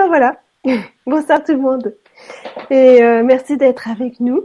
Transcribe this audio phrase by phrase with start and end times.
[0.00, 0.40] ben voilà.
[1.06, 1.94] Bonsoir tout le monde.
[2.70, 4.44] Et euh, merci d'être avec nous.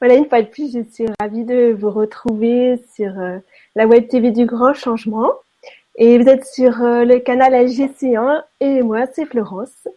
[0.00, 3.38] Voilà, une fois de plus, je suis ravie de vous retrouver sur euh,
[3.74, 5.32] la web TV du Grand Changement.
[5.96, 9.88] Et vous êtes sur euh, le canal LGC1 et moi, c'est Florence.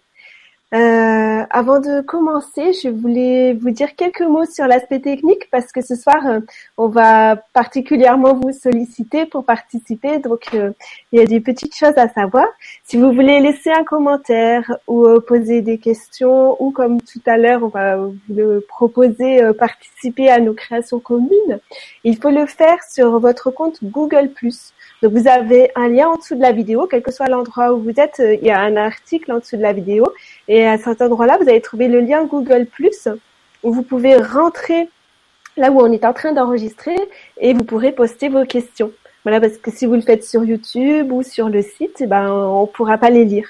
[0.71, 5.81] Euh, avant de commencer, je voulais vous dire quelques mots sur l'aspect technique parce que
[5.81, 6.41] ce soir, euh,
[6.77, 10.19] on va particulièrement vous solliciter pour participer.
[10.19, 10.71] Donc, euh,
[11.11, 12.45] il y a des petites choses à savoir.
[12.83, 17.63] Si vous voulez laisser un commentaire ou poser des questions ou comme tout à l'heure,
[17.63, 21.59] on va vous le proposer participer à nos créations communes,
[22.03, 24.29] il faut le faire sur votre compte Google+.
[25.01, 27.81] Donc vous avez un lien en dessous de la vidéo, quel que soit l'endroit où
[27.81, 30.05] vous êtes, il y a un article en dessous de la vidéo
[30.47, 32.67] et à cet endroit-là, vous allez trouver le lien Google
[33.63, 34.89] où vous pouvez rentrer
[35.57, 36.95] là où on est en train d'enregistrer
[37.39, 38.91] et vous pourrez poster vos questions.
[39.23, 42.31] Voilà, parce que si vous le faites sur YouTube ou sur le site, eh ben,
[42.31, 43.49] on pourra pas les lire.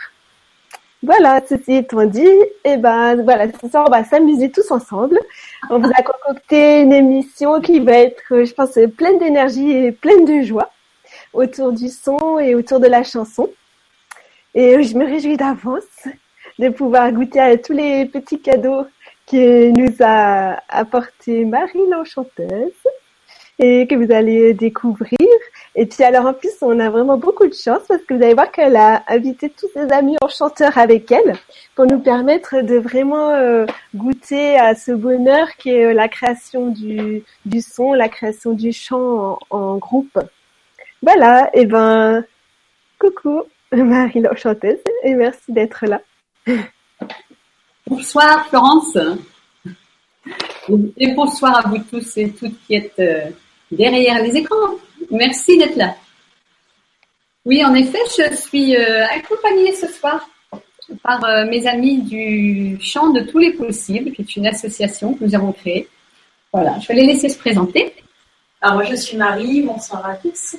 [1.01, 5.17] Voilà, ceci étant dit, et eh ben, voilà, ce soir, on va s'amuser tous ensemble.
[5.69, 10.25] On vous a concocté une émission qui va être, je pense, pleine d'énergie et pleine
[10.25, 10.71] de joie
[11.31, 13.49] autour du son et autour de la chanson.
[14.55, 16.07] Et je me réjouis d'avance
[16.59, 18.85] de pouvoir goûter à tous les petits cadeaux
[19.31, 22.73] que nous a apporté Marie l'Enchanteuse
[23.59, 25.17] et que vous allez découvrir.
[25.75, 28.33] Et puis alors en plus, on a vraiment beaucoup de chance parce que vous allez
[28.33, 31.35] voir qu'elle a invité tous ses amis enchanteurs avec elle
[31.75, 33.65] pour nous permettre de vraiment euh,
[33.95, 38.73] goûter à ce bonheur qui est euh, la création du, du son, la création du
[38.73, 40.19] chant en, groupe.
[41.01, 42.25] Voilà, et ben
[42.99, 46.01] coucou Marie l'Enchanteuse et merci d'être là.
[47.87, 48.97] Bonsoir Florence.
[50.97, 53.29] Et bonsoir à vous tous et toutes qui êtes euh,
[53.71, 54.75] derrière les écrans.
[55.09, 55.95] Merci d'être là.
[57.45, 60.29] Oui, en effet, je suis euh, accompagnée ce soir
[61.01, 65.23] par euh, mes amis du Chant de tous les possibles, qui est une association que
[65.23, 65.87] nous avons créée.
[66.53, 67.93] Voilà, je vais les laisser se présenter.
[68.61, 69.63] Alors moi, je suis Marie.
[69.63, 70.57] Bonsoir à tous.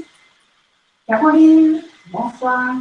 [1.06, 1.82] Caroline.
[2.10, 2.74] Bonsoir.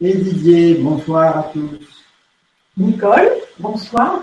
[0.00, 0.74] Et Didier.
[0.74, 1.97] Bonsoir à tous.
[2.78, 3.28] Nicole,
[3.58, 4.22] bonsoir.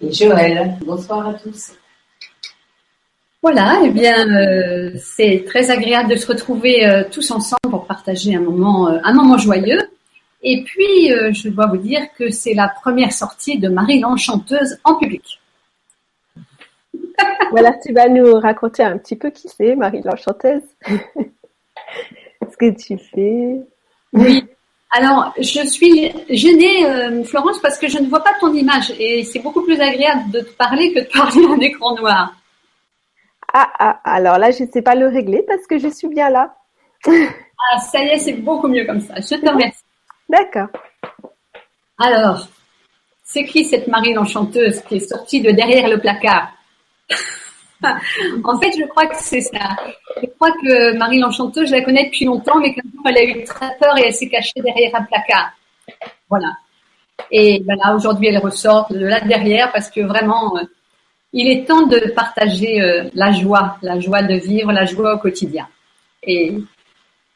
[0.00, 1.72] Et Joël, bonsoir à tous.
[3.40, 8.34] Voilà, eh bien, euh, c'est très agréable de se retrouver euh, tous ensemble pour partager
[8.34, 9.80] un moment, euh, un moment joyeux.
[10.42, 14.96] Et puis, je dois vous dire que c'est la première sortie de Marie l'Enchanteuse en
[14.96, 15.38] public.
[17.50, 20.62] voilà, tu vas nous raconter un petit peu qui c'est, Marie l'Enchanteuse.
[20.88, 23.60] Ce que tu fais?
[24.14, 24.44] Oui,
[24.92, 29.22] alors, je suis gênée, euh, Florence, parce que je ne vois pas ton image et
[29.22, 32.34] c'est beaucoup plus agréable de te parler que de parler à un écran noir.
[33.52, 36.28] Ah, ah, alors là, je ne sais pas le régler parce que je suis bien
[36.28, 36.56] là.
[37.06, 39.14] ah, ça y est, c'est beaucoup mieux comme ça.
[39.16, 39.84] Je te remercie.
[40.28, 40.68] D'accord.
[41.98, 42.48] Alors,
[43.22, 46.52] c'est qui cette Marie l'Enchanteuse qui est sortie de derrière le placard?
[48.44, 49.76] en fait, je crois que c'est ça.
[50.22, 53.24] Je crois que Marie l'Enchanteuse, je la connais depuis longtemps, mais qu'un jour, elle a
[53.24, 55.52] eu très peur et elle s'est cachée derrière un placard.
[56.28, 56.52] Voilà.
[57.30, 60.64] Et ben là, aujourd'hui, elle ressort de là derrière parce que vraiment, euh,
[61.32, 65.18] il est temps de partager euh, la joie, la joie de vivre, la joie au
[65.18, 65.66] quotidien.
[66.22, 66.56] Et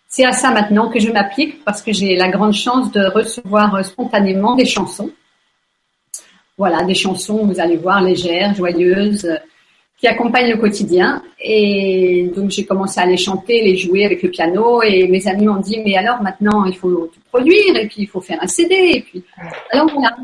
[0.08, 3.74] c'est à ça maintenant que je m'applique parce que j'ai la grande chance de recevoir
[3.74, 5.10] euh, spontanément des chansons.
[6.56, 9.28] Voilà, des chansons, vous allez voir, légères, joyeuses,
[10.04, 11.22] qui accompagnent le quotidien.
[11.40, 14.82] Et donc j'ai commencé à les chanter, les jouer avec le piano.
[14.82, 18.20] Et mes amis m'ont dit mais alors maintenant il faut produire et puis il faut
[18.20, 18.74] faire un CD.
[18.96, 19.24] Et puis
[19.70, 20.14] alors voilà.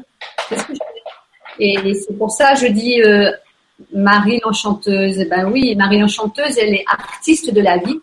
[1.59, 3.31] et c'est pour ça je dis euh,
[3.95, 5.19] Marie l'enchanteuse.
[5.19, 8.01] Eh ben oui, Marie l'enchanteuse, elle est artiste de la vie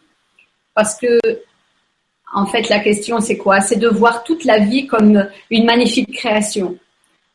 [0.73, 1.19] parce que
[2.33, 3.61] en fait la question c'est quoi?
[3.61, 6.75] C'est de voir toute la vie comme une magnifique création.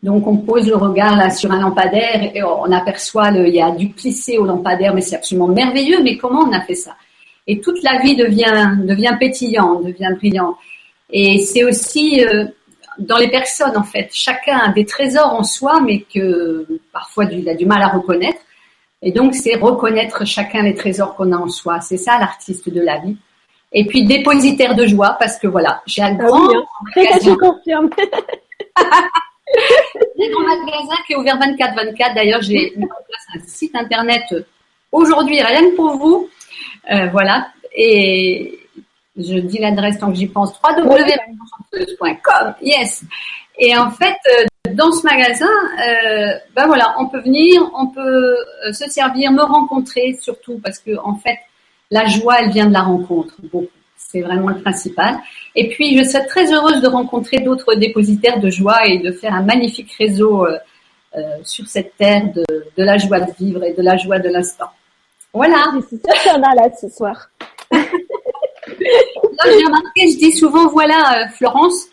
[0.02, 3.62] Donc on pose le regard là sur un lampadaire et on aperçoit le, il y
[3.62, 6.02] a du plissé au lampadaire, mais c'est absolument merveilleux.
[6.02, 6.96] Mais comment on a fait ça?
[7.46, 10.56] Et toute la vie devient devient pétillante, devient brillante.
[11.10, 12.46] Et c'est aussi euh,
[12.98, 14.10] dans les personnes en fait.
[14.12, 18.40] Chacun a des trésors en soi, mais que parfois il a du mal à reconnaître.
[19.02, 21.80] Et donc c'est reconnaître chacun les trésors qu'on a en soi.
[21.80, 23.16] C'est ça l'artiste de la vie.
[23.72, 26.48] Et puis dépositaire de joie parce que voilà, j'ai un ah grand.
[26.48, 26.56] Oui,
[26.96, 27.18] hein.
[27.24, 27.88] Je confirme.
[30.18, 32.14] un grand magasin qui est ouvert 24-24.
[32.14, 34.22] D'ailleurs, j'ai mis en place un site internet
[34.92, 36.28] aujourd'hui rien que pour vous.
[36.90, 37.48] Euh, voilà.
[37.74, 38.58] Et
[39.16, 42.54] je dis l'adresse tant que j'y pense www.com.
[42.60, 43.04] Yes.
[43.58, 48.36] Et en fait, euh, dans ce magasin, euh, ben voilà, on peut venir, on peut
[48.72, 51.38] se servir, me rencontrer surtout parce que en fait,
[51.90, 53.34] la joie, elle vient de la rencontre.
[53.96, 55.18] C'est vraiment le principal.
[55.54, 59.34] Et puis, je serais très heureuse de rencontrer d'autres dépositaires de joie et de faire
[59.34, 60.56] un magnifique réseau euh,
[61.16, 64.28] euh, sur cette terre de, de, la joie de vivre et de la joie de
[64.28, 64.70] l'instant.
[65.32, 65.72] Voilà.
[65.90, 67.30] C'est ça qu'il a là ce soir.
[68.72, 71.86] Là, j'ai remarqué, je dis souvent, voilà, Florence,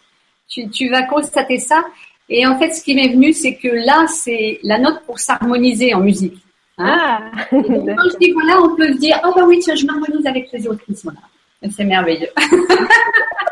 [0.48, 1.84] tu, tu vas constater ça.
[2.30, 5.94] Et en fait, ce qui m'est venu, c'est que là, c'est la note pour s'harmoniser
[5.94, 6.38] en musique.
[6.78, 6.98] Hein
[7.34, 10.26] ah, quand je dis voilà, on peut se dire, oh bah oui, tiens, je m'harmonise
[10.26, 11.70] avec les autres qui sont là.
[11.70, 12.30] C'est merveilleux.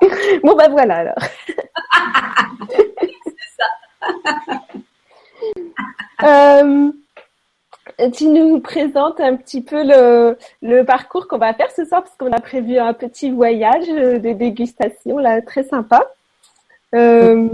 [0.42, 1.14] bon bah voilà alors.
[2.68, 3.68] c'est ça.
[6.24, 6.90] euh,
[8.10, 12.16] tu nous présentes un petit peu le, le parcours qu'on va faire ce soir parce
[12.16, 16.06] qu'on a prévu un petit voyage de dégustation là très sympa.
[16.94, 17.48] Euh,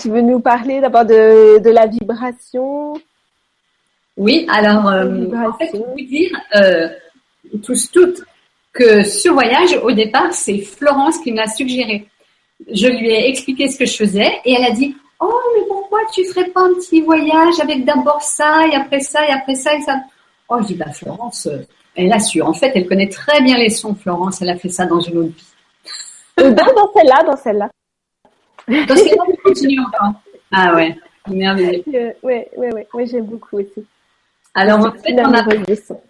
[0.00, 2.94] tu veux nous parler d'abord de, de la vibration?
[4.16, 6.88] Oui, alors euh, en fait, vous dire euh,
[7.62, 8.22] tous toutes
[8.74, 12.06] que ce voyage, au départ, c'est Florence qui me l'a suggéré.
[12.70, 16.00] Je lui ai expliqué ce que je faisais et elle a dit Oh, mais pourquoi
[16.12, 19.74] tu ferais pas un petit voyage avec d'abord ça et après ça et après ça
[19.74, 20.00] et ça?
[20.48, 21.58] Oh, je dis Bah, Florence, euh,
[21.94, 22.42] elle a su.
[22.42, 24.42] En fait, elle connaît très bien les sons, Florence.
[24.42, 25.52] Elle a fait ça dans une autre vie.
[26.36, 27.70] dans, dans celle-là, dans celle-là.
[28.68, 30.14] Dans celle-là, tu continues encore.
[30.52, 30.96] Ah ouais,
[31.28, 31.82] merveilleux.
[31.86, 33.86] Oui, oui, oui, ouais, ouais, j'aime beaucoup aussi.
[34.54, 35.42] Alors, en fait, on a.
[35.42, 36.00] Des sons.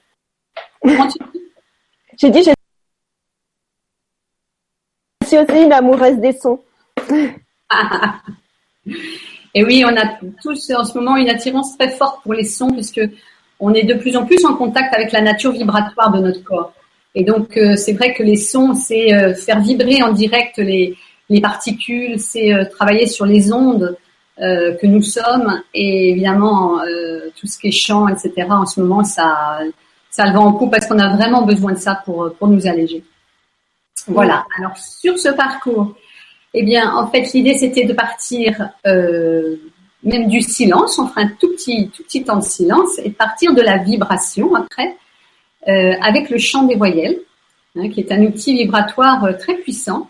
[0.83, 1.41] Comment tu dis?
[2.17, 2.54] J'ai dit, j'ai
[5.35, 6.61] suis aussi une amoureuse des sons.
[9.55, 12.71] Et oui, on a tous en ce moment une attirance très forte pour les sons
[12.71, 13.01] puisque
[13.61, 16.73] on est de plus en plus en contact avec la nature vibratoire de notre corps.
[17.15, 20.97] Et donc, euh, c'est vrai que les sons, c'est euh, faire vibrer en direct les,
[21.31, 23.97] les particules, c'est euh, travailler sur les ondes
[24.37, 25.63] que nous sommes.
[25.75, 26.81] Et évidemment,
[27.39, 29.61] tout ce qui est chant, etc., en ce moment, ça,
[30.11, 32.67] ça le va en coup parce qu'on a vraiment besoin de ça pour, pour nous
[32.67, 33.05] alléger.
[34.07, 34.45] Voilà.
[34.59, 35.95] Alors, sur ce parcours,
[36.55, 39.57] eh bien, en fait, l'idée c'était de partir euh,
[40.03, 40.99] même du silence.
[40.99, 43.79] On fera un tout petit, tout petit temps de silence et de partir de la
[43.79, 44.97] vibration après
[45.69, 47.19] euh, avec le chant des voyelles,
[47.77, 50.09] hein, qui est un outil vibratoire euh, très puissant.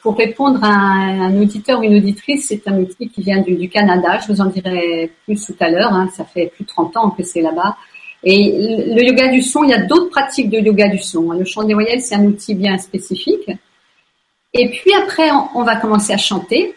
[0.00, 3.68] Pour répondre à un, auditeur ou une auditrice, c'est un outil qui vient du, du,
[3.68, 4.18] Canada.
[4.18, 5.92] Je vous en dirai plus tout à l'heure.
[5.92, 7.76] Hein, ça fait plus de 30 ans que c'est là-bas.
[8.24, 8.52] Et
[8.94, 11.32] le yoga du son, il y a d'autres pratiques de yoga du son.
[11.32, 13.50] Le chant des voyelles, c'est un outil bien spécifique.
[14.54, 16.74] Et puis après, on, va commencer à chanter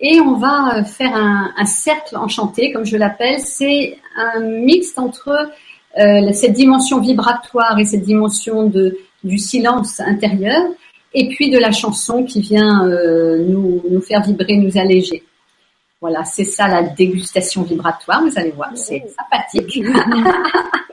[0.00, 3.40] et on va faire un, un cercle enchanté, comme je l'appelle.
[3.40, 5.50] C'est un mix entre
[5.98, 10.62] euh, cette dimension vibratoire et cette dimension de, du silence intérieur,
[11.14, 15.22] et puis de la chanson qui vient euh, nous, nous faire vibrer, nous alléger.
[16.02, 19.82] Voilà, c'est ça la dégustation vibratoire, vous allez voir, c'est sympathique.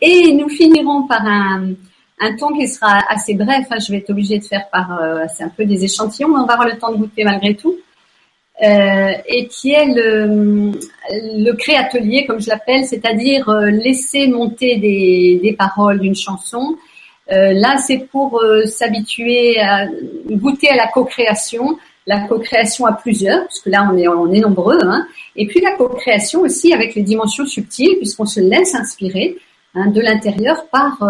[0.00, 1.72] et nous finirons par un,
[2.20, 3.66] un temps qui sera assez bref.
[3.70, 6.40] Hein, je vais être obligée de faire par, euh, c'est un peu des échantillons, mais
[6.40, 7.76] on va avoir le temps de goûter malgré tout.
[8.62, 10.72] Euh, et qui est le,
[11.10, 16.76] le créatelier, comme je l'appelle, c'est-à-dire euh, laisser monter des, des paroles d'une chanson.
[17.32, 19.86] Euh, là, c'est pour euh, s'habituer à
[20.30, 24.80] goûter à la co-création, la co-création à plusieurs, puisque là, on est, on est nombreux,
[24.82, 25.06] hein,
[25.36, 29.38] et puis la co-création aussi avec les dimensions subtiles, puisqu'on se laisse inspirer
[29.74, 31.02] hein, de l'intérieur par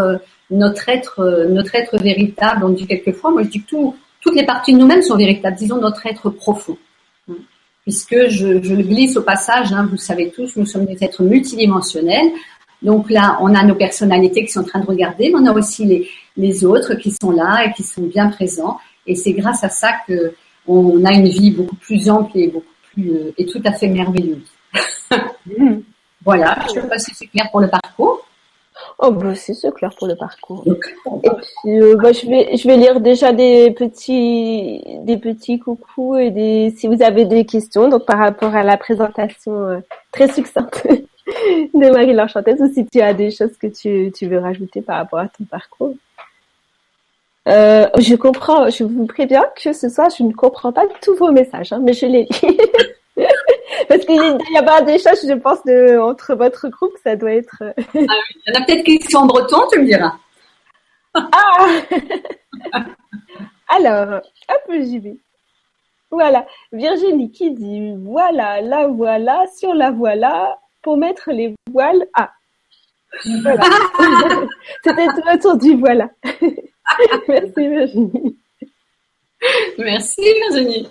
[0.50, 2.64] notre être, euh, notre être véritable.
[2.64, 5.56] On dit quelquefois, moi je dis que tout, toutes les parties de nous-mêmes sont véritables,
[5.56, 6.76] disons notre être profond.
[7.30, 7.34] Hein.
[7.82, 11.02] Puisque je, je le glisse au passage, hein, vous le savez tous, nous sommes des
[11.02, 12.30] êtres multidimensionnels.
[12.82, 15.52] Donc là, on a nos personnalités qui sont en train de regarder, mais on a
[15.52, 18.78] aussi les, les autres qui sont là et qui sont bien présents.
[19.06, 20.34] Et c'est grâce à ça que
[20.66, 23.88] on a une vie beaucoup plus ample et beaucoup plus euh, et tout à fait
[23.88, 24.46] merveilleuse.
[26.24, 28.24] voilà, je ne sais pas si c'est clair pour le parcours.
[29.02, 30.62] Oh bah c'est clair pour le parcours.
[30.66, 36.18] Et puis euh, bah, je vais je vais lire déjà des petits des petits coucous
[36.18, 39.78] et des si vous avez des questions donc par rapport à la présentation euh,
[40.12, 40.86] très succincte
[41.26, 44.98] de Marie l'Enchanteuse ou si tu as des choses que tu tu veux rajouter par
[44.98, 45.94] rapport à ton parcours.
[47.48, 51.32] Euh, je comprends, je vous préviens que ce soir je ne comprends pas tous vos
[51.32, 52.58] messages, hein, mais je les lis.
[53.90, 57.32] Parce qu'il y a pas des choses, je pense, de, entre votre groupe, ça doit
[57.32, 57.56] être.
[57.60, 58.04] Euh, ah oui.
[58.46, 60.12] Il y en a peut-être qui sont en breton, tu me diras.
[61.12, 61.66] Ah
[63.68, 65.16] Alors, hop, j'y vais.
[66.08, 72.06] Voilà, Virginie qui dit voilà, la voilà, sur la voilà, pour mettre les voiles.
[72.14, 72.30] Ah,
[73.42, 73.64] voilà.
[74.84, 76.10] C'était tout autour du voilà.
[77.28, 78.38] Merci Virginie.
[79.78, 80.88] Merci Virginie.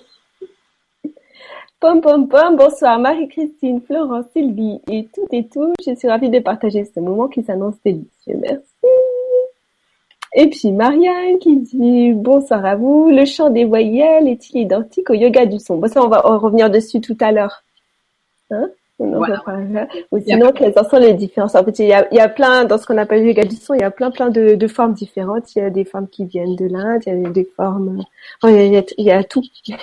[1.81, 5.71] Pom pom pom, bonsoir Marie-Christine, Florence, Sylvie et tout et tout.
[5.88, 8.36] Je suis ravie de partager ce moment qui s'annonce délicieux.
[8.38, 8.65] Merci.
[10.33, 13.09] Et puis Marianne qui dit bonsoir à vous.
[13.09, 15.77] Le chant des voyelles est-il identique au yoga du son?
[15.77, 17.63] Bon, ça, on va revenir dessus tout à l'heure.
[18.51, 18.69] Hein?
[19.00, 19.41] Voilà.
[20.12, 21.56] Ou sinon, quelles en sont les différences?
[21.56, 23.44] En fait, il y a, il y a plein, dans ce qu'on appelle le yoga
[23.44, 25.56] du son, il y a plein, plein de, de, formes différentes.
[25.56, 28.03] Il y a des formes qui viennent de l'Inde, il y a des formes,
[28.44, 29.41] il, y a, il y a tout.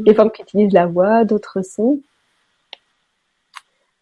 [0.00, 2.00] des formes qui utilisent la voix, d'autres sons.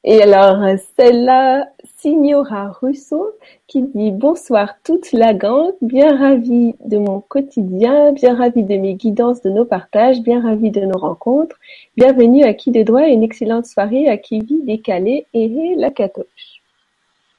[0.02, 0.64] Et alors,
[0.96, 3.32] celle-là, Signora Rousseau,
[3.66, 8.92] qui dit bonsoir toute la gang, bien ravie de mon quotidien, bien ravie de mes
[8.94, 11.56] guidances, de nos partages, bien ravie de nos rencontres.
[11.96, 15.90] Bienvenue à qui de droit et une excellente soirée à qui vit décalé et la
[15.90, 16.60] catoche.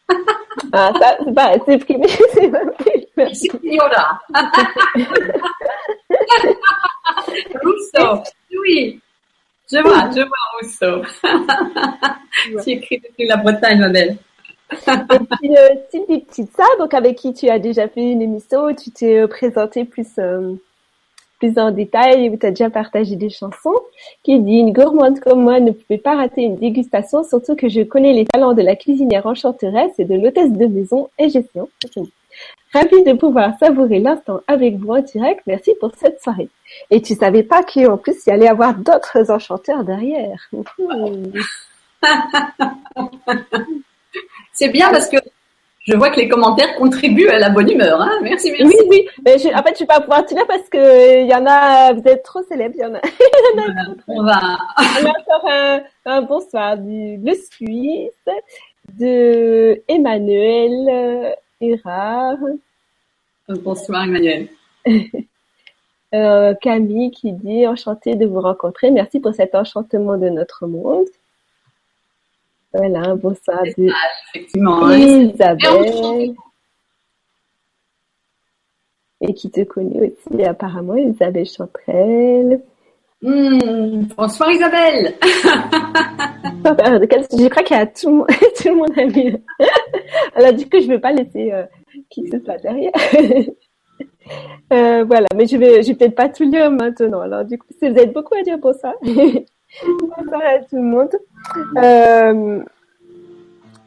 [0.74, 2.62] ah, ça, c'est pas, c'est privé, c'est pas
[3.16, 3.52] Merci.
[3.62, 4.20] Signora.
[7.64, 8.24] Rousseau,
[8.64, 9.00] oui.
[9.72, 11.04] Je vois, je vois Rousseau.
[12.64, 14.18] tu écris depuis la Bretagne, belle.
[14.72, 18.74] Et puis, euh, Sylvie Petitsa, donc avec qui tu as déjà fait une émission où
[18.74, 20.56] tu t'es euh, présenté plus, euh,
[21.40, 23.80] plus en détail, où tu as déjà partagé des chansons,
[24.24, 27.82] qui dit une gourmande comme moi ne pouvait pas rater une dégustation, surtout que je
[27.82, 31.70] connais les talents de la cuisinière enchanteresse et de l'hôtesse de maison et gestion.
[32.74, 35.42] Ravie de pouvoir savourer l'instant avec vous en direct.
[35.48, 36.50] Merci pour cette soirée.
[36.92, 40.50] Et tu savais pas qu'en plus, il y allait avoir d'autres enchanteurs derrière.
[44.58, 45.18] C'est bien parce que
[45.82, 48.02] je vois que les commentaires contribuent à la bonne humeur.
[48.02, 48.20] Hein.
[48.24, 48.66] merci, merci.
[48.66, 49.08] Oui, oui.
[49.24, 51.46] Mais je, en fait, je vais pas pouvoir te dire parce que il y en
[51.46, 52.74] a, vous êtes trop célèbres.
[52.76, 53.02] Il y en a.
[54.08, 54.58] on va.
[54.78, 58.12] On a encore un, un bonsoir du Le Suisse,
[58.98, 62.38] de Emmanuel Erard.
[63.48, 64.48] Bonsoir Emmanuel.
[66.16, 68.92] Euh, Camille qui dit enchantée de vous rencontrer.
[68.92, 71.06] Merci pour cet enchantement de notre monde.
[72.74, 73.90] Voilà, bonsoir de
[74.36, 76.34] effectivement, Isabelle.
[79.22, 82.62] Et qui te connaît aussi apparemment, Isabelle Chantrelle.
[83.22, 85.16] Mmh, bonsoir Isabelle.
[87.34, 88.26] je crois qu'il y a tout,
[88.58, 89.38] tout le monde a vu.
[90.36, 91.64] Elle a dit que je ne veux pas laisser euh,
[92.10, 92.92] qui se soit derrière.
[94.74, 97.22] Euh, voilà, mais je vais, je vais peut-être pas tout lire maintenant.
[97.22, 98.94] Alors, du coup, vous êtes beaucoup à dire pour ça.
[99.86, 101.10] Bonsoir à tout le monde.
[101.78, 102.64] Euh,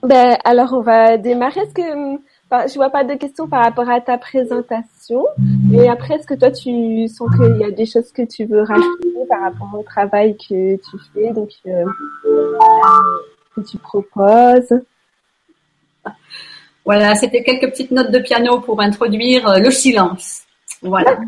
[0.03, 1.61] ben, alors, on va démarrer.
[1.61, 5.25] Est-ce que, je vois pas de questions par rapport à ta présentation.
[5.73, 8.63] Et après, est-ce que toi, tu sens qu'il y a des choses que tu veux
[8.63, 11.85] rajouter par rapport au travail que tu fais, donc, euh,
[13.55, 14.81] que tu proposes?
[16.85, 20.43] Voilà, c'était quelques petites notes de piano pour introduire euh, le silence.
[20.83, 21.19] Voilà.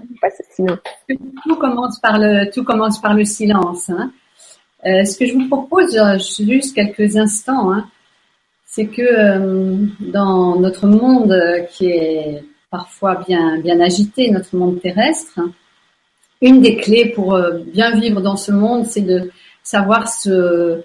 [1.45, 3.91] Tout commence par le, tout commence par le silence.
[3.91, 4.11] Hein.
[4.85, 7.89] Euh, ce que je vous propose euh, juste quelques instants, hein,
[8.67, 11.37] c'est que dans notre monde
[11.73, 15.39] qui est parfois bien, bien agité, notre monde terrestre,
[16.41, 19.31] une des clés pour bien vivre dans ce monde, c'est de
[19.63, 20.83] savoir se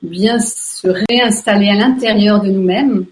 [0.00, 3.06] bien se réinstaller à l'intérieur de nous-mêmes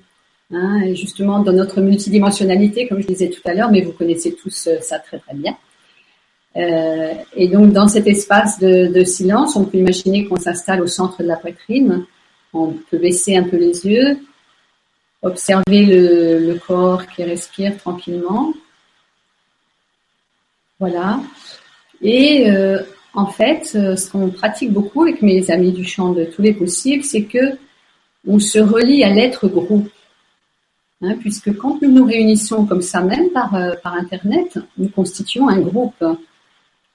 [0.55, 4.67] Hein, justement dans notre multidimensionnalité, comme je disais tout à l'heure, mais vous connaissez tous
[4.67, 5.57] euh, ça très très bien.
[6.57, 11.23] Euh, et donc dans cet espace de, silence, on peut imaginer qu'on s'installe au centre
[11.23, 12.05] de la poitrine,
[12.53, 14.19] on peut baisser un peu les yeux,
[15.23, 18.53] observer le, corps qui respire tranquillement.
[20.79, 21.21] Voilà.
[22.03, 22.83] Et euh,
[23.15, 26.53] en fait, euh, ce qu'on pratique beaucoup avec mes amis du champ de tous les
[26.53, 27.57] possibles, c'est que
[28.27, 29.89] on se relie à l'être groupe.
[31.01, 33.55] Hein, puisque quand nous nous réunissons comme ça, même par
[33.95, 36.05] Internet, nous constituons un groupe.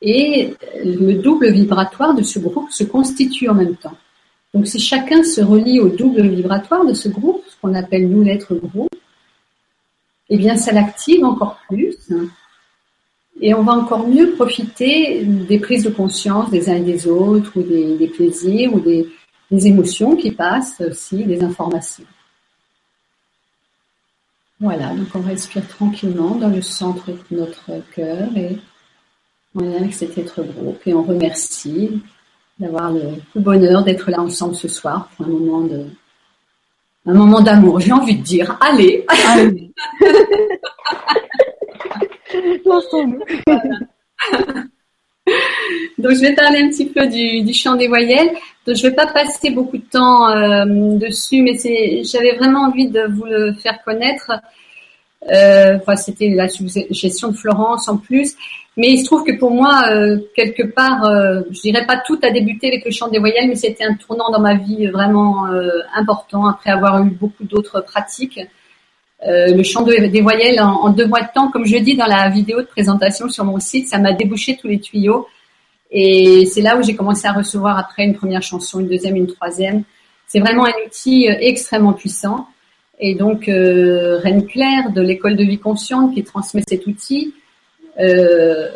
[0.01, 3.97] Et le double vibratoire de ce groupe se constitue en même temps.
[4.53, 8.23] Donc si chacun se relie au double vibratoire de ce groupe, ce qu'on appelle nous
[8.23, 8.95] l'être groupe,
[10.29, 11.95] eh bien ça l'active encore plus.
[13.39, 17.51] Et on va encore mieux profiter des prises de conscience des uns et des autres,
[17.55, 19.07] ou des, plaisirs, ou des,
[19.51, 22.05] des émotions qui passent aussi, des informations.
[24.59, 28.57] Voilà, donc on respire tranquillement dans le centre de notre cœur et
[29.57, 32.01] on est avec cet être groupe et on remercie
[32.59, 35.85] d'avoir le, bonheur d'être là ensemble ce soir pour un moment de
[37.05, 37.79] un moment d'amour.
[37.79, 39.71] J'ai envie de dire, allez, allez.
[45.97, 48.31] Donc je vais parler un petit peu du, du chant des voyelles.
[48.65, 50.65] Donc je vais pas passer beaucoup de temps euh,
[50.97, 54.31] dessus, mais c'est, j'avais vraiment envie de vous le faire connaître.
[55.31, 58.35] Euh, enfin, c'était la suggestion de Florence en plus.
[58.77, 62.19] Mais il se trouve que pour moi, euh, quelque part, euh, je dirais pas tout
[62.21, 65.47] a débuté avec le chant des voyelles, mais c'était un tournant dans ma vie vraiment
[65.47, 68.39] euh, important après avoir eu beaucoup d'autres pratiques.
[69.23, 72.61] le chant des voyelles en, deux mois de temps, comme je dis dans la vidéo
[72.61, 75.27] de présentation sur mon site, ça m'a débouché tous les tuyaux.
[75.89, 79.25] Et c'est là où j'ai commencé à recevoir après une première chanson, une deuxième, une
[79.25, 79.83] troisième.
[80.27, 82.47] C'est vraiment un outil extrêmement puissant.
[82.99, 87.33] Et donc, euh, Reine Claire de l'école de vie consciente qui transmet cet outil
[87.99, 88.69] euh,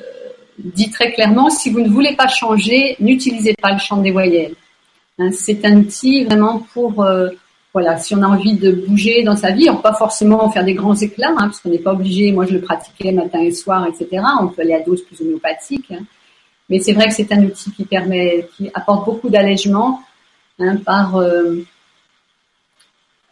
[0.60, 4.54] dit très clairement, si vous ne voulez pas changer, n'utilisez pas le chant des voyelles.
[5.18, 7.30] Hein, c'est un outil vraiment pour, euh,
[7.74, 10.74] voilà, si on a envie de bouger dans sa vie, on pas forcément faire des
[10.74, 13.88] grands éclats, hein, parce qu'on n'est pas obligé, moi je le pratiquais matin et soir,
[13.88, 14.24] etc.
[14.42, 15.92] On peut aller à dose plus homéopathique.
[15.92, 16.04] Hein.
[16.70, 20.02] Mais c'est vrai que c'est un outil qui permet, qui apporte beaucoup d'allègement
[20.60, 21.66] hein, par euh,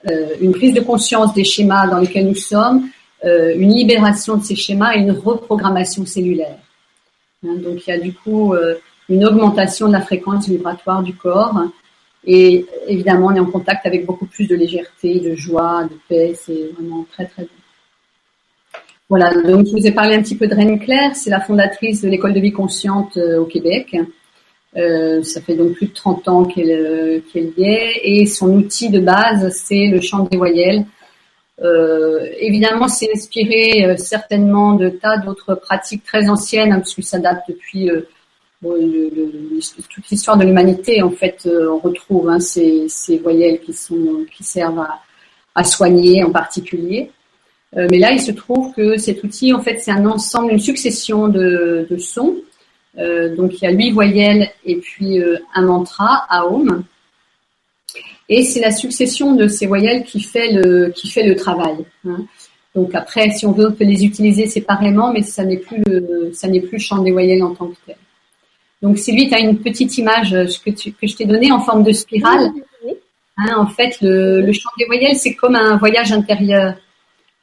[0.05, 2.89] une prise de conscience des schémas dans lesquels nous sommes,
[3.25, 6.57] euh, une libération de ces schémas et une reprogrammation cellulaire.
[7.45, 8.75] Hein, donc il y a du coup euh,
[9.09, 11.63] une augmentation de la fréquence vibratoire du corps
[12.25, 16.33] et évidemment on est en contact avec beaucoup plus de légèreté, de joie, de paix.
[16.33, 17.49] C'est vraiment très très bon.
[19.09, 22.03] Voilà, donc je vous ai parlé un petit peu de Reine Claire, c'est la fondatrice
[22.03, 23.97] de l'école de vie consciente au Québec.
[24.77, 28.51] Euh, ça fait donc plus de 30 ans qu'elle euh, qu'elle y est et son
[28.51, 30.85] outil de base c'est le chant des voyelles.
[31.61, 37.19] Euh, évidemment, c'est inspiré certainement de tas d'autres pratiques très anciennes hein, parce que ça
[37.19, 37.89] date depuis
[38.61, 41.01] toute l'histoire de l'humanité.
[41.01, 42.87] En fait, on retrouve hein, ces,
[43.21, 44.85] voyelles qui sont qui servent
[45.55, 47.11] à, soigner en particulier.
[47.75, 51.27] mais là, il se trouve que cet outil, en fait, c'est un ensemble, une succession
[51.27, 52.37] de sons
[52.99, 56.83] euh, donc il y a huit voyelles et puis euh, un mantra, Aum.
[58.27, 61.77] Et c'est la succession de ces voyelles qui fait le, qui fait le travail.
[62.05, 62.25] Hein.
[62.75, 66.31] Donc après, si on veut, on peut les utiliser séparément, mais ça n'est plus le,
[66.33, 67.95] ça n'est plus le chant des voyelles en tant que tel.
[68.81, 71.83] Donc Sylvie, tu as une petite image euh, que, que je t'ai donnée en forme
[71.83, 72.51] de spirale.
[73.37, 76.75] Hein, en fait, le, le chant des voyelles, c'est comme un voyage intérieur.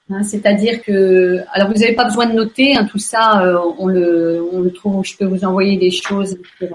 [0.09, 3.89] Hein, c'est-à-dire que, alors vous n'avez pas besoin de noter, hein, tout ça, euh, on,
[3.89, 6.67] le, trouve, je peux vous envoyer des choses euh,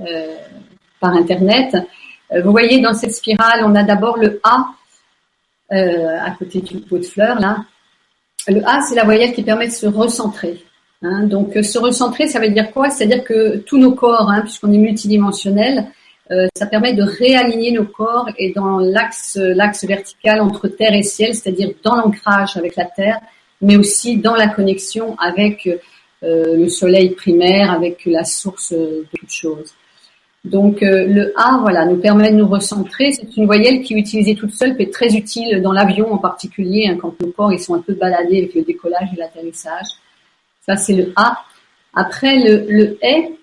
[0.00, 0.34] euh,
[1.00, 1.74] par Internet.
[2.30, 4.72] vous voyez, dans cette spirale, on a d'abord le A
[5.70, 7.64] à côté du pot de fleurs, là.
[8.46, 10.62] Le A, c'est la voyelle qui permet de se recentrer.
[11.02, 11.24] Hein.
[11.24, 12.90] donc, se recentrer, ça veut dire quoi?
[12.90, 15.86] C'est-à-dire que tous nos corps, puisqu'on est multidimensionnel,
[16.30, 21.02] euh, ça permet de réaligner nos corps et dans l'axe l'axe vertical entre terre et
[21.02, 23.20] ciel, c'est-à-dire dans l'ancrage avec la terre,
[23.60, 25.68] mais aussi dans la connexion avec
[26.22, 29.74] euh, le soleil primaire, avec la source de toutes choses.
[30.46, 33.12] Donc euh, le A, voilà, nous permet de nous recentrer.
[33.12, 36.88] C'est une voyelle qui, utilisée toute seule, peut être très utile dans l'avion en particulier,
[36.88, 39.86] hein, quand nos corps ils sont un peu baladés avec le décollage et l'atterrissage.
[40.64, 41.38] Ça, c'est le A.
[41.94, 43.36] Après, le, le E,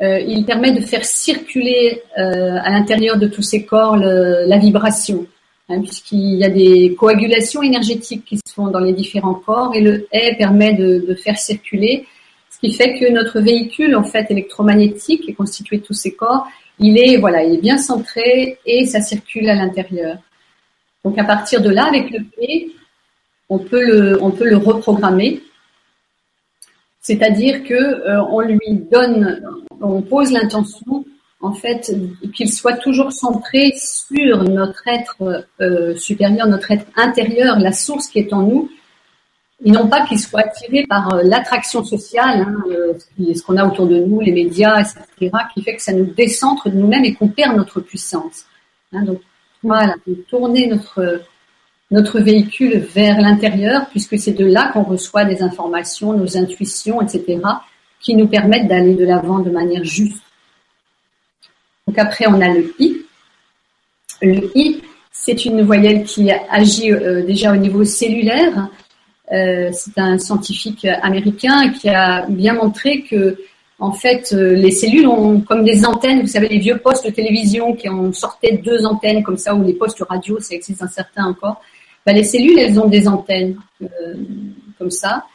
[0.00, 5.26] euh, il permet de faire circuler euh, à l'intérieur de tous ces corps la vibration,
[5.68, 9.80] hein, puisqu'il y a des coagulations énergétiques qui se font dans les différents corps et
[9.80, 12.06] le est permet de, faire circuler,
[12.50, 16.46] ce qui fait que notre véhicule en fait électromagnétique est constitué de tous ces corps,
[16.78, 20.18] il est voilà, il est bien centré et ça circule à l'intérieur.
[21.04, 22.70] Donc à partir de là, avec le P,
[23.48, 25.40] on peut le, on peut le reprogrammer
[27.00, 29.42] c'est-à-dire que euh, on lui donne,
[29.80, 31.04] on pose l'intention
[31.40, 31.94] en fait
[32.34, 38.18] qu'il soit toujours centré sur notre être euh, supérieur, notre être intérieur, la source qui
[38.18, 38.70] est en nous,
[39.64, 42.54] et non pas qu'il soit attiré par euh, l'attraction sociale, hein,
[43.18, 46.68] ce qu'on a autour de nous, les médias, etc., qui fait que ça nous décentre
[46.68, 48.44] de nous-mêmes et qu'on perd notre puissance.
[48.92, 49.02] Hein.
[49.02, 49.20] donc
[49.62, 49.94] voilà,
[50.28, 51.20] tourner notre
[51.90, 57.40] notre véhicule vers l'intérieur, puisque c'est de là qu'on reçoit des informations, nos intuitions, etc.,
[58.00, 60.22] qui nous permettent d'aller de l'avant de manière juste.
[61.86, 63.02] Donc après, on a le I.
[64.20, 68.68] Le I, c'est une voyelle qui agit euh, déjà au niveau cellulaire.
[69.32, 73.38] Euh, c'est un scientifique américain qui a bien montré que
[73.80, 77.10] en fait, euh, les cellules ont comme des antennes, vous savez, les vieux postes de
[77.10, 80.88] télévision qui ont sorté deux antennes comme ça, ou les postes radio, ça existe un
[80.88, 81.62] certain encore.
[82.08, 83.86] Bah, les cellules, elles ont des antennes euh,
[84.78, 85.26] comme ça.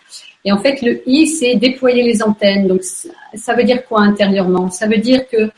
[0.43, 2.67] Et en fait, le I, c'est déployer les antennes.
[2.67, 4.71] Donc, ça veut dire quoi intérieurement?
[4.71, 5.51] Ça veut dire que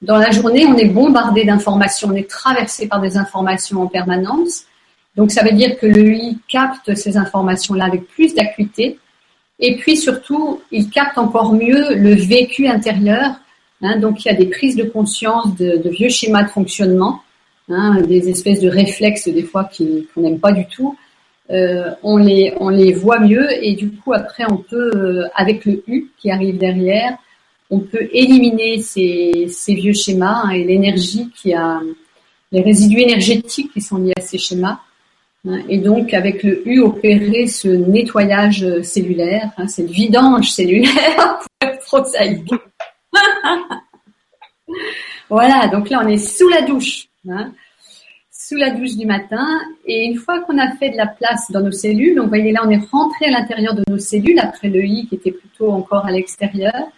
[0.00, 4.62] dans la journée, on est bombardé d'informations, on est traversé par des informations en permanence.
[5.14, 8.98] Donc, ça veut dire que le I capte ces informations-là avec plus d'acuité.
[9.60, 13.34] Et puis, surtout, il capte encore mieux le vécu intérieur.
[13.82, 13.98] Hein.
[13.98, 17.20] donc, il y a des prises de conscience de, de vieux schémas de fonctionnement
[17.68, 20.96] hein, des espèces de réflexes des fois qu'on n'aime pas du tout,
[21.50, 25.64] euh, on, les, on les voit mieux et du coup après on peut, euh, avec
[25.64, 27.16] le U qui arrive derrière,
[27.70, 31.80] on peut éliminer ces, ces vieux schémas hein, et l'énergie qui a,
[32.52, 34.80] les résidus énergétiques qui sont liés à ces schémas.
[35.48, 41.84] Hein, et donc, avec le U, opérer ce nettoyage cellulaire, cette vidange cellulaire, pour être
[41.84, 42.50] prosaïque.
[45.28, 47.08] voilà, donc là, on est sous la douche.
[47.28, 47.52] Hein,
[48.30, 49.46] sous la douche du matin.
[49.86, 52.52] Et une fois qu'on a fait de la place dans nos cellules, donc vous voyez
[52.52, 55.72] là, on est rentré à l'intérieur de nos cellules après le I qui était plutôt
[55.72, 56.88] encore à l'extérieur.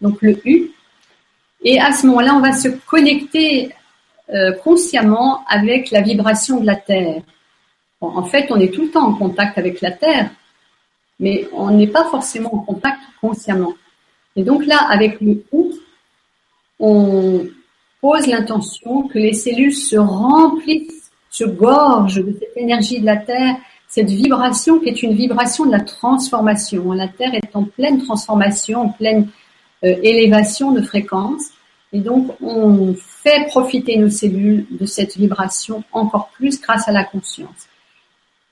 [0.00, 0.70] Donc le U.
[1.62, 3.72] Et à ce moment-là, on va se connecter
[4.30, 7.22] euh, consciemment avec la vibration de la Terre.
[8.00, 10.30] en fait, on est tout le temps en contact avec la Terre,
[11.18, 13.74] mais on n'est pas forcément en contact consciemment.
[14.36, 15.64] Et donc là, avec le U,
[16.78, 17.48] on
[18.00, 23.56] pose l'intention que les cellules se remplissent, se gorgent de cette énergie de la Terre,
[23.88, 26.92] cette vibration qui est une vibration de la transformation.
[26.92, 29.28] La Terre est en pleine transformation, en pleine
[29.84, 31.50] euh, élévation de fréquence.
[31.92, 37.04] Et donc, on fait profiter nos cellules de cette vibration encore plus grâce à la
[37.04, 37.68] conscience.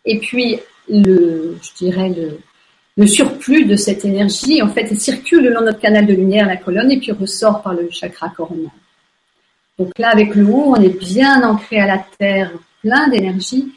[0.06, 2.38] Et puis, le, je dirais, le,
[2.96, 6.46] le surplus de cette énergie, en fait, circule le long de notre canal de lumière,
[6.46, 8.70] la colonne, et puis ressort par le chakra coronal.
[9.78, 13.72] Donc là, avec le haut, on est bien ancré à la terre, plein d'énergie,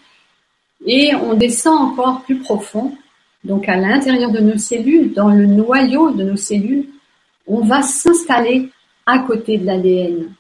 [0.86, 2.94] et on descend encore plus profond.
[3.44, 6.88] Donc à l'intérieur de nos cellules, dans le noyau de nos cellules,
[7.48, 8.70] on va s'installer
[9.06, 10.32] à côté de l'ADN.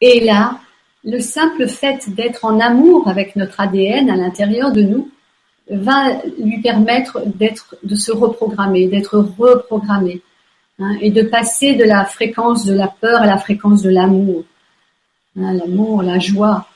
[0.00, 0.58] Et là,
[1.04, 5.10] le simple fait d'être en amour avec notre ADN à l'intérieur de nous
[5.70, 10.20] va lui permettre de se reprogrammer, d'être reprogrammé,
[10.78, 14.44] hein, et de passer de la fréquence de la peur à la fréquence de l'amour.
[15.36, 16.68] Hein, l'amour, la joie.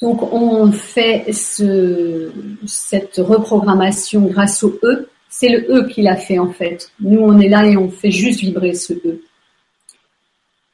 [0.00, 2.30] Donc on fait ce,
[2.66, 5.08] cette reprogrammation grâce au E.
[5.28, 6.90] C'est le E qui l'a fait en fait.
[7.00, 9.22] Nous on est là et on fait juste vibrer ce E.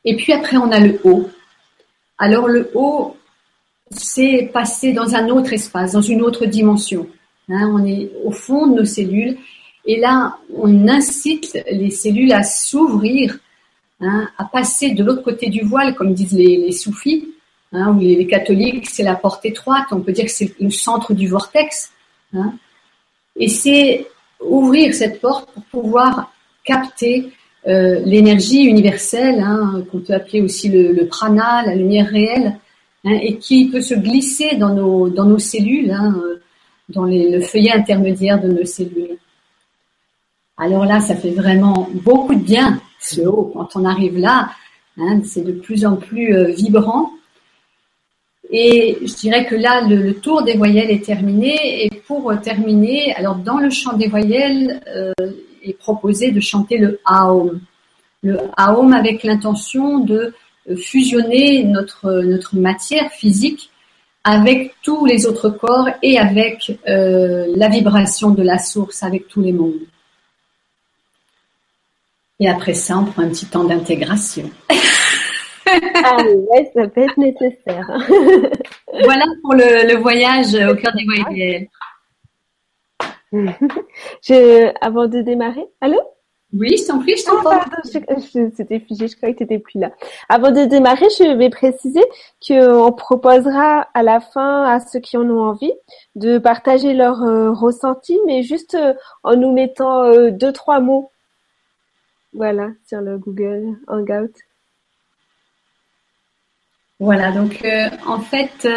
[0.05, 1.29] Et puis après on a le O.
[2.19, 3.17] Alors le O,
[3.91, 7.07] c'est passer dans un autre espace, dans une autre dimension.
[7.49, 9.39] Hein, on est au fond de nos cellules
[9.85, 13.39] et là on incite les cellules à s'ouvrir
[14.05, 17.29] Hein, à passer de l'autre côté du voile, comme disent les, soufis,
[17.73, 21.15] hein, ou les, catholiques, c'est la porte étroite, on peut dire que c'est le centre
[21.15, 21.93] du vortex.
[22.35, 22.55] Hein.
[23.37, 24.07] et c'est
[24.41, 26.33] ouvrir cette porte pour pouvoir
[26.65, 27.31] capter
[27.69, 29.45] euh, l'énergie universelle,
[29.91, 32.57] qu'on peut appeler aussi le, prana, la lumière réelle,
[33.05, 35.95] et qui peut se glisser dans nos, dans nos cellules,
[36.89, 39.19] dans le feuillet intermédiaire de nos cellules.
[40.63, 43.51] Alors là, ça fait vraiment beaucoup de bien ce haut.
[43.53, 44.51] Quand on arrive là,
[44.97, 47.11] hein, c'est de plus en plus euh, vibrant.
[48.49, 51.85] Et je dirais que là, le, tour des voyelles est terminé.
[51.85, 55.13] Et pour terminer, alors dans le chant des voyelles, euh,
[55.65, 57.61] est proposé de chanter le Aum.
[58.23, 60.33] Le Aum avec l'intention de
[60.71, 63.71] euh, fusionner notre, notre matière physique
[64.23, 69.53] avec tous les autres corps et avec la vibration de la source, avec tous les
[69.53, 69.81] mondes.
[72.43, 74.51] Et après ça, on prend un petit temps d'intégration.
[75.69, 77.87] ah ouais, ça peut être nécessaire.
[79.05, 81.69] voilà pour le, voyage au cœur des voyages.
[84.25, 86.01] je, avant de démarrer, allô?
[86.53, 87.51] Oui, je t'en prie, je t'entends.
[87.53, 87.81] Ah,
[88.57, 89.93] c'était figé, je croyais que tu n'étais plus là.
[90.29, 92.03] Avant de démarrer, je vais préciser
[92.45, 95.73] qu'on proposera à la fin à ceux qui en ont envie
[96.17, 101.12] de partager leur euh, ressenti, mais juste euh, en nous mettant euh, deux, trois mots
[102.33, 104.33] voilà, sur le Google Hangout.
[107.03, 108.77] Voilà, donc euh, en fait, euh,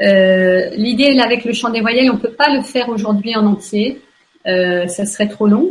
[0.00, 3.44] euh, l'idée avec le chant des voyelles, on ne peut pas le faire aujourd'hui en
[3.44, 4.00] entier,
[4.46, 5.68] ça serait trop long.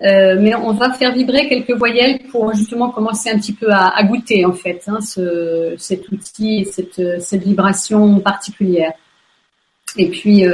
[0.00, 4.46] mais on va faire vibrer quelques voyelles pour justement commencer un petit peu à, goûter
[4.46, 5.00] en fait hein,
[5.76, 8.94] cet outil, cette, vibration particulière.
[9.98, 10.46] Et puis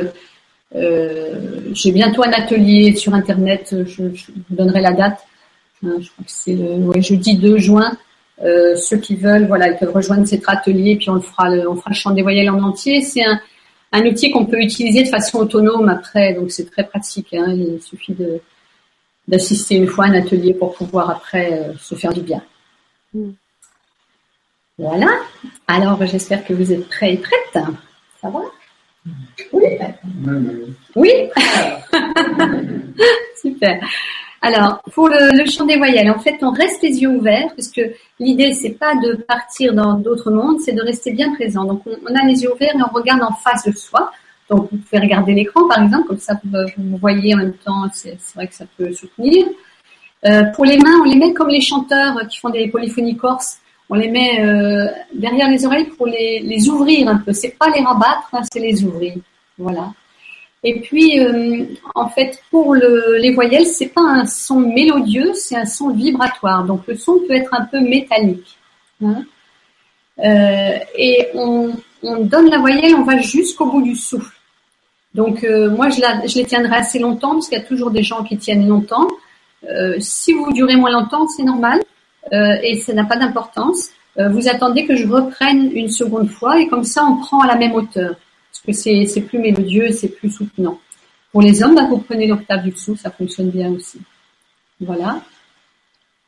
[0.72, 5.27] j'ai bientôt un atelier sur internet, je, vous donnerai la date
[5.84, 7.96] Hein, je crois que c'est le jeudi 2 juin.
[8.42, 11.68] Euh, ceux qui veulent, voilà, ils peuvent rejoindre cet atelier, puis on le fera, le,
[11.68, 13.00] on fera le chant des voyelles en entier.
[13.00, 13.40] C'est un,
[13.92, 17.34] un outil qu'on peut utiliser de façon autonome après, donc c'est très pratique.
[17.34, 18.40] Hein, il suffit de
[19.26, 22.42] d'assister une fois à un atelier pour pouvoir après euh, se faire du bien.
[23.12, 23.30] Mm.
[24.78, 25.08] Voilà.
[25.66, 27.64] Alors j'espère que vous êtes prêts et prêtes.
[28.22, 28.40] Ça va?
[29.52, 29.64] Oui.
[30.94, 31.10] Oui.
[33.42, 33.80] Super.
[34.40, 37.81] Alors, pour le, chant des voyelles, en fait, on reste les yeux ouverts parce que
[38.20, 41.64] l'idée, c'est pas de partir dans d'autres mondes, c'est de rester bien présent.
[41.64, 44.12] Donc, on, a les yeux ouverts et on regarde en face de soi.
[44.48, 47.87] Donc, vous pouvez regarder l'écran, par exemple, comme ça, vous, vous voyez en même temps,
[47.92, 49.46] c'est vrai que ça peut soutenir.
[50.24, 53.59] Euh, pour les mains, on les met comme les chanteurs qui font des polyphonies corses.
[53.90, 57.33] on les met euh, derrière les oreilles pour les, les ouvrir un peu.
[57.33, 59.14] C'est pas les rabattre, hein, c'est les ouvrir.
[59.59, 59.92] Voilà.
[60.64, 65.56] Et puis, euh, en fait, pour le, les voyelles, c'est pas un son mélodieux, c'est
[65.56, 66.64] un son vibratoire.
[66.64, 68.58] Donc, le son peut être un peu métallique.
[69.02, 69.22] Hein.
[70.18, 74.34] Euh, et on, on, donne la voyelle, on va jusqu'au bout du souffle.
[75.14, 77.92] Donc, euh, moi, je, la, je, les tiendrai assez longtemps parce qu'il y a toujours
[77.92, 79.06] des gens qui tiennent longtemps.
[79.70, 81.80] Euh, si vous durez moins longtemps, c'est normal.
[82.32, 83.90] Euh, et ça n'a pas d'importance.
[84.32, 87.54] Vous attendez que je reprenne une seconde fois et comme ça on prend à la
[87.54, 88.16] même hauteur
[88.52, 90.78] parce que c'est, plus mélodieux, c'est plus soutenant.
[91.32, 94.00] Pour les hommes, vous prenez l'octave du dessous, ça fonctionne bien aussi.
[94.80, 95.22] Voilà.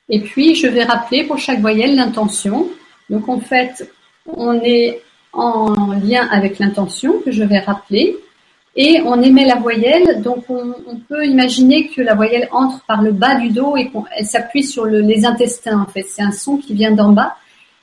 [0.08, 2.68] Et puis je vais rappeler pour chaque voyelle l'intention.
[3.08, 3.90] Donc en fait,
[4.26, 5.00] on est
[5.32, 8.16] en lien avec l'intention que je vais rappeler
[8.76, 10.22] et on émet la voyelle.
[10.22, 10.74] Donc on,
[11.08, 14.84] peut imaginer que la voyelle entre par le bas du dos et qu'elle s'appuie sur
[14.84, 15.80] le, les intestins.
[15.80, 17.36] En fait, c'est un son qui vient d'en bas.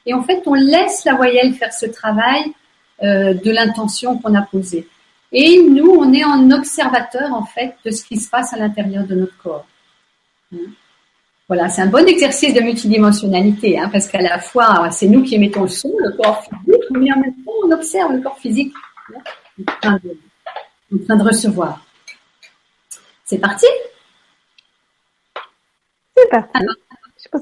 [0.06, 2.54] Et en fait, on laisse la voyelle faire ce travail
[3.04, 4.88] euh, de l'intention qu'on a posée.
[5.32, 9.06] Et nous, on est en observateur en fait de ce qui se passe à l'intérieur
[9.06, 9.68] de notre corps.
[10.54, 10.72] Hein.
[11.48, 15.36] Voilà, c'est un bon exercice de multidimensionnalité, hein, parce qu'à la fois, c'est nous qui
[15.36, 18.74] émettons le son, le corps physique, mais en même temps, on observe le corps physique.
[19.84, 20.00] Hein,
[20.94, 21.86] en train de recevoir.
[23.26, 23.66] C'est parti
[26.16, 26.52] C'est parti.
[26.54, 26.76] Alors,
[27.24, 27.42] je pense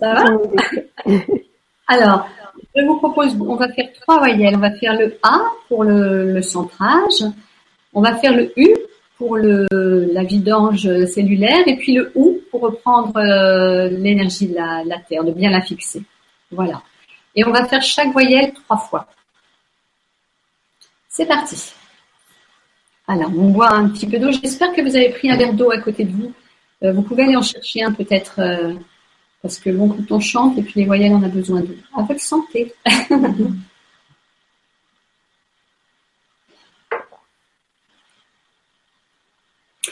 [1.88, 2.28] Alors,
[2.76, 4.56] je vous propose, on va faire trois voyelles.
[4.56, 7.24] On va faire le A pour le, centrage.
[7.94, 8.76] On va faire le U
[9.18, 15.00] pour la vidange cellulaire et puis le OU pour reprendre euh, l'énergie de la, la
[15.00, 16.04] Terre, de bien la fixer.
[16.52, 16.82] Voilà.
[17.36, 19.08] Et on va faire chaque voyelle trois fois.
[21.10, 21.74] C'est parti.
[23.08, 24.32] Alors, on boit un petit peu d'eau.
[24.32, 26.34] J'espère que vous avez pris un verre d'eau à côté de vous.
[26.84, 28.74] Euh, vous pouvez aller en chercher un peut-être, euh,
[29.46, 31.62] parce que bon, quand on chante, et puis les voyelles, on a besoin.
[31.96, 32.74] À votre santé.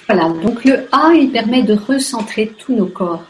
[0.08, 3.26] voilà, donc le A, il permet de recentrer tous nos corps.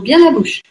[0.00, 0.62] Bien la bouche.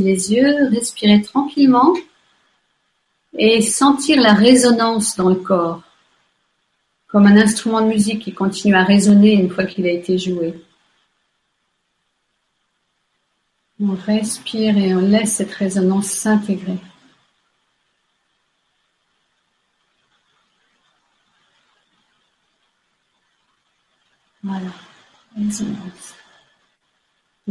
[0.00, 1.94] Les yeux, respirer tranquillement
[3.36, 5.82] et sentir la résonance dans le corps,
[7.08, 10.54] comme un instrument de musique qui continue à résonner une fois qu'il a été joué.
[13.80, 16.78] On respire et on laisse cette résonance s'intégrer.
[24.44, 24.70] Voilà,
[25.36, 26.14] résonance.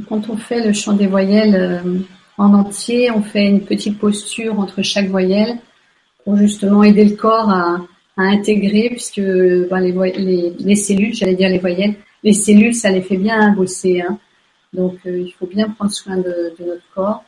[0.08, 2.00] Quand on fait le chant des voyelles euh,
[2.38, 5.58] en entier, on fait une petite posture entre chaque voyelle
[6.24, 7.78] pour justement aider le corps à,
[8.18, 12.90] à intégrer, puisque ben, les, les, les, cellules, j'allais dire les voyelles, les cellules, ça
[12.90, 14.02] les fait bien bosser.
[14.02, 14.18] Hein.
[14.72, 17.24] Donc euh, il faut bien prendre soin de, de, notre corps.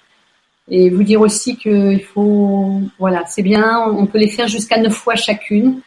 [0.68, 4.94] Et vous dire aussi qu'il faut, voilà, c'est bien, on peut les faire jusqu'à neuf
[4.94, 5.82] fois chacune,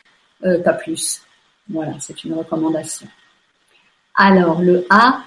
[0.44, 1.22] euh, pas plus.
[1.68, 3.08] Voilà, c'est une recommandation.
[4.14, 5.24] Alors le A.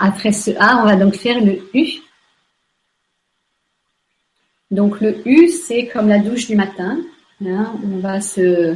[0.00, 1.86] Après ce A, on va donc faire le U.
[4.70, 6.98] Donc le U, c'est comme la douche du matin.
[7.46, 7.72] Hein.
[7.84, 8.74] on va se,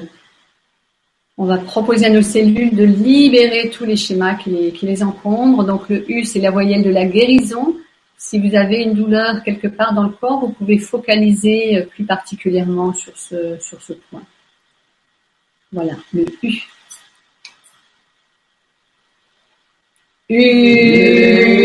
[1.36, 5.02] on va proposer à nos cellules de libérer tous les schémas qui les, qui les
[5.02, 5.64] encombrent.
[5.64, 7.76] Donc le U, c'est la voyelle de la guérison.
[8.16, 12.04] Si vous avez une douleur quelque part dans le corps, vous pouvez focaliser euh, plus
[12.04, 14.22] particulièrement sur ce, sur ce point.
[15.72, 16.62] Voilà, le U.
[20.30, 21.61] Respiration.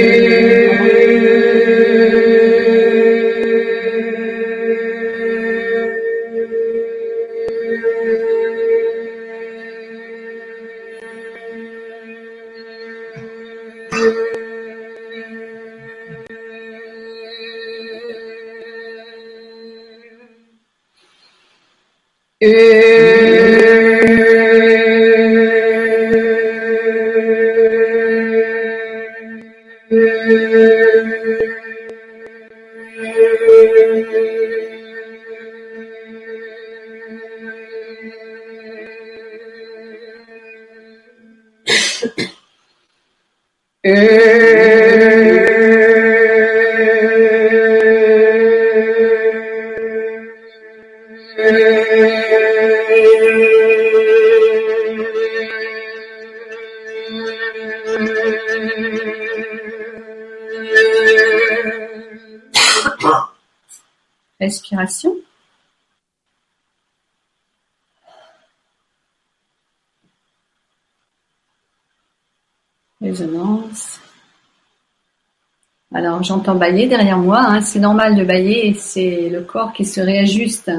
[76.18, 77.62] Alors j'entends bailler derrière moi, hein.
[77.62, 80.72] c'est normal de bailler, c'est le corps qui se réajuste.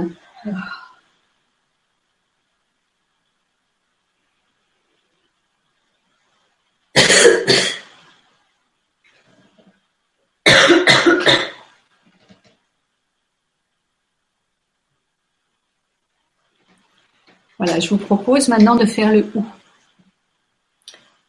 [17.59, 19.45] Voilà, je vous propose maintenant de faire le ou.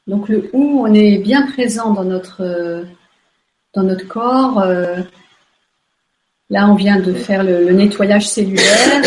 [0.08, 2.88] Donc le ou, on est bien présent dans notre,
[3.80, 4.60] dans notre corps.
[4.60, 5.02] Euh,
[6.50, 9.04] là, on vient de faire le, nettoyage cellulaire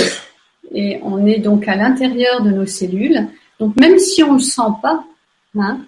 [0.73, 3.29] et on est donc à l'intérieur de nos cellules.
[3.61, 5.05] Donc même si on ne le sent pas,
[5.59, 5.81] hein,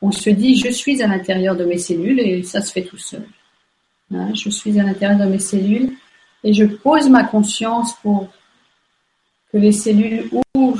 [0.00, 2.98] on se dit je suis à l'intérieur de mes cellules et ça se fait tout
[2.98, 3.24] seul.
[4.12, 5.92] Hein, je suis à l'intérieur de mes cellules
[6.44, 8.28] et je pose ma conscience pour
[9.52, 10.28] que les cellules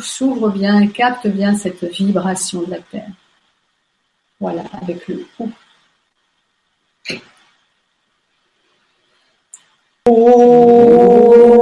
[0.03, 3.11] s'ouvrent bien captent bien cette vibration de la Terre.
[4.41, 5.51] Voilà, avec le ou.
[10.05, 11.53] Respiration.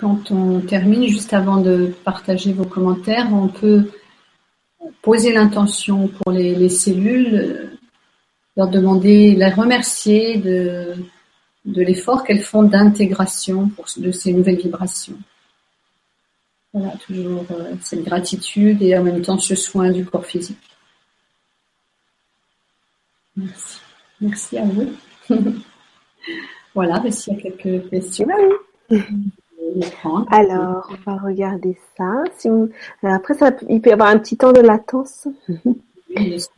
[0.00, 3.90] Quand on termine, juste avant de partager vos commentaires, on peut
[5.02, 7.78] poser l'intention pour les, cellules,
[8.56, 10.94] leur demander, les remercier de,
[11.66, 15.18] de l'effort qu'elles font d'intégration de ces nouvelles vibrations.
[16.72, 20.58] Voilà, toujours euh, cette gratitude et en même temps ce soin du corps physique.
[23.36, 23.80] Merci.
[24.20, 24.92] Merci à vous.
[26.74, 28.28] voilà, s'il y a quelques questions.
[30.30, 32.22] Alors, on va regarder ça.
[32.36, 32.48] Si
[33.02, 35.28] Après, ça, il peut y avoir un petit temps de latence.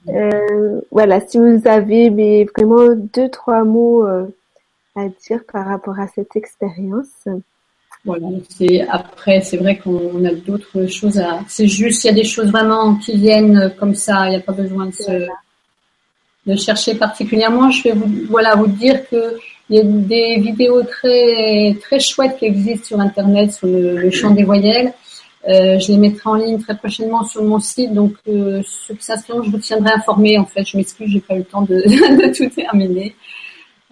[0.09, 4.27] euh, voilà, si vous avez mais vraiment deux, trois mots euh,
[4.97, 7.29] à dire par rapport à cette expérience.
[8.05, 11.41] Voilà, c'est après, c'est vrai qu'on a d'autres choses à.
[11.47, 14.27] C'est juste, il y a des choses vraiment qui viennent comme ça.
[14.27, 15.27] Il n'y a pas besoin de se
[16.47, 17.71] de chercher particulièrement.
[17.71, 19.39] Je vais vous voilà vous dire que
[19.73, 24.31] il y a des vidéos très très chouettes qui existent sur internet sur le, champ
[24.31, 24.93] des voyelles.
[25.49, 29.03] Euh, je les mettrai en ligne très prochainement sur mon site, donc euh, ceux qui
[29.03, 30.39] s'inscrivent, je vous tiendrai informé.
[30.39, 33.17] En fait, je m'excuse, j'ai pas eu le temps de, de tout terminer.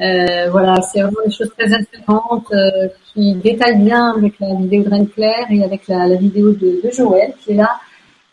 [0.02, 4.82] Euh, voilà, c'est vraiment des choses très intéressantes euh, qui détaillent bien avec la vidéo
[4.84, 7.80] de Reine Claire et avec la, la vidéo de, de, Joël qui est là.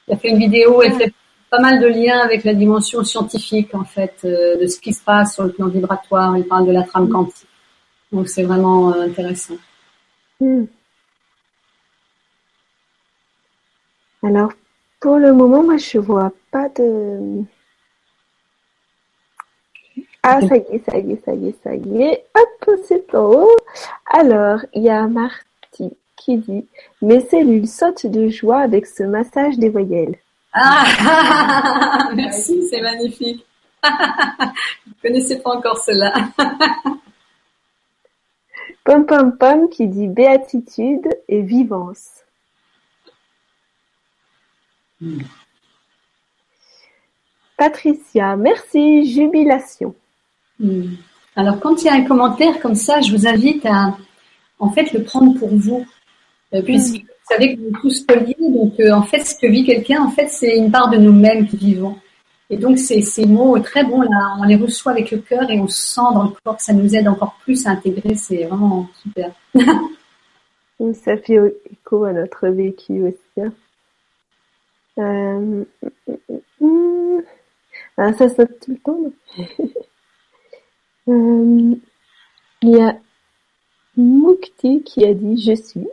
[0.07, 1.13] Il a fait une vidéo, elle fait
[1.49, 5.03] pas mal de liens avec la dimension scientifique en fait euh, de ce qui se
[5.03, 6.37] passe sur le plan vibratoire.
[6.37, 7.11] Il parle de la trame mm.
[7.11, 7.47] quantique,
[8.11, 9.55] donc c'est vraiment euh, intéressant.
[10.39, 10.65] Mm.
[14.23, 14.51] Alors
[14.99, 17.43] pour le moment, moi je vois pas de.
[20.23, 22.25] Ah ça y est, ça y est, ça y est, ça y est.
[22.35, 23.57] Hop, c'est en haut.
[24.11, 26.65] Alors il y a Marty qui dit
[27.01, 30.17] mes cellules sautent de joie avec ce massage des voyelles.
[30.59, 33.45] Ah, merci, c'est magnifique.
[33.83, 36.11] Je ne connaissais pas encore cela.
[38.83, 42.07] Pom Pom Pom qui dit béatitude et vivance.
[44.99, 45.19] Hmm.
[47.55, 49.93] Patricia, merci, jubilation.
[50.59, 50.95] Hmm.
[51.35, 53.95] Alors, quand il y a un commentaire comme ça, je vous invite à,
[54.57, 55.85] en fait, le prendre pour vous.
[56.53, 57.06] Euh, puisque hmm.
[57.27, 60.11] Vous savez que sommes tous reliés, donc euh, en fait, ce que vit quelqu'un, en
[60.11, 61.97] fait, c'est une part de nous-mêmes qui vivons.
[62.49, 65.59] Et donc, ces, ces mots très bons, là, on les reçoit avec le cœur et
[65.59, 68.15] on sent dans le corps que ça nous aide encore plus à intégrer.
[68.15, 69.31] C'est vraiment super.
[70.93, 71.37] ça fait
[71.69, 73.41] écho à notre vécu aussi.
[73.41, 73.51] Hein.
[74.99, 75.65] Euh,
[77.97, 79.11] ah, ça saute tout le temps.
[81.09, 81.75] euh,
[82.61, 82.97] il y a
[83.97, 85.87] Moukti qui a dit Je suis.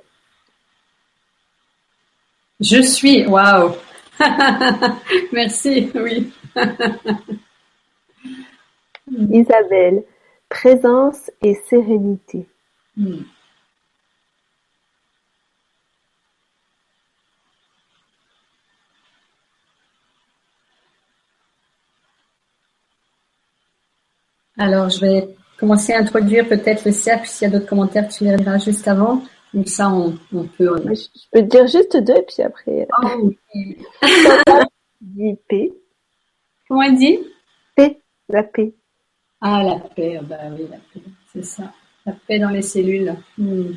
[2.61, 3.73] Je suis, waouh!
[5.33, 6.33] Merci, oui.
[9.31, 10.05] Isabelle,
[10.49, 12.47] présence et sérénité.
[12.97, 13.23] Hmm.
[24.57, 25.29] Alors, je vais
[25.59, 27.27] commencer à introduire peut-être le cercle.
[27.27, 29.23] S'il y a d'autres commentaires, tu les liras juste avant.
[29.55, 30.19] Donc ça, on,
[30.59, 30.69] peut...
[30.69, 32.89] Euh, je peux dire juste deux, puis après...
[33.03, 33.79] Oh, oui.
[35.01, 35.73] dit P.
[36.67, 37.21] Comment elle dit?
[37.77, 38.75] P, la paix.
[39.41, 41.73] Ah, la paix, bah oui, la paix, c'est ça.
[42.05, 43.15] La paix dans les cellules.
[43.39, 43.73] Hmm.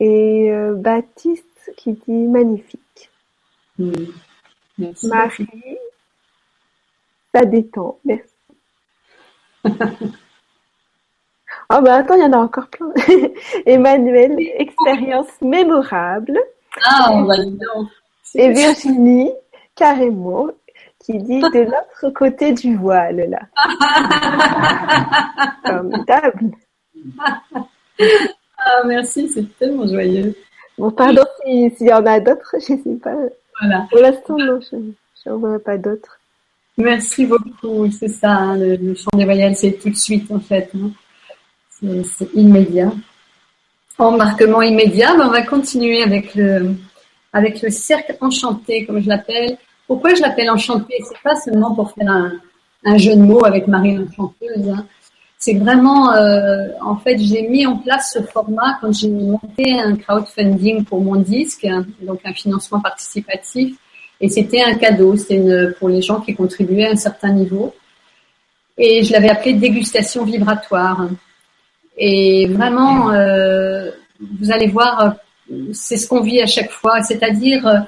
[0.00, 3.10] Et euh, Baptiste qui dit magnifique.
[3.78, 3.92] Hmm.
[4.78, 5.06] Merci.
[5.06, 5.46] Marie,
[7.32, 8.34] ça détend, merci.
[11.68, 12.92] Ah bah attends, il y en a encore plein.
[13.66, 16.38] Emmanuel, expérience mémorable.
[16.84, 17.34] Ah, bah,
[18.34, 19.32] Et Virginie,
[19.74, 20.48] carrément,
[21.00, 23.40] qui dit de l'autre côté du voile, là.
[25.66, 26.52] Formidable.
[28.58, 30.34] Ah, merci, c'est tellement joyeux.
[30.78, 33.14] Bon, pardon s'il y en a d'autres, je ne sais pas.
[33.60, 33.86] Voilà.
[33.90, 36.20] Pour l'instant, non, je n'en vois pas d'autres.
[36.78, 40.70] Merci beaucoup, c'est ça, hein, le, chant des voyelles, c'est tout de suite, en fait.
[40.74, 40.90] Hein
[42.04, 42.92] c'est immédiat.
[43.98, 46.74] Embarquement immédiat, ben, on va continuer avec le,
[47.32, 49.56] avec le cercle enchanté, comme je l'appelle.
[49.86, 50.94] Pourquoi je l'appelle enchanté?
[51.08, 52.32] C'est pas seulement pour faire un,
[52.84, 54.68] un, jeu de mots avec Marie l'enchanteuse.
[54.68, 54.86] Hein.
[55.38, 59.96] C'est vraiment, euh, en fait, j'ai mis en place ce format quand j'ai monté un
[59.96, 61.66] crowdfunding pour mon disque,
[62.02, 63.76] donc un financement participatif,
[64.20, 67.74] et c'était un cadeau, c'était pour les gens qui contribuaient à un certain niveau.
[68.78, 71.08] Et je l'avais appelé dégustation vibratoire.
[71.96, 73.90] Et vraiment, euh,
[74.38, 75.16] vous allez voir,
[75.72, 77.86] c'est ce qu'on vit à chaque fois, c'est-à-dire,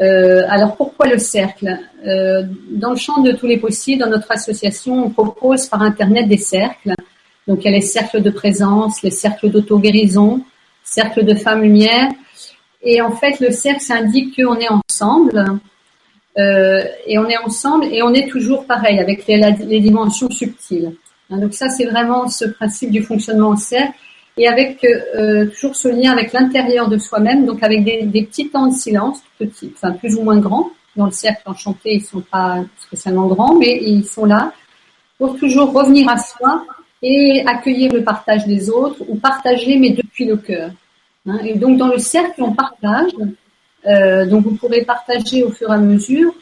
[0.00, 1.78] euh, alors pourquoi le cercle?
[2.06, 6.28] Euh, Dans le champ de tous les possibles, dans notre association, on propose par Internet
[6.28, 6.92] des cercles.
[7.46, 10.42] Donc il y a les cercles de présence, les cercles d'auto-guérison,
[10.82, 12.10] cercles de femmes lumière.
[12.82, 15.44] Et en fait, le cercle, ça indique qu'on est ensemble.
[16.38, 20.92] Euh, et on est ensemble et on est toujours pareil avec les dimensions subtiles.
[21.30, 23.94] Hein, donc ça, c'est vraiment ce principe du fonctionnement en cercle
[24.36, 28.50] et avec euh, toujours ce lien avec l'intérieur de soi-même, donc avec des, des, petits
[28.50, 30.70] temps de silence, petits, enfin plus ou moins grands.
[30.94, 34.52] Dans le cercle enchanté, ils sont pas spécialement grands, mais ils sont là
[35.18, 36.64] pour toujours revenir à soi
[37.02, 40.70] et accueillir le partage des autres ou partager, mais depuis le cœur.
[41.26, 41.38] Hein.
[41.44, 43.12] Et donc dans le cercle, on partage.
[43.86, 46.34] Euh, donc vous pourrez partager au fur et à mesure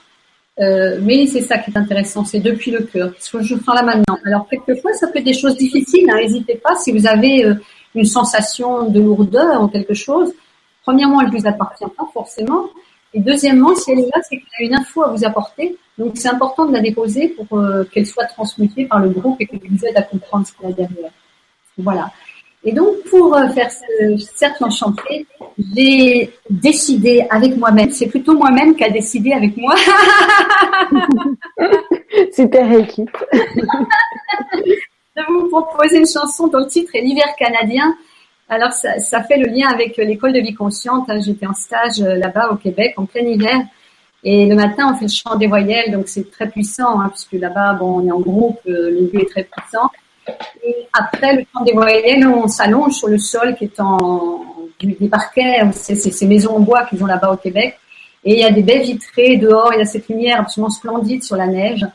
[0.61, 3.13] euh, mais c'est ça qui est intéressant, c'est depuis le cœur.
[3.19, 4.19] Ce que je fais là maintenant.
[4.25, 6.09] Alors quelquefois, ça peut être des choses difficiles.
[6.11, 7.55] Hein, n'hésitez pas si vous avez euh,
[7.95, 10.33] une sensation de lourdeur ou quelque chose.
[10.83, 12.69] Premièrement, elle ne vous appartient pas forcément.
[13.15, 15.77] Et deuxièmement, si elle est là, c'est qu'elle a une info à vous apporter.
[15.99, 19.47] Donc c'est important de la déposer pour euh, qu'elle soit transmutée par le groupe et
[19.47, 21.11] qu'elle vous aide à comprendre ce qu'il y a derrière.
[21.79, 22.11] Voilà.
[22.65, 25.27] Et donc, pour euh, faire ce cercle enchanté,
[25.75, 29.75] j'ai décidé avec moi-même, c'est plutôt moi-même qui a décidé avec moi.
[32.33, 33.17] Super équipe.
[35.17, 37.95] de vous proposer une chanson dont le titre est L'hiver canadien.
[38.49, 41.09] Alors, ça, ça, fait le lien avec l'école de vie consciente.
[41.09, 41.21] Hein.
[41.21, 43.61] J'étais en stage euh, là-bas au Québec en plein hiver.
[44.23, 47.35] Et le matin, on fait le chant des voyelles, donc c'est très puissant, hein, puisque
[47.35, 49.91] là-bas, bon, on est en groupe, euh, le lieu est très puissant.
[50.65, 54.45] Et après, le temps des voyelles, on s'allonge sur le sol qui est en
[54.83, 57.79] des parquets, c'est ces maisons en bois qu'ils ont là-bas au Québec.
[58.25, 61.23] Et il y a des baies vitrées dehors, il y a cette lumière absolument splendide
[61.23, 61.87] sur la neige.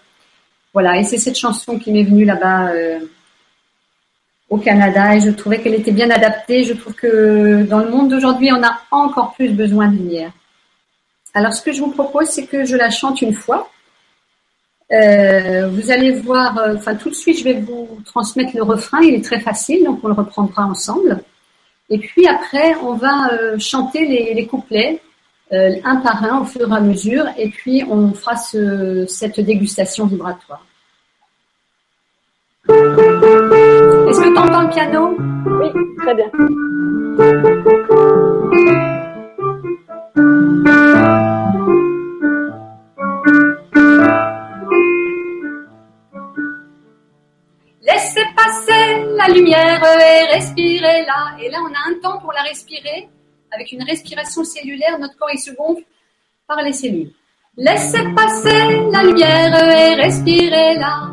[0.74, 3.00] Voilà, et c'est cette chanson qui m'est venue là-bas euh,
[4.50, 6.64] au Canada et je trouvais qu'elle était bien adaptée.
[6.64, 10.32] Je trouve que dans le monde d'aujourd'hui, on a encore plus besoin de lumière.
[11.34, 13.70] Alors ce que je vous propose, c'est que je la chante une fois.
[14.92, 19.00] Euh, vous allez voir, euh, enfin tout de suite, je vais vous transmettre le refrain.
[19.02, 21.22] Il est très facile, donc on le reprendra ensemble.
[21.90, 25.02] Et puis après, on va chanter les, couplets
[25.54, 30.06] euh, un par un au fur et à mesure, et puis on fera cette dégustation
[30.06, 30.66] vibratoire.
[32.68, 35.18] Est-ce que tu entends le piano?
[35.46, 36.30] Oui, très bien.
[48.40, 51.22] Passer la lumière et respirez-la.
[51.42, 53.10] Et là, on a un temps pour la respirer
[53.52, 55.84] avec une respiration cellulaire, notre corps il se gonfle
[56.48, 57.12] par les cellules.
[57.58, 61.12] Laissez passer la lumière et respirez-la.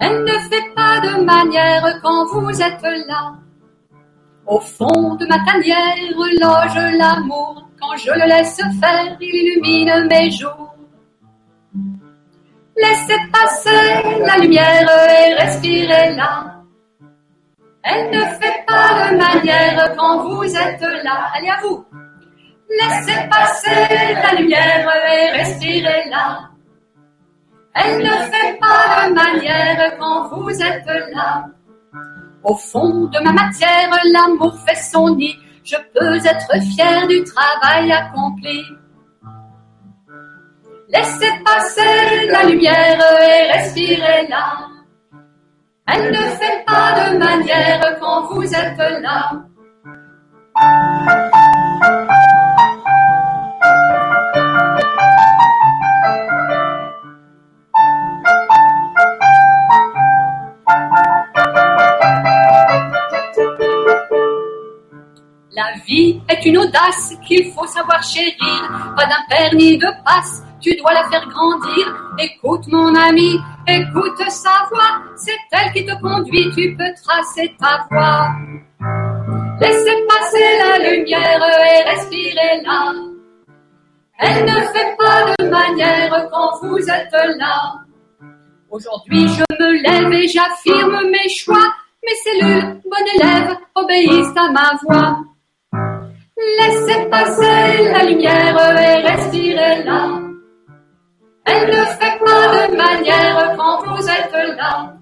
[0.00, 3.34] Elle ne fait pas de manière quand vous êtes là.
[4.46, 7.68] Au fond de ma tanière loge l'amour.
[7.80, 10.71] Quand je le laisse faire, il illumine mes jours.
[12.76, 16.62] Laissez passer la lumière et respirez-la.
[17.82, 21.30] Elle ne fait pas de manière quand vous êtes là.
[21.34, 21.84] Allez à vous.
[22.70, 26.48] Laissez passer la lumière et respirez-la.
[27.74, 31.44] Elle ne fait pas de manière quand vous êtes là.
[32.42, 35.36] Au fond de ma matière, l'amour fait son nid.
[35.64, 38.64] Je peux être fier du travail accompli.
[40.92, 44.68] Laissez passer la lumière et respirez-la.
[45.88, 49.32] Elle ne fait pas de manière quand vous êtes là.
[65.86, 70.92] Vie est une audace qu'il faut savoir chérir, pas d'un ni de passe, tu dois
[70.92, 72.14] la faire grandir.
[72.18, 77.86] Écoute mon ami, écoute sa voix, c'est elle qui te conduit, tu peux tracer ta
[77.90, 78.28] voie.
[79.60, 82.92] Laissez passer la lumière et respirez-la.
[84.18, 87.74] Elle ne fait pas de manière quand vous êtes là.
[88.70, 91.74] Aujourd'hui je me lève et j'affirme mes choix.
[92.04, 95.22] Mes cellules, bon élève, obéissent à ma voix.
[96.58, 100.22] Laissez passer la lumière et respirez-la.
[101.44, 104.92] Elle ne fait pas de manière quand vous êtes là.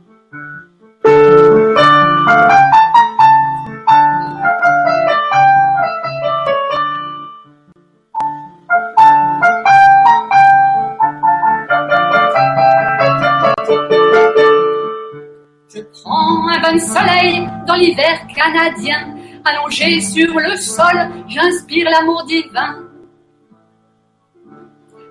[15.72, 19.14] Je prends un bon soleil dans l'hiver canadien,
[19.44, 22.76] allongé sur le sol, j'inspire l'amour divin.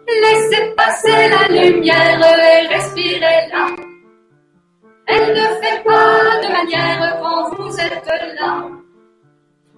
[0.08, 3.68] Laissez passer la lumière et respirez-la.
[5.06, 8.10] Elle ne fait pas de manière quand vous êtes
[8.40, 8.64] là.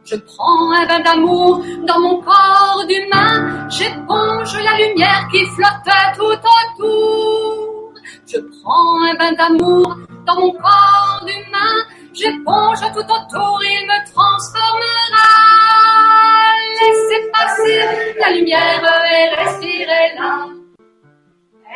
[0.04, 3.70] Je prends un bain d'amour dans mon corps d'humain.
[3.70, 7.94] J'éponge la lumière qui flotte tout autour.
[8.28, 11.76] Je prends un bain d'amour dans mon corps d'humain.
[12.14, 15.30] J'éponge tout autour, il me transformera.
[16.82, 20.48] Laissez passer la lumière et respirez-la.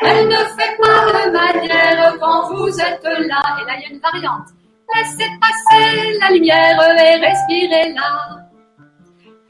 [0.02, 3.20] Elle ne fait pas de manière quand vous êtes là.
[3.22, 4.48] Et là, il y a une variante.
[4.94, 8.46] Laissez passer la lumière et respirez-la.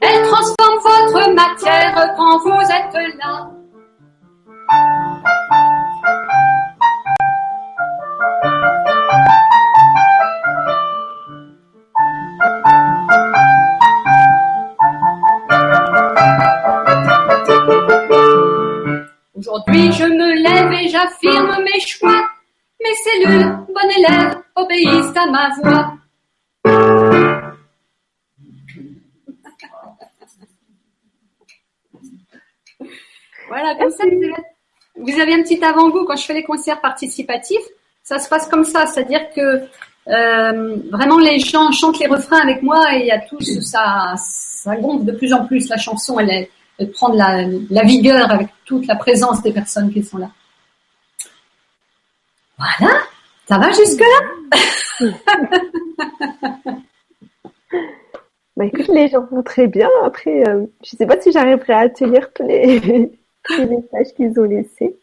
[0.00, 3.50] Elle transforme votre matière quand vous êtes là.
[19.36, 22.26] Aujourd'hui, je me lève et j'affirme mes choix.
[22.82, 25.92] Mes cellules, bon élève, obéissent à ma voix.
[33.48, 34.04] Voilà, comme ça,
[34.96, 37.58] vous avez, un petit avant-goût quand je fais les concerts participatifs.
[38.02, 39.68] Ça se passe comme ça, c'est-à-dire que
[40.08, 44.14] euh, vraiment les gens chantent les refrains avec moi et il y a tout ça,
[44.16, 46.18] ça gonfle de plus en plus la chanson.
[46.18, 46.50] Elle, est,
[46.84, 50.30] prend de la, la vigueur avec toute la présence des personnes qui sont là.
[52.58, 53.00] Voilà,
[53.48, 54.20] ça va jusque-là?
[58.56, 59.88] Bah écoute, les gens vont très bien.
[60.02, 62.80] Après, je euh, je sais pas si j'arriverai à tenir tous les,
[63.44, 64.96] tous les messages qu'ils ont laissés.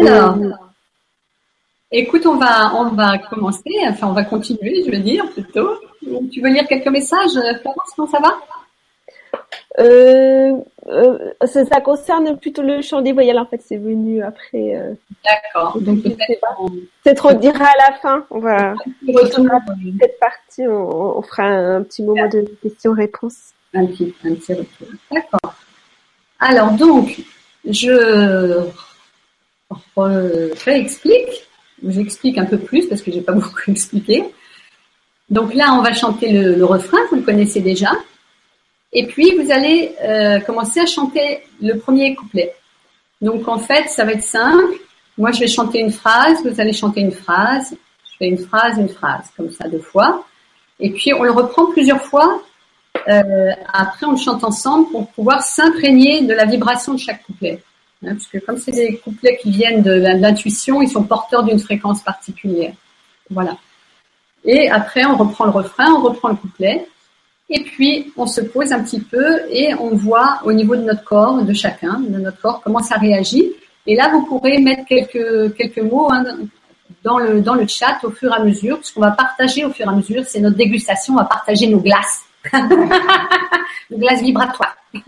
[0.00, 0.50] Alors, euh,
[1.92, 5.70] écoute, on va, on va commencer, enfin on va continuer, je veux dire, plutôt.
[6.32, 8.36] Tu veux lire quelques messages, Florence, comment ça va?
[9.78, 10.52] Euh,
[10.88, 14.76] euh, ça, concerne plutôt le chant des voyelles, en fait, c'est venu après.
[14.76, 14.92] Euh.
[15.24, 15.78] D'accord.
[17.04, 18.26] C'est trop dira à la fin.
[18.30, 18.74] On va.
[19.06, 23.52] Cette partie, on, fera un, petit moment de questions-réponses.
[23.74, 24.88] Un petit, un petit retour.
[25.10, 25.54] D'accord.
[26.38, 27.22] Alors, donc,
[27.64, 28.68] je
[30.64, 31.48] réexplique.
[31.84, 34.24] J'explique un peu plus parce que j'ai pas beaucoup expliqué.
[35.30, 37.90] Donc là, on va chanter le refrain, vous le connaissez déjà.
[38.92, 42.54] Et puis, vous allez euh, commencer à chanter le premier couplet.
[43.20, 44.74] Donc, en fait, ça va être simple.
[45.16, 47.74] Moi, je vais chanter une phrase, vous allez chanter une phrase.
[48.04, 50.24] Je fais une phrase, une phrase, comme ça, deux fois.
[50.80, 52.42] Et puis, on le reprend plusieurs fois.
[53.08, 57.62] Euh, après, on le chante ensemble pour pouvoir s'imprégner de la vibration de chaque couplet.
[58.04, 61.58] Hein, parce que comme c'est des couplets qui viennent de l'intuition, ils sont porteurs d'une
[61.58, 62.74] fréquence particulière.
[63.30, 63.56] Voilà.
[64.44, 66.86] Et après, on reprend le refrain, on reprend le couplet.
[67.54, 71.04] Et puis, on se pose un petit peu et on voit au niveau de notre
[71.04, 73.52] corps, de chacun, de notre corps, comment ça réagit.
[73.86, 76.24] Et là, vous pourrez mettre quelques, quelques mots hein,
[77.04, 79.70] dans, le, dans le chat au fur et à mesure, parce qu'on va partager au
[79.70, 80.24] fur et à mesure.
[80.26, 82.24] C'est notre dégustation, on va partager nos glaces.
[83.90, 84.76] nos glaces vibratoires.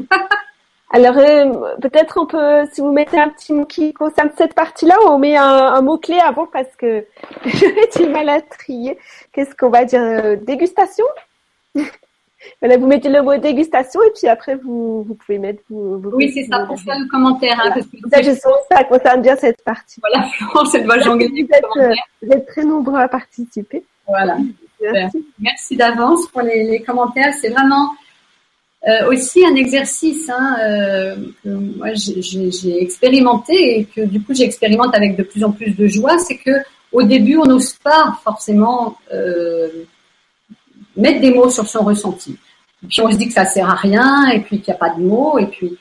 [0.91, 4.97] Alors, euh, peut-être on peut, si vous mettez un petit mot qui concerne cette partie-là,
[5.07, 7.07] on met un, mot-clé avant parce que
[7.47, 8.99] j'ai du mal à trier.
[9.33, 11.07] Qu'est-ce qu'on va dire euh, Dégustation?
[12.61, 16.31] Voilà, vous mettez le mot dégustation et puis après vous, vous pouvez mettre vos, Oui,
[16.33, 17.61] c'est ça, pour faire le commentaire.
[17.63, 20.01] Hein, parce que ça, je sens ça concerne bien cette partie.
[20.01, 21.29] Voilà, Florence, elle doit jongler.
[21.29, 23.85] Vous, êtes, vous êtes très nombreux à participer.
[24.07, 24.39] Voilà.
[24.81, 27.33] Merci, Merci d'avance pour les, les commentaires.
[27.41, 27.93] C'est vraiment
[28.87, 34.95] euh, aussi un exercice hein, euh, que moi j'ai expérimenté et que du coup j'expérimente
[34.95, 36.19] avec de plus en plus de joie.
[36.19, 36.51] C'est que
[36.93, 38.97] au début, on n'ose pas forcément.
[39.13, 39.69] Euh,
[40.97, 42.37] mettre des mots sur son ressenti.
[42.83, 44.79] Et puis on se dit que ça sert à rien, et puis qu'il n'y a
[44.79, 45.77] pas de mots, et puis.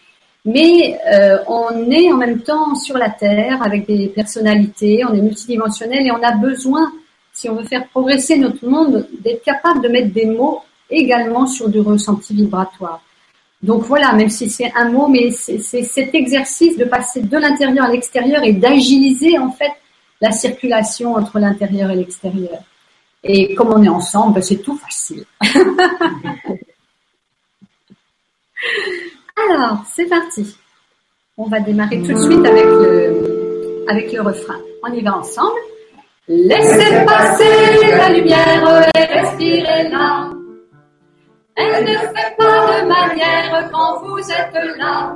[0.46, 5.22] Mais euh, on est en même temps sur la Terre avec des personnalités, on est
[5.22, 6.92] multidimensionnel et on a besoin,
[7.32, 11.70] si on veut faire progresser notre monde, d'être capable de mettre des mots également sur
[11.70, 13.02] du ressenti vibratoire.
[13.62, 17.86] Donc voilà, même si c'est un mot, mais c'est cet exercice de passer de l'intérieur
[17.86, 19.72] à l'extérieur et d'agiliser en fait
[20.20, 22.60] la circulation entre l'intérieur et l'extérieur.
[23.24, 25.26] Et comme on est ensemble, c'est tout facile.
[29.36, 30.58] Alors, c'est parti.
[31.38, 34.60] On va démarrer tout de suite avec le, avec le refrain.
[34.84, 35.60] On y va ensemble.
[36.28, 40.30] Laissez passer la lumière et respirez-la.
[41.56, 45.16] Elle ne fait pas de manière quand vous êtes là.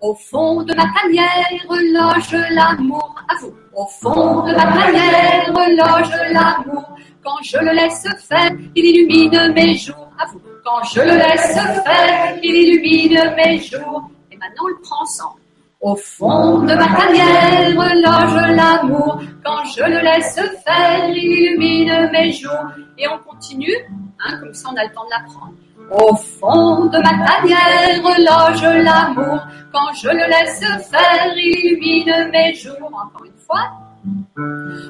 [0.00, 1.28] Au fond de ma tanière
[1.68, 3.52] loge l'amour à vous.
[3.74, 6.96] Au fond de ma tanière loge l'amour.
[7.22, 10.40] Quand je le laisse faire, il illumine mes jours à vous.
[10.64, 14.10] Quand je le laisse faire, il illumine mes jours.
[14.32, 15.40] Et maintenant, on le prend ensemble.
[15.82, 19.20] Au fond de ma tanière loge l'amour.
[19.44, 22.70] Quand je le laisse faire, il illumine mes jours.
[22.96, 23.76] Et on continue,
[24.24, 25.52] hein, comme ça on a le temps de l'apprendre.
[25.90, 29.40] Au fond de ma tanière loge l'amour.
[29.72, 32.76] Quand je le laisse faire, il illumine mes jours.
[32.86, 33.70] Encore une fois.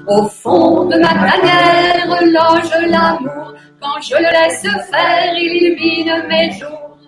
[0.06, 3.54] Au fond de ma tanière loge l'amour.
[3.80, 6.98] Quand je le laisse faire, il illumine mes jours.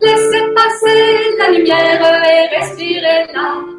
[0.00, 3.78] Laissez passer la lumière et respirez-la.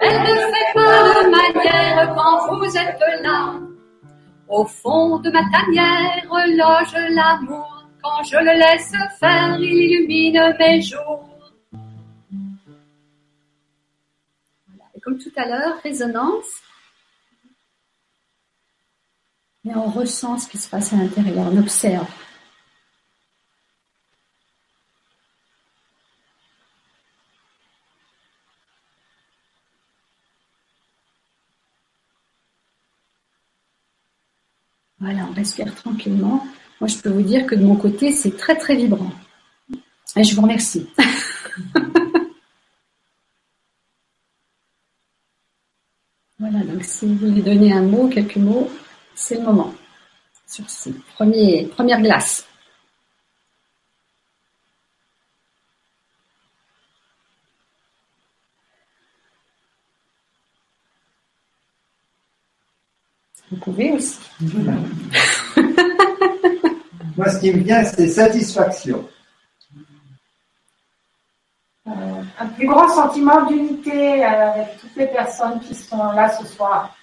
[0.00, 3.54] Elle ne fait pas de manière quand vous êtes là.
[4.52, 7.86] Au fond de ma tanière loge l'amour.
[8.02, 11.26] Quand je le laisse faire, il illumine mes jours.
[14.94, 16.60] Et comme tout à l'heure, résonance.
[19.64, 22.06] Et on ressent ce qui se passe à l'intérieur, on observe.
[35.02, 36.46] Voilà, on respire tranquillement.
[36.80, 39.10] Moi, je peux vous dire que de mon côté, c'est très très vibrant.
[40.14, 40.86] Et je vous remercie.
[46.38, 48.70] voilà, donc si vous voulez donner un mot, quelques mots,
[49.16, 49.74] c'est le moment.
[50.46, 52.46] Sur ces premiers, premières glaces.
[63.78, 64.18] Aussi.
[67.16, 69.06] Moi, ce qui me vient, c'est satisfaction.
[71.86, 71.90] Euh,
[72.38, 76.96] un plus grand sentiment d'unité euh, avec toutes les personnes qui sont là ce soir.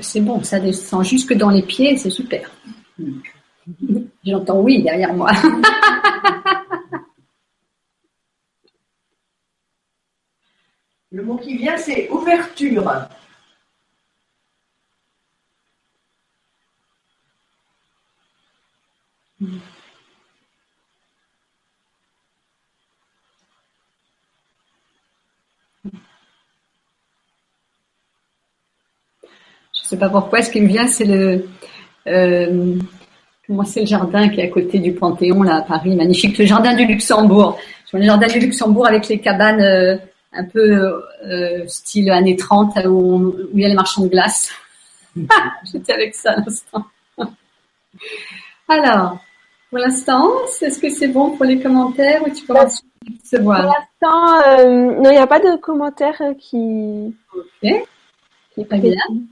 [0.00, 2.50] C'est bon, ça descend jusque dans les pieds, c'est super.
[4.24, 5.30] J'entends oui derrière moi.
[11.12, 12.88] Le mot qui vient, c'est ouverture.
[30.00, 31.48] Pas pourquoi, ce qui me vient, c'est le,
[32.08, 32.74] euh,
[33.46, 36.46] comment c'est le jardin qui est à côté du Panthéon, là, à Paris, magnifique, le
[36.46, 37.58] jardin du Luxembourg.
[37.86, 39.96] Je vois le jardin du Luxembourg avec les cabanes euh,
[40.32, 44.50] un peu euh, style années 30, où, il y a les marchands de glace.
[45.70, 46.84] J'étais avec ça à l'instant.
[48.68, 49.18] Alors,
[49.68, 50.30] pour l'instant,
[50.60, 52.82] est-ce que c'est bon pour les commentaires ou tu commences
[53.24, 53.62] se voir?
[53.62, 57.14] Pour l'instant, non, il n'y a pas de commentaires qui.
[57.34, 57.86] Ok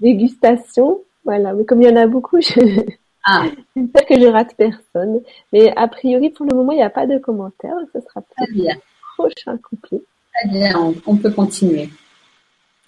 [0.00, 1.00] dégustation.
[1.24, 2.82] Voilà, mais comme il y en a beaucoup, je...
[3.24, 3.44] Ah.
[3.76, 5.20] j'espère que je rate personne.
[5.52, 7.76] Mais a priori, pour le moment, il n'y a pas de commentaires.
[7.92, 8.76] Ce sera peut bien.
[9.16, 10.00] prochain couplet.
[10.34, 11.90] Très bien, on, peut continuer.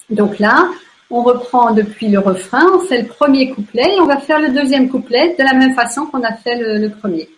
[0.09, 0.70] Donc là,
[1.11, 4.51] on reprend depuis le refrain, on fait le premier couplet et on va faire le
[4.51, 7.28] deuxième couplet de la même façon qu'on a fait le, le premier.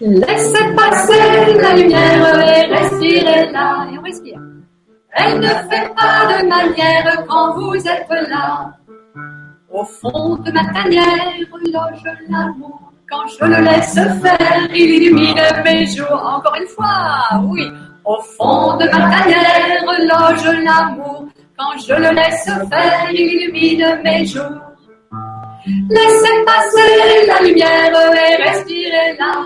[0.00, 1.18] Laissez passer
[1.60, 3.88] la lumière et respirez là.
[3.92, 4.40] Et on respire.
[5.18, 8.70] Elle ne fait pas de manière quand vous êtes là.
[9.70, 11.06] Au fond de ma tanière
[11.72, 12.92] loge l'amour.
[13.08, 16.22] Quand je le laisse faire, il illumine mes jours.
[16.22, 17.62] Encore une fois, oui.
[18.04, 21.24] Au fond de ma tanière loge l'amour.
[21.58, 24.66] Quand je le laisse faire, il illumine mes jours.
[25.88, 29.44] Laissez passer la lumière et respirez là.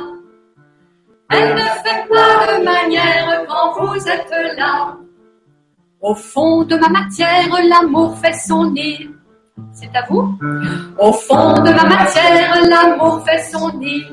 [1.33, 4.97] Elle ne fait pas de manière quand vous êtes là.
[6.01, 9.11] Au fond de ma matière, l'amour fait son nid.
[9.73, 10.35] C'est à vous?
[10.99, 14.07] Au fond de ma matière, l'amour fait son nid.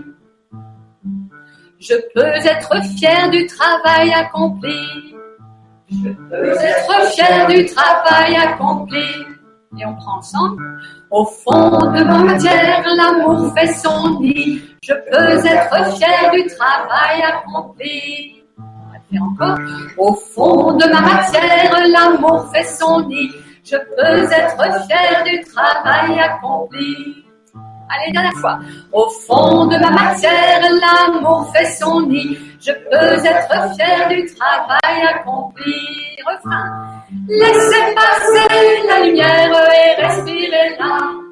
[1.80, 5.16] Je peux être fier du travail accompli.
[5.90, 9.08] Je peux être fier du travail accompli.
[9.80, 10.62] Et on prend ensemble.
[11.10, 14.62] Au fond de ma matière, l'amour fait son nid.
[14.84, 18.37] Je peux être fier du travail accompli
[19.16, 19.58] encore.
[19.98, 23.32] Au fond de ma matière, l'amour fait son nid.
[23.64, 27.24] Je peux être fier du travail accompli.
[27.90, 28.60] Allez, dernière fois.
[28.92, 32.38] Au fond de ma matière, l'amour fait son nid.
[32.60, 35.74] Je peux être fier du travail accompli.
[36.26, 37.02] Refrain.
[37.30, 41.27] Laissez passer la lumière et respirez là.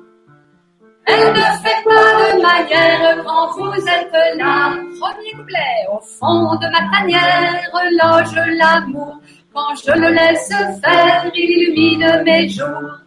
[1.08, 4.76] Elle ne fait pas de manière quand vous êtes là?
[5.00, 7.56] Premier couplet, au fond de ma tanière
[7.92, 9.20] loge l'amour.
[9.54, 10.50] Quand je le laisse
[10.84, 13.00] faire, il illumine mes jours.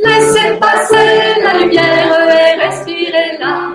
[0.00, 3.70] Laissez passer la lumière et respirez là.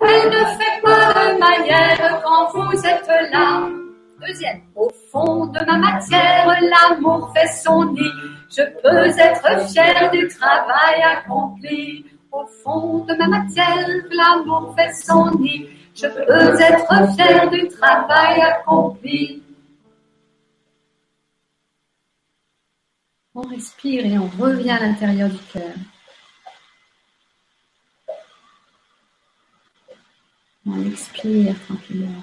[0.00, 3.81] Elle ne fait pas de manière quand vous êtes là.
[4.26, 8.12] Deuxième, au fond de ma matière, l'amour fait son nid.
[8.48, 12.06] Je peux être fier du travail accompli.
[12.30, 15.66] Au fond de ma matière, l'amour fait son nid.
[15.94, 19.42] Je peux être fier du travail accompli.
[23.34, 25.74] On respire et on revient à l'intérieur du cœur.
[30.64, 32.22] On expire tranquillement.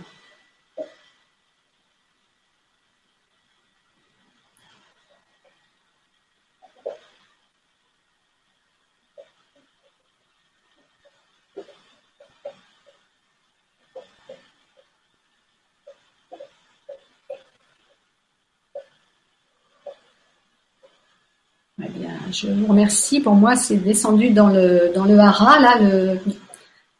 [22.32, 23.19] Je vous remercie.
[23.21, 26.19] Pour moi, c'est descendu dans le, dans le hara, là, le,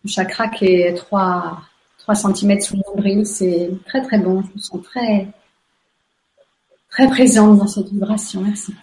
[0.05, 1.61] chakra qui est 3,
[1.99, 3.25] 3 cm sous le nombril.
[3.25, 4.41] C'est très, très bon.
[4.41, 5.27] Je me sens très,
[6.89, 8.41] très présente dans cette vibration.
[8.41, 8.73] Merci.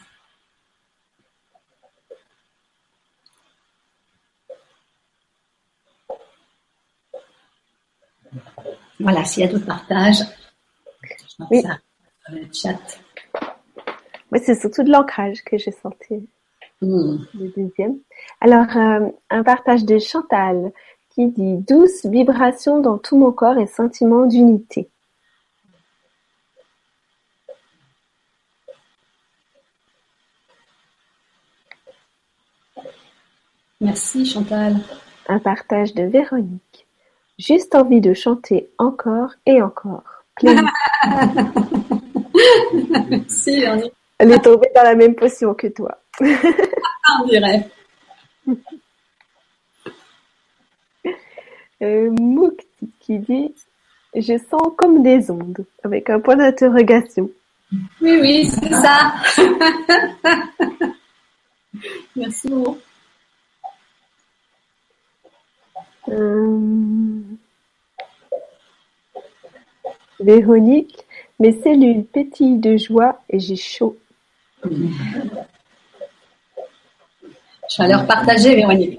[8.98, 10.22] Voilà, s'il y a d'autres partages,
[11.50, 11.62] Oui.
[11.62, 11.78] Ça,
[12.30, 12.78] le chat.
[14.44, 16.28] C'est surtout de l'ancrage que j'ai senti,
[16.82, 17.16] Hmm.
[17.34, 17.98] le deuxième.
[18.40, 20.72] Alors, euh, un partage de Chantal
[21.10, 24.90] qui dit douce vibration dans tout mon corps et sentiment d'unité.
[33.80, 34.76] Merci Chantal.
[35.28, 36.86] Un partage de Véronique.
[37.38, 40.24] Juste envie de chanter encore et encore.
[44.18, 45.98] Elle est tombée dans la même potion que toi.
[46.20, 47.68] On dirait.
[51.82, 53.54] Euh, Moukti qui dit
[54.14, 57.30] Je sens comme des ondes, avec un point d'interrogation.
[58.00, 59.14] Oui, oui, c'est ça.
[62.16, 62.78] Merci beaucoup.
[66.08, 67.20] Euh,
[70.20, 71.04] Véronique,
[71.40, 73.96] mes cellules pétillent de joie et j'ai chaud.
[77.76, 78.98] Je vais leur partager, Véronique.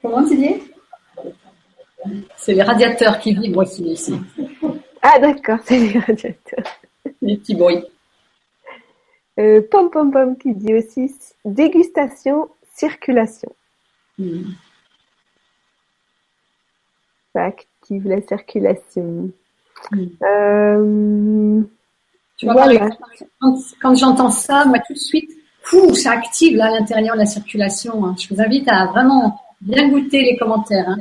[0.00, 0.54] Comment tu dis?
[2.36, 4.14] C'est les radiateurs qui vibrent aussi ici.
[5.02, 6.64] Ah d'accord, c'est les radiateurs.
[7.20, 7.84] Les petits bruits.
[9.38, 11.12] Euh, Pom Pom Pom qui dit aussi
[11.44, 13.52] dégustation, circulation.
[14.18, 14.42] Hmm.
[17.34, 19.30] Ça active la circulation.
[19.90, 20.04] Hmm.
[20.22, 21.62] Euh,
[22.36, 22.88] Tu vois, Voilà.
[23.80, 25.30] quand j'entends ça, moi tout de suite,
[25.64, 28.04] fou, ça active là à l'intérieur la circulation.
[28.04, 28.14] hein.
[28.18, 30.88] Je vous invite à vraiment bien goûter les commentaires.
[30.88, 30.98] hein.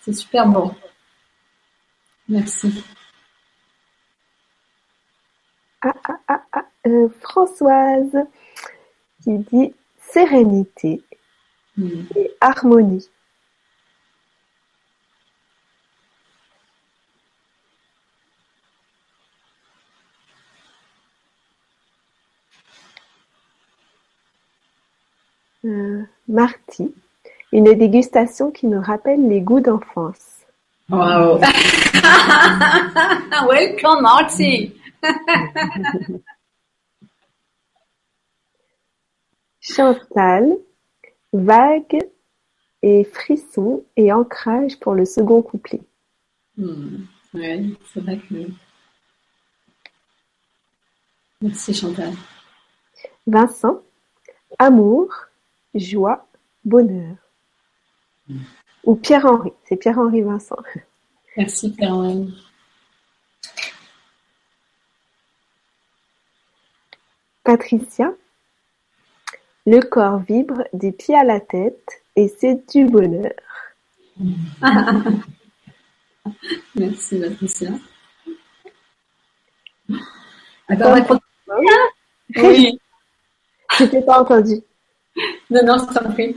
[0.00, 0.72] C'est super bon.
[2.28, 2.84] Merci.
[5.82, 8.16] ah, ah, ah, ah, euh, Françoise
[9.22, 9.74] qui dit
[10.12, 11.02] sérénité
[11.74, 12.02] Hmm.
[12.16, 13.08] et harmonie.
[26.28, 26.94] Marty,
[27.52, 30.40] une dégustation qui me rappelle les goûts d'enfance.
[30.88, 31.38] Wow.
[33.48, 34.74] Welcome, Marty.
[39.60, 40.56] Chantal,
[41.32, 41.98] vague
[42.82, 45.80] et frisson et ancrage pour le second couplet.
[46.56, 47.04] Hmm.
[47.32, 48.48] Ouais, c'est vrai que.
[51.40, 52.12] Merci Chantal.
[53.26, 53.82] Vincent,
[54.58, 55.14] amour,
[55.74, 56.26] joie,
[56.64, 57.16] bonheur.
[58.84, 60.56] Ou Pierre-Henri, c'est Pierre-Henri Vincent.
[61.36, 62.34] Merci Pierre-Henri.
[67.44, 68.14] Patricia,
[69.66, 73.32] le corps vibre des pieds à la tête et c'est du bonheur.
[76.76, 77.70] Merci Patricia.
[80.68, 81.18] Attends.
[82.36, 82.78] Oui.
[83.78, 84.62] Je t'ai pas entendu.
[85.52, 86.34] Non, non, je t'en prie.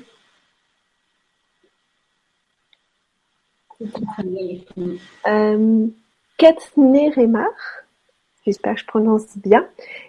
[5.26, 5.88] Euh,
[6.38, 7.50] Katné Remar,
[8.46, 9.66] j'espère que je prononce bien,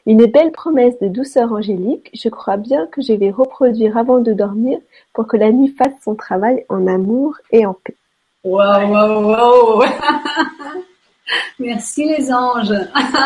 [0.06, 2.10] une belle promesse de douceur angélique.
[2.14, 4.80] Je crois bien que je vais reproduire avant de dormir
[5.12, 7.94] pour que la nuit fasse son travail en amour et en paix.
[8.42, 9.84] Waouh, waouh, waouh.
[11.60, 12.74] Merci les anges.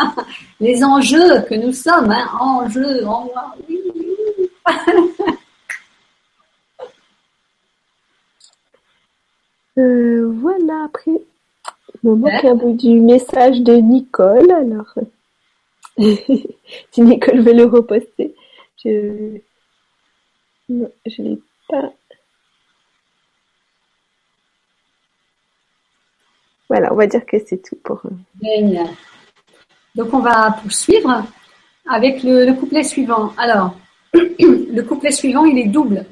[0.59, 2.27] Les enjeux que nous sommes, hein.
[2.39, 3.31] Enjeux, en
[3.67, 4.49] oui, oui.
[9.77, 11.11] Euh, voilà, après,
[12.03, 14.93] il me manque un bout du message de Nicole, alors
[16.91, 18.33] si Nicole veut le reposter,
[18.83, 19.39] je
[20.69, 21.91] non, je l'ai pas.
[26.69, 28.01] Voilà, on va dire que c'est tout pour.
[28.05, 28.09] euh,
[28.41, 28.87] Génial.
[29.95, 31.25] Donc on va poursuivre
[31.89, 33.33] avec le, le couplet suivant.
[33.37, 33.75] Alors,
[34.13, 36.05] le couplet suivant, il est double.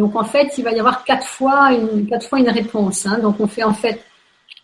[0.00, 3.04] Donc en fait, il va y avoir quatre fois une, quatre fois une réponse.
[3.04, 3.18] hein.
[3.18, 4.02] Donc on fait en fait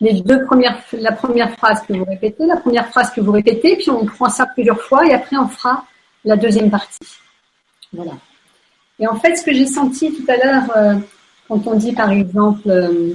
[0.00, 3.76] les deux premières, la première phrase que vous répétez, la première phrase que vous répétez,
[3.76, 5.84] puis on prend ça plusieurs fois et après on fera
[6.24, 7.06] la deuxième partie.
[7.92, 8.12] Voilà.
[8.98, 10.94] Et en fait, ce que j'ai senti tout à l'heure, euh,
[11.48, 13.14] quand on dit par exemple, euh,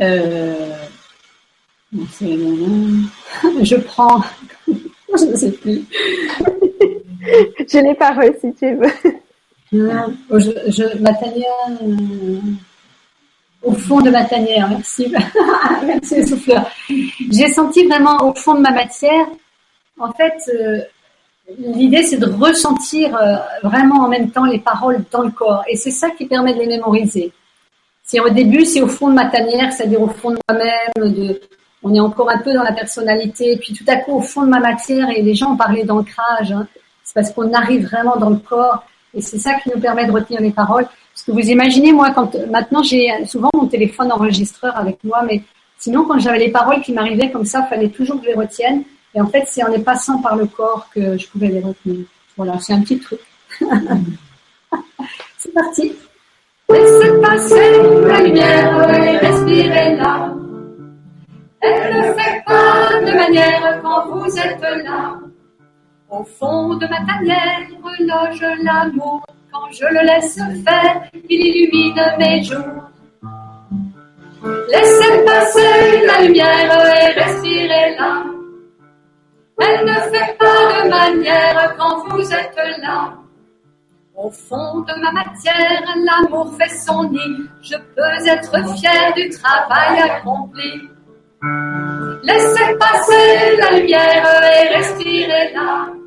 [0.00, 0.76] euh,
[1.92, 4.22] je prends,
[4.66, 5.82] je ne sais plus.
[7.68, 9.20] Je l'ai pas reçu, si tu veux.
[9.72, 11.48] Je, ma tanière,
[11.82, 12.38] euh,
[13.62, 15.12] au fond de ma tanière, merci,
[15.86, 16.68] merci le souffleur.
[17.30, 19.26] J'ai senti vraiment au fond de ma matière,
[19.98, 20.80] en fait, euh,
[21.58, 25.76] l'idée c'est de ressentir euh, vraiment en même temps les paroles dans le corps, et
[25.76, 27.32] c'est ça qui permet de les mémoriser.
[28.02, 31.40] C'est au début, c'est au fond de ma tanière, c'est-à-dire au fond de moi-même, de,
[31.84, 33.56] on est encore un peu dans la personnalité.
[33.58, 36.50] Puis tout à coup, au fond de ma matière, et les gens ont parlé d'ancrage,
[36.50, 36.66] hein,
[37.04, 38.84] c'est parce qu'on arrive vraiment dans le corps.
[39.14, 40.84] Et c'est ça qui nous permet de retenir les paroles.
[40.84, 45.42] Parce que vous imaginez, moi, quand maintenant j'ai souvent mon téléphone enregistreur avec moi, mais
[45.78, 48.84] sinon quand j'avais les paroles qui m'arrivaient comme ça, fallait toujours que je les retienne.
[49.14, 52.06] Et en fait, c'est en les passant par le corps que je pouvais les retenir.
[52.36, 53.20] Voilà, c'est un petit truc.
[55.36, 55.92] c'est parti.
[57.20, 57.72] Passer
[58.06, 60.32] la lumière et respirez là.
[61.60, 65.18] Elle ne fait pas de manière quand vous êtes là.
[66.10, 67.60] Au fond de ma tanière
[68.00, 69.24] loge l'amour.
[69.52, 72.84] Quand je le laisse faire, il illumine mes jours.
[74.68, 78.24] Laissez passer la lumière et respirez là.
[79.60, 83.14] Elle ne fait pas de manière quand vous êtes là.
[84.16, 87.48] Au fond de ma matière, l'amour fait son nid.
[87.62, 90.88] Je peux être fier du travail accompli.
[92.22, 95.99] Laissez passer la lumière et respirez là.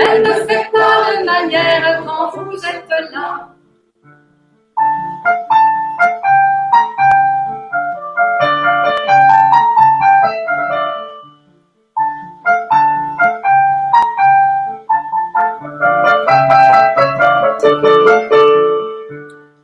[0.00, 3.48] Elle ne fait pas de manière quand vous êtes là.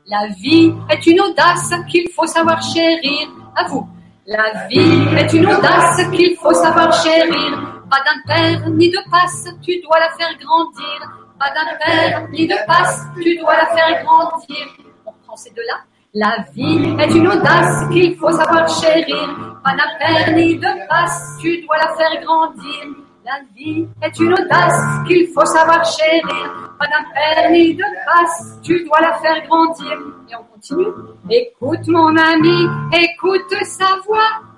[0.07, 3.29] La vie est une audace qu'il faut savoir chérir.
[3.57, 3.87] À vous.
[4.27, 7.64] La vie est une audace qu'il faut savoir chérir.
[7.95, 10.99] Pas d'un père ni de passe, tu dois la faire grandir.
[11.39, 14.67] Pas d'un père ni de passe, tu dois la faire grandir.
[15.07, 15.75] On prend ces deux-là.
[16.13, 19.61] La vie est une audace qu'il faut savoir chérir.
[19.63, 22.85] Pas d'un père ni de passe, tu dois la faire grandir.
[23.25, 26.75] La vie est une audace qu'il faut savoir chérir.
[26.77, 29.93] Pas d'un père ni de passe, tu dois la faire grandir.
[30.29, 30.89] Et on continue.
[31.31, 34.54] Écoute mon ami, écoute sa voix.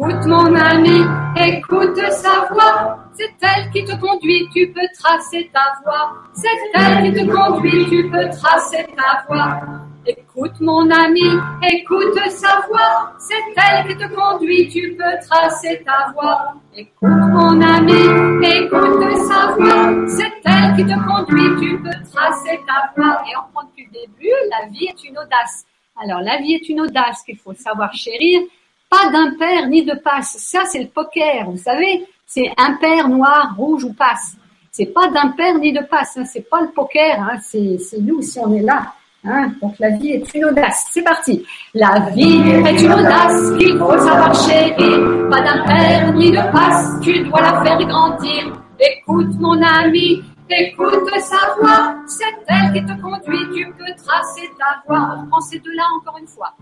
[0.00, 1.02] Écoute mon ami,
[1.34, 2.98] écoute sa voix.
[3.14, 6.14] C'est elle qui te conduit, tu peux tracer ta voix.
[6.34, 9.60] C'est elle qui te conduit, tu peux tracer ta voix.
[10.06, 11.28] Écoute mon ami,
[11.68, 13.12] écoute sa voix.
[13.18, 16.54] C'est elle qui te conduit, tu peux tracer ta voix.
[16.76, 20.06] Écoute mon ami, écoute sa voix.
[20.06, 23.20] C'est elle qui te conduit, tu peux tracer ta voix.
[23.26, 25.66] Et on prend depuis le début, la vie est une audace.
[26.00, 28.42] Alors la vie est une audace qu'il faut savoir chérir
[28.88, 30.36] pas d'impair ni de passe.
[30.38, 32.06] Ça, c'est le poker, vous savez.
[32.26, 34.36] C'est impair, noir, rouge ou passe.
[34.70, 36.16] C'est pas d'impair ni de passe.
[36.16, 36.24] Hein.
[36.24, 37.20] C'est pas le poker.
[37.20, 37.38] Hein.
[37.42, 38.92] C'est, nous si on est là.
[39.24, 39.52] Hein.
[39.60, 40.86] Donc la vie est une audace.
[40.90, 41.44] C'est parti.
[41.74, 45.28] La vie est une audace qu'il faut savoir chérir.
[45.30, 47.00] Pas d'impair ni de passe.
[47.02, 48.52] Tu dois la faire grandir.
[48.78, 51.96] Écoute mon ami, écoute sa voix.
[52.06, 53.56] C'est elle qui te conduit.
[53.56, 55.16] Tu peux tracer ta voix.
[55.16, 56.54] On reprend ces deux-là encore une fois.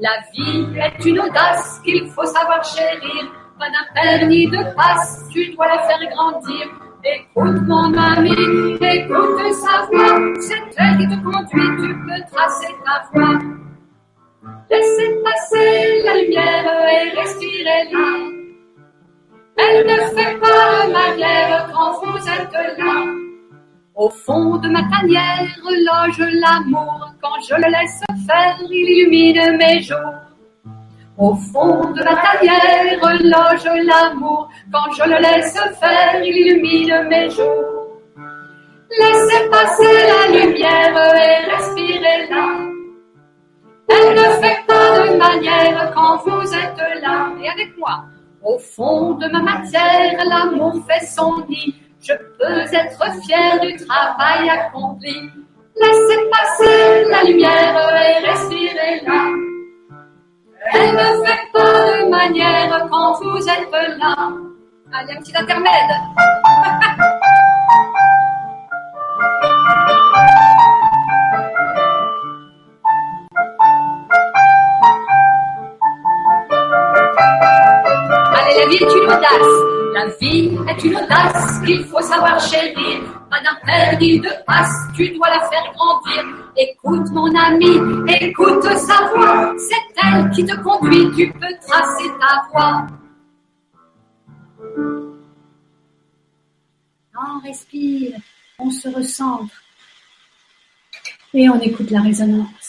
[0.00, 3.30] La vie est une audace qu'il faut savoir chérir.
[3.58, 6.66] Pas d'un ni de passe, tu dois la faire grandir.
[7.04, 10.18] Écoute mon ami, écoute sa voix.
[10.40, 13.38] C'est elle qui te conduit, tu peux tracer ta voix.
[14.68, 18.34] Laissez passer la lumière et respirez là.
[19.56, 23.23] Elle ne fait pas de manière quand vous êtes là.
[23.96, 29.80] Au fond de ma tanière loge l'amour, quand je le laisse faire, il illumine mes
[29.82, 30.14] jours.
[31.16, 37.30] Au fond de ma tanière loge l'amour, quand je le laisse faire, il illumine mes
[37.30, 38.00] jours.
[38.98, 42.48] Laissez passer la lumière et respirez là.
[43.90, 47.28] Elle ne fait pas de manière quand vous êtes là.
[47.40, 48.06] Et avec moi,
[48.42, 51.83] au fond de ma matière, l'amour fait son nid.
[52.06, 55.30] Je peux être fier du travail accompli.
[55.74, 59.32] Laissez passer la lumière et respirez là.
[60.74, 64.14] Elle ne fait pas de manière quand vous êtes là.
[64.92, 65.70] Allez, un petit intermède.
[78.36, 79.08] Allez, la vie est une.
[79.94, 83.00] La vie est une audace qu'il faut savoir chérir.
[83.30, 86.24] Pas d'un ni de passe, tu dois la faire grandir.
[86.56, 87.78] Écoute mon ami,
[88.20, 89.54] écoute sa voix.
[89.56, 92.86] C'est elle qui te conduit, tu peux tracer ta voie.
[97.16, 98.16] On respire,
[98.58, 99.54] on se recentre
[101.32, 102.63] et on écoute la résonance.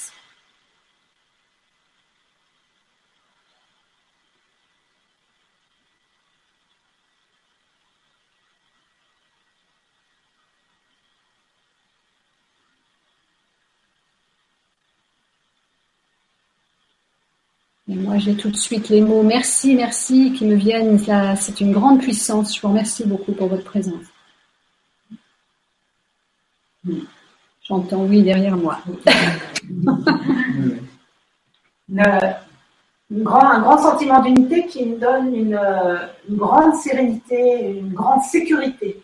[17.95, 20.99] Moi, j'ai tout de suite les mots merci, merci qui me viennent.
[21.37, 22.55] C'est une grande puissance.
[22.55, 24.03] Je vous remercie beaucoup pour votre présence.
[27.63, 28.79] J'entends oui derrière moi.
[31.97, 32.35] un
[33.21, 35.59] grand sentiment d'unité qui me donne une,
[36.31, 39.01] grande sérénité, une grande sécurité.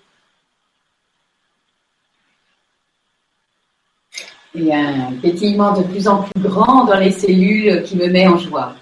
[4.53, 8.37] Et un pétillement de plus en plus grand dans les cellules qui me met en
[8.37, 8.75] joie.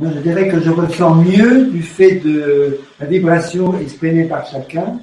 [0.00, 5.00] je dirais que je ressens mieux du fait de la vibration exprimée par chacun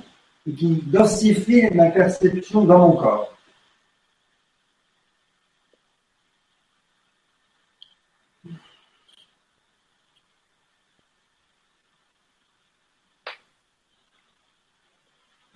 [0.47, 3.33] et qui densifie ma perception dans mon corps.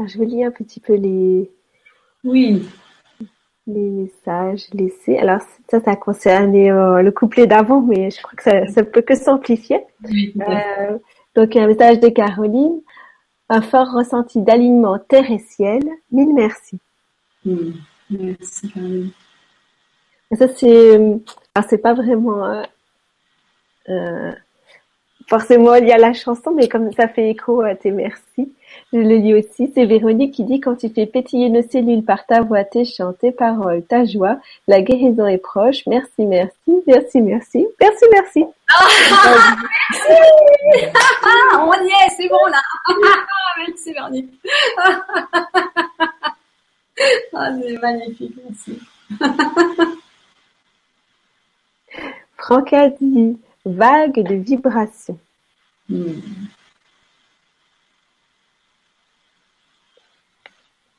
[0.05, 1.49] Je vais lire un petit peu les,
[2.23, 2.67] oui.
[3.67, 5.17] les messages laissés.
[5.17, 9.01] Alors ça, ça concernait euh, le couplet d'avant, mais je crois que ça, ça peut
[9.01, 9.81] que s'amplifier.
[10.05, 10.97] Euh,
[11.35, 12.81] donc un message de Caroline.
[13.49, 15.83] Un fort ressenti d'alignement terre et ciel.
[16.11, 16.79] Mille merci.
[18.09, 19.11] Merci Caroline.
[20.37, 20.99] Ça c'est,
[21.69, 22.63] c'est pas vraiment
[23.89, 24.31] euh,
[25.27, 28.51] forcément lié à la chanson, mais comme ça fait écho à tes merci.
[28.91, 29.71] Je le lis aussi.
[29.73, 33.13] C'est Véronique qui dit quand tu fais pétiller nos cellules par ta voix, tes chants,
[33.13, 35.85] tes paroles, ta joie, la guérison est proche.
[35.87, 36.53] Merci, merci,
[36.87, 38.45] merci, merci, merci, merci.
[38.69, 38.87] Ah,
[39.91, 40.13] merci
[41.59, 42.61] On y est, c'est bon là.
[43.65, 44.29] merci Véronique.
[47.33, 48.79] ah, c'est magnifique, merci.
[52.37, 55.19] Franck a dit vague de vibrations.
[55.89, 56.19] Hmm.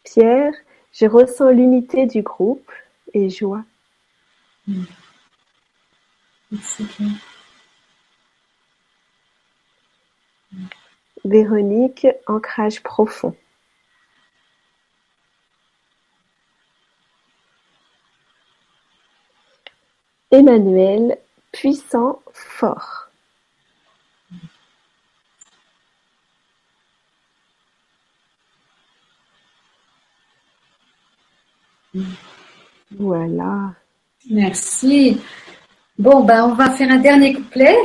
[0.05, 0.55] Pierre,
[0.93, 2.71] je ressens l'unité du groupe
[3.13, 3.65] et joie.
[4.67, 4.85] Hmm.
[11.25, 13.35] Véronique, ancrage profond.
[20.31, 21.19] Emmanuel,
[21.55, 23.09] puissant, fort.
[32.91, 33.73] Voilà.
[34.31, 35.21] Merci.
[35.97, 37.77] Bon, ben, on va faire un dernier couplet.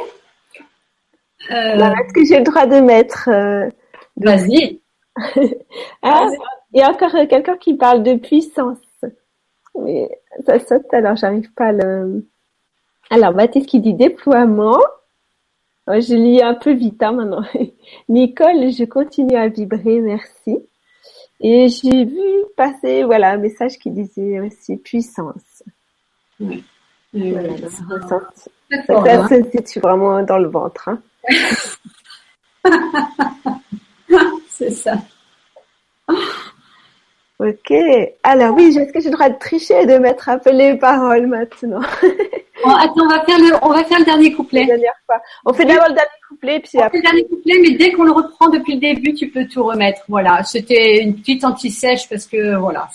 [1.52, 1.54] Euh...
[1.54, 3.70] Est-ce que j'ai le droit de mettre euh,
[4.18, 4.82] Vas-y.
[6.02, 6.28] ah,
[6.74, 8.78] il y a encore quelqu'un qui parle de puissance.
[9.80, 10.10] Mais
[10.46, 12.26] ça saute, alors j'arrive pas à le.
[13.10, 14.80] Alors, Baptiste qui dit déploiement.
[15.88, 17.44] Je lis un peu vite hein, maintenant.
[18.10, 20.60] Nicole, je continue à vibrer, merci.
[21.42, 25.64] Et j'ai vu passer voilà un message qui disait aussi puissance.
[26.40, 26.64] Oui.
[27.12, 27.70] Voilà, ça,
[28.86, 30.90] ça, se situe vraiment dans le ventre.
[30.90, 31.02] Hein.
[34.50, 34.94] C'est ça.
[37.40, 37.74] Ok.
[38.24, 40.76] Alors oui, est-ce que j'ai le droit de tricher et de mettre un peu les
[40.76, 41.82] paroles maintenant?
[42.62, 44.68] Oh, Attends, on va faire le, on va faire le dernier couplet.
[45.46, 46.98] On fait d'abord le dernier couplet, puis on après.
[46.98, 49.64] Fait le dernier couplet, mais dès qu'on le reprend depuis le début, tu peux tout
[49.64, 50.02] remettre.
[50.10, 50.44] Voilà.
[50.44, 52.90] C'était une petite anti-sèche parce que voilà.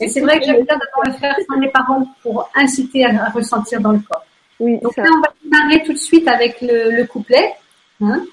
[0.00, 3.28] Et c'est vrai que j'aime bien d'abord le faire sans les paroles pour inciter à,
[3.28, 4.24] ressentir dans le corps.
[4.58, 4.80] Oui.
[4.80, 7.54] Donc là, on va démarrer tout de suite avec le, le couplet.
[8.00, 8.24] Hein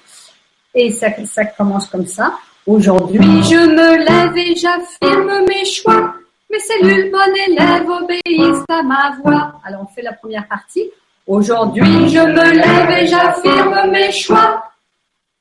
[0.74, 2.36] et ça, ça commence comme ça.
[2.66, 6.14] Aujourd'hui, je me lève et j'affirme mes choix.
[6.50, 9.52] Mes cellules, mon élève obéissent à ma voix.
[9.64, 10.90] Alors, on fait la première partie.
[11.28, 14.64] Aujourd'hui, je me lève et j'affirme mes choix.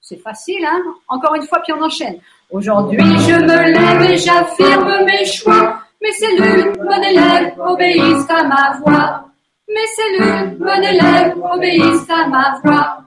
[0.02, 0.80] C'est facile, hein?
[1.07, 2.19] Encore une fois, puis on enchaîne.
[2.52, 5.80] Aujourd'hui, je me lève et j'affirme mes choix.
[6.03, 9.26] Mes cellules, mon élève obéissent à ma voix.
[9.68, 12.97] Mes cellules, mon élève obéissent à ma voix.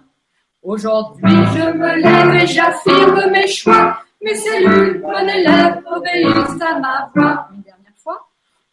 [0.64, 3.96] Aujourd'hui, je me lève et j'affirme mes choix.
[4.20, 7.48] Mes cellules, mon élève, obéissent à ma voix.
[7.54, 8.18] Une dernière fois.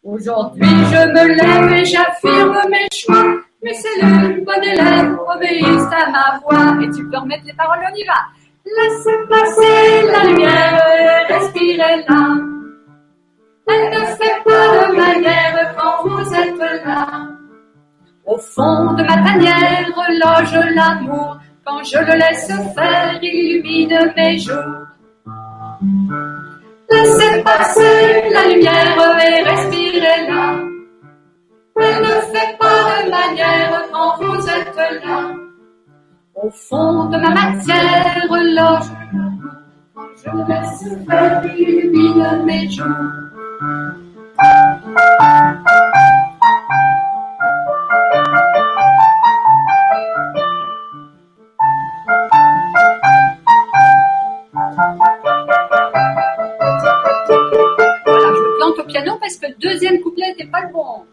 [0.02, 3.24] Aujourd'hui, je me lève et j'affirme mes choix.
[3.62, 6.82] Mes cellules, mon élève, obéissent à ma voix.
[6.82, 8.26] Et tu peux remettre les paroles, on y va.
[8.64, 12.38] Laissez passer la lumière, respirez-la.
[13.68, 17.28] Elle ne fait pas de manière quand vous êtes là.
[18.24, 21.38] Au fond de ma tanière loge l'amour.
[21.64, 24.86] Quand je le laisse faire, il illumine mes jours.
[26.90, 30.58] Laissez passer la lumière et respirez-la.
[31.78, 35.34] Elle ne fait pas de manière quand vous êtes là.
[36.34, 38.90] Au fond de ma matière loge,
[40.24, 42.86] je laisse faire illumine mes jours.
[59.60, 61.04] Deuxième couplet n'est pas le bon.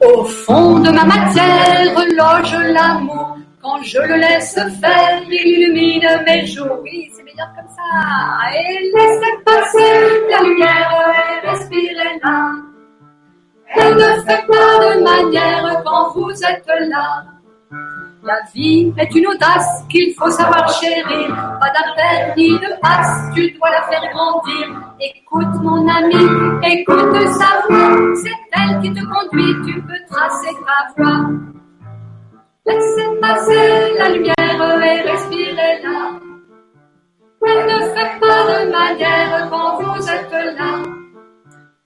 [0.00, 3.36] Au fond de ma matière loge l'amour.
[3.62, 6.78] Quand je le laisse faire, il illumine mes jours.
[6.82, 8.50] Oui, c'est meilleur comme ça.
[8.54, 9.92] Et laissez passer
[10.30, 12.52] la lumière et respirez-la.
[13.76, 17.24] Et ne faites pas de manière quand vous êtes là.
[18.22, 21.34] La vie est une audace qu'il faut savoir chérir.
[21.58, 24.78] Pas d'appel ni de passe, tu dois la faire grandir.
[25.00, 26.14] Écoute mon ami,
[26.62, 27.96] écoute sa voix.
[28.22, 31.30] C'est elle qui te conduit, tu peux tracer ta voie.
[32.66, 36.20] Laissez passer la lumière et respirez-la.
[37.46, 40.82] Et ne faites pas de manière quand vous êtes là.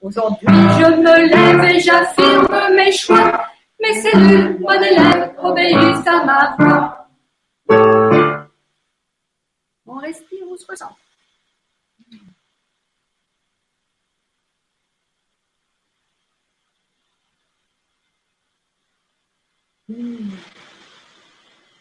[0.00, 3.53] Aujourd'hui, je me lève et j'affirme mes choix.
[3.84, 7.06] Mes cellules, mon élève, obéissent à ma voix.
[9.84, 10.96] On respire, on se ressent.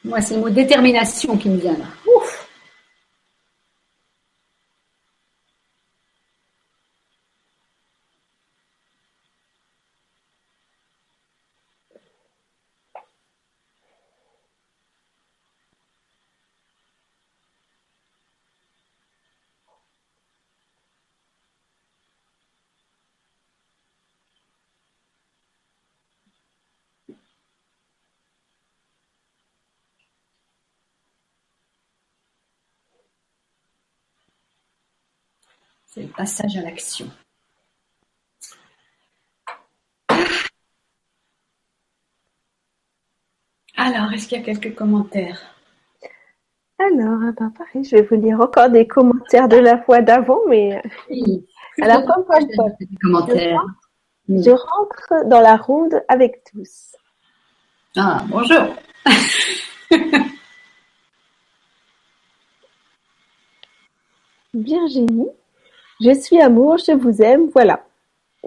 [0.03, 1.85] Moi, c'est le mot détermination qui me vient là.
[2.05, 2.42] Ouf
[35.93, 37.07] C'est le passage à l'action.
[43.77, 45.39] Alors, est-ce qu'il y a quelques commentaires?
[46.79, 50.39] Alors, ah ben, pareil, je vais vous lire encore des commentaires de la fois d'avant,
[50.49, 51.45] mais Oui.
[51.83, 53.61] alors comme quoi, je, Des commentaires.
[54.29, 56.95] je rentre dans la ronde avec tous.
[57.95, 58.75] Ah, bonjour.
[64.55, 65.29] Virginie,
[66.01, 67.85] je suis amour, je vous aime, voilà.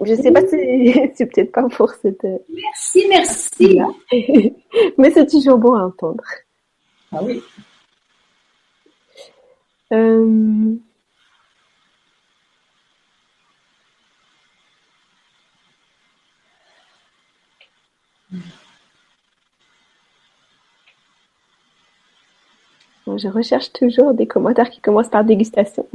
[0.03, 3.79] Je sais pas si c'est peut-être pas pour cette, Merci, merci.
[4.97, 6.23] mais c'est toujours bon à entendre.
[7.11, 7.41] Ah oui.
[9.93, 10.75] Euh,
[23.05, 25.87] bon, Je recherche toujours des commentaires qui commencent par dégustation.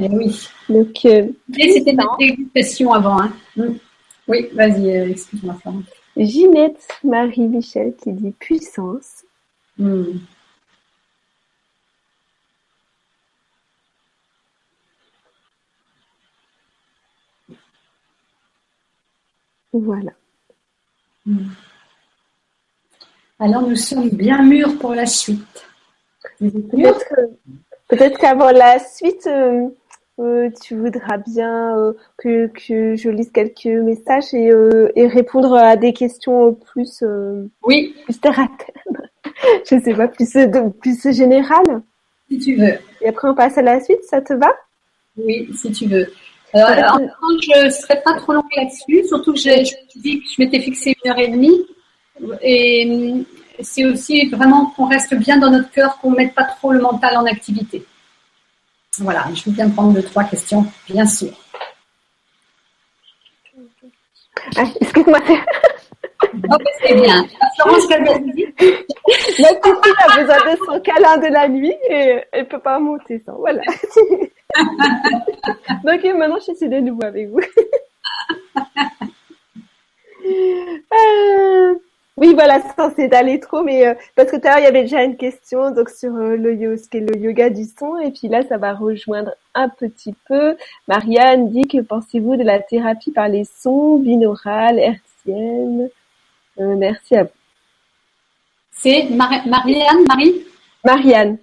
[0.00, 0.48] Eh oui.
[0.68, 3.20] Donc, euh, Et c'était notre dégustation avant.
[3.20, 3.32] Hein.
[3.56, 3.72] Mm.
[4.28, 5.56] Oui, vas-y, euh, excuse-moi.
[5.60, 5.84] Florence.
[6.16, 9.24] Ginette Marie-Michel qui dit puissance.
[9.76, 10.18] Mm.
[19.72, 20.12] Voilà.
[23.38, 25.66] Alors, nous sommes bien mûrs pour la suite.
[26.40, 29.68] Peut-être qu'avant la suite, euh,
[30.18, 35.54] euh, tu voudras bien euh, que, que je lise quelques messages et, euh, et répondre
[35.54, 37.04] à des questions plus,
[37.62, 38.82] Oui, plus terre à terre.
[39.70, 41.82] Je sais pas, plus, de, plus générales.
[42.28, 42.74] si tu veux.
[43.00, 44.52] Et après, on passe à la suite, ça te va?
[45.16, 46.06] Oui, si tu veux.
[46.52, 50.26] Alors, en temps, je ne serai pas trop longue là-dessus, surtout que je dis que
[50.26, 51.66] je m'étais fixé une heure et demie.
[52.42, 53.24] Et hum,
[53.60, 56.80] c'est aussi vraiment qu'on reste bien dans notre cœur, qu'on ne mette pas trop le
[56.80, 57.84] mental en activité.
[59.00, 61.30] Voilà, je veux bien prendre deux, trois questions, bien sûr.
[64.56, 65.20] Ah, Excuse-moi,
[66.34, 67.24] ben, c'est bien.
[67.56, 73.22] Florence, petite a besoin de son câlin de la nuit et elle peut pas monter
[73.24, 73.36] sans.
[73.36, 73.62] Voilà.
[75.84, 77.40] Donc maintenant, je suis de nouveau avec vous.
[80.92, 81.74] Euh,
[82.20, 84.82] oui, voilà, sans s'étaler trop, mais euh, parce que tout à l'heure, il y avait
[84.82, 88.10] déjà une question donc sur euh, le yo- ce qu'est le yoga du son, et
[88.10, 90.56] puis là, ça va rejoindre un petit peu.
[90.88, 95.90] Marianne dit que pensez-vous de la thérapie par les sons, binaurales, hertziennes
[96.60, 97.30] Euh, Merci à vous.
[98.72, 100.44] C'est Mar- Marianne, Marie?
[100.84, 101.38] Marianne.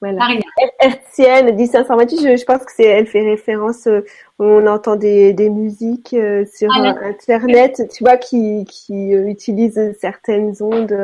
[0.00, 0.18] Voilà.
[0.18, 0.42] Marianne.
[0.78, 4.04] Hertzienne, 1028, je, je pense que c'est, elle fait référence, euh,
[4.38, 7.10] on entend des, des musiques euh, sur Ah, euh.
[7.10, 10.96] Internet, tu vois, qui, qui utilisent certaines ondes.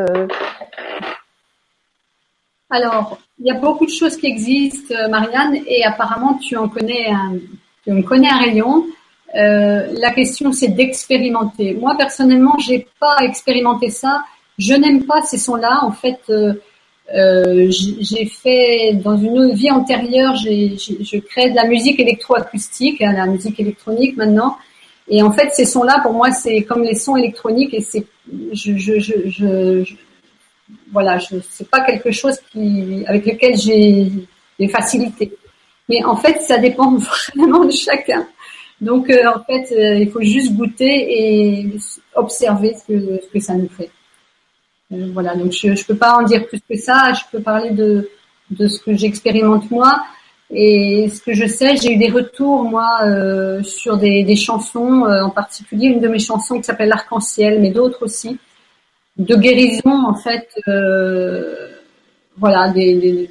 [2.71, 7.11] Alors, il y a beaucoup de choses qui existent, Marianne, et apparemment tu en connais
[7.11, 7.35] un,
[7.85, 8.87] tu en connais un rayon.
[9.35, 11.75] La question, c'est d'expérimenter.
[11.75, 14.23] Moi, personnellement, j'ai pas expérimenté ça.
[14.57, 15.81] Je n'aime pas ces sons-là.
[15.83, 16.21] En fait,
[17.15, 23.03] euh, j'ai fait dans une vie antérieure, j'ai- j'ai- je crée de la musique électroacoustique,
[23.03, 24.57] hein, la musique électronique maintenant,
[25.07, 28.07] Et en fait, ces sons-là, pour moi, c'est comme les sons électroniques et c'est,
[28.53, 29.95] je, je, je, je,
[30.93, 34.11] voilà, je, c'est pas quelque chose qui, avec lequel j'ai
[34.59, 35.33] des facilités.
[35.89, 36.97] Mais en fait, ça dépend
[37.37, 38.27] vraiment de chacun.
[38.81, 40.87] Donc, euh, en fait, euh, il faut juste goûter
[41.63, 41.67] et
[42.15, 43.91] observer ce que, ce que ça nous fait.
[44.93, 47.13] Euh, voilà, donc je ne peux pas en dire plus que ça.
[47.13, 48.11] Je peux parler de,
[48.51, 50.03] de ce que j'expérimente moi.
[50.51, 55.07] Et ce que je sais, j'ai eu des retours moi euh, sur des, des chansons,
[55.07, 58.39] euh, en particulier une de mes chansons qui s'appelle L'arc-en-ciel, mais d'autres aussi,
[59.17, 60.49] de guérison en fait.
[62.37, 63.31] Voilà, des,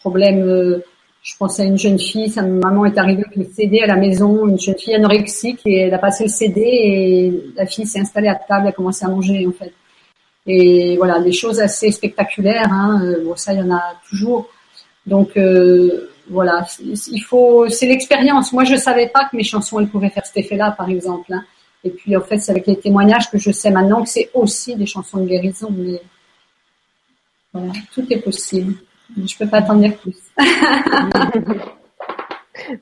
[0.00, 0.82] problèmes.
[1.22, 3.96] Je pensais à une jeune fille, sa maman est arrivée avec le CD à la
[3.96, 8.00] maison, une jeune fille anorexique, et elle a passé le CD et la fille s'est
[8.00, 9.72] installée à table, a commencé à manger en fait.
[10.52, 12.72] Et voilà, des choses assez spectaculaires.
[12.72, 13.00] Hein.
[13.04, 14.48] Euh, bon, ça, il y en a toujours.
[15.06, 18.52] Donc euh, voilà, il faut, c'est l'expérience.
[18.52, 21.32] Moi, je savais pas que mes chansons elles pouvaient faire cet effet-là, par exemple.
[21.32, 21.44] Hein.
[21.84, 24.74] Et puis en fait, c'est avec les témoignages que je sais maintenant que c'est aussi
[24.74, 25.68] des chansons de guérison.
[25.70, 26.02] Mais
[27.52, 28.74] voilà, tout est possible.
[29.16, 30.16] Je peux pas t'en dire plus.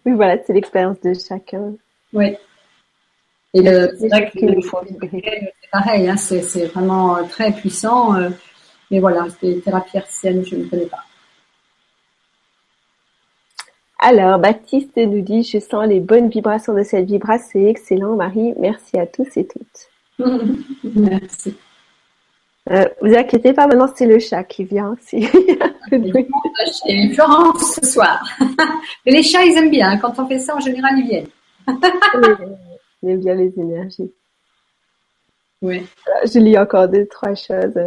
[0.06, 1.74] oui, voilà, c'est l'expérience de chacun.
[2.14, 2.34] Oui.
[3.54, 8.14] Et le, c'est vrai que c'est pareil, hein, c'est, c'est vraiment très puissant.
[8.14, 8.28] Euh,
[8.90, 11.04] mais voilà, les thérapies hertziennes, je ne connais pas.
[14.00, 18.54] Alors, Baptiste nous dit, je sens les bonnes vibrations de cette vibration, c'est excellent, Marie.
[18.58, 19.88] Merci à tous et toutes.
[20.84, 21.56] Merci.
[22.70, 24.94] Euh, vous inquiétez pas, maintenant c'est le chat qui vient.
[25.00, 25.26] Si...
[25.90, 28.22] Chez Florence ce soir.
[29.06, 29.96] Mais les chats, ils aiment bien.
[29.96, 31.28] Quand on fait ça, en général, ils viennent.
[33.06, 34.12] Aiment bien les énergies.
[35.62, 35.86] Oui.
[36.24, 37.78] Je lis encore deux, trois choses.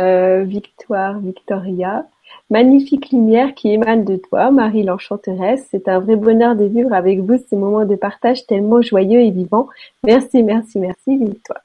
[0.00, 2.06] Euh, Victoire, Victoria.
[2.50, 5.66] Magnifique lumière qui émane de toi, Marie l'Enchanteresse.
[5.70, 9.30] C'est un vrai bonheur de vivre avec vous ces moments de partage tellement joyeux et
[9.30, 9.68] vivants.
[10.04, 11.60] Merci, merci, merci, Victoire.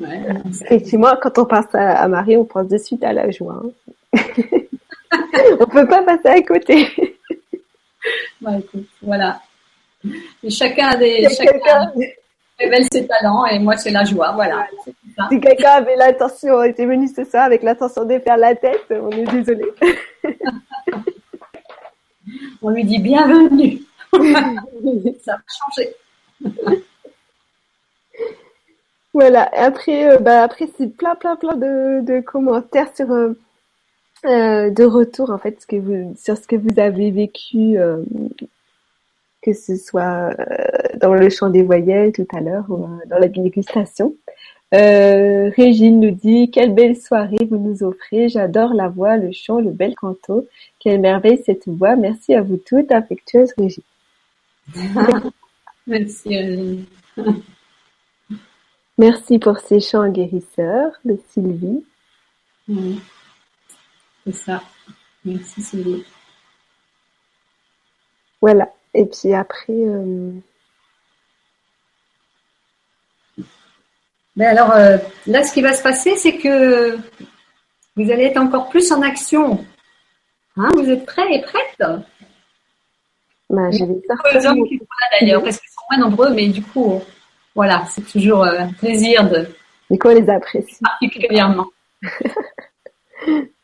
[0.00, 0.20] Ouais,
[0.62, 3.62] Effectivement, quand on pense à, à, Marie, on pense de suite à la joie.
[3.64, 4.20] Hein.
[5.60, 6.86] on peut pas passer à côté.
[8.40, 9.40] Bah, écoute, voilà.
[10.48, 11.92] Chacun a des, chacun
[12.58, 14.66] révèle ses talents et moi c'est la joie, voilà.
[15.30, 19.10] Si quelqu'un avait l'intention, était venu ce soir avec l'intention de faire la tête, on
[19.10, 19.64] est désolé.
[22.62, 23.80] on lui dit bienvenue.
[25.24, 25.94] Ça va changer.
[29.12, 29.48] Voilà.
[29.54, 33.32] Après, euh, bah, après c'est plein, plein, plein de, de commentaires sur euh,
[34.24, 38.02] euh, de retour en fait, ce que vous, sur ce que vous avez vécu, euh,
[39.46, 40.30] que ce soit
[41.00, 44.14] dans le chant des voyelles tout à l'heure ou dans la dégustation.
[44.74, 48.28] Euh, Régine nous dit quelle belle soirée vous nous offrez.
[48.28, 50.48] J'adore la voix, le chant, le bel canto.
[50.80, 51.94] Quelle merveille cette voix.
[51.94, 53.84] Merci à vous toutes, affectueuse Régine.
[55.86, 56.84] Merci Régine.
[58.98, 61.84] Merci pour ces chants guérisseurs de Sylvie.
[62.68, 63.00] Oui.
[64.24, 64.62] C'est ça.
[65.24, 66.04] Merci Sylvie.
[68.40, 68.72] Voilà.
[68.96, 69.72] Et puis après.
[69.72, 70.32] Euh...
[74.36, 74.96] Ben alors euh,
[75.26, 76.96] là, ce qui va se passer, c'est que
[77.96, 79.64] vous allez être encore plus en action.
[80.56, 82.02] Hein, vous êtes prêts et prêtes?
[83.50, 84.00] Ben, j'avais
[84.34, 87.02] Les hommes qui sont là d'ailleurs, parce qu'ils sont moins nombreux, mais du coup,
[87.54, 89.46] voilà, c'est toujours euh, un plaisir de.
[89.98, 90.80] Qu'on les apprécie.
[90.82, 91.66] Particulièrement.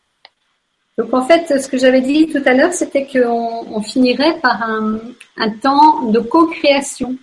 [0.99, 4.63] Donc en fait, ce que j'avais dit tout à l'heure, c'était qu'on on finirait par
[4.63, 4.99] un,
[5.61, 7.17] temps de co-création.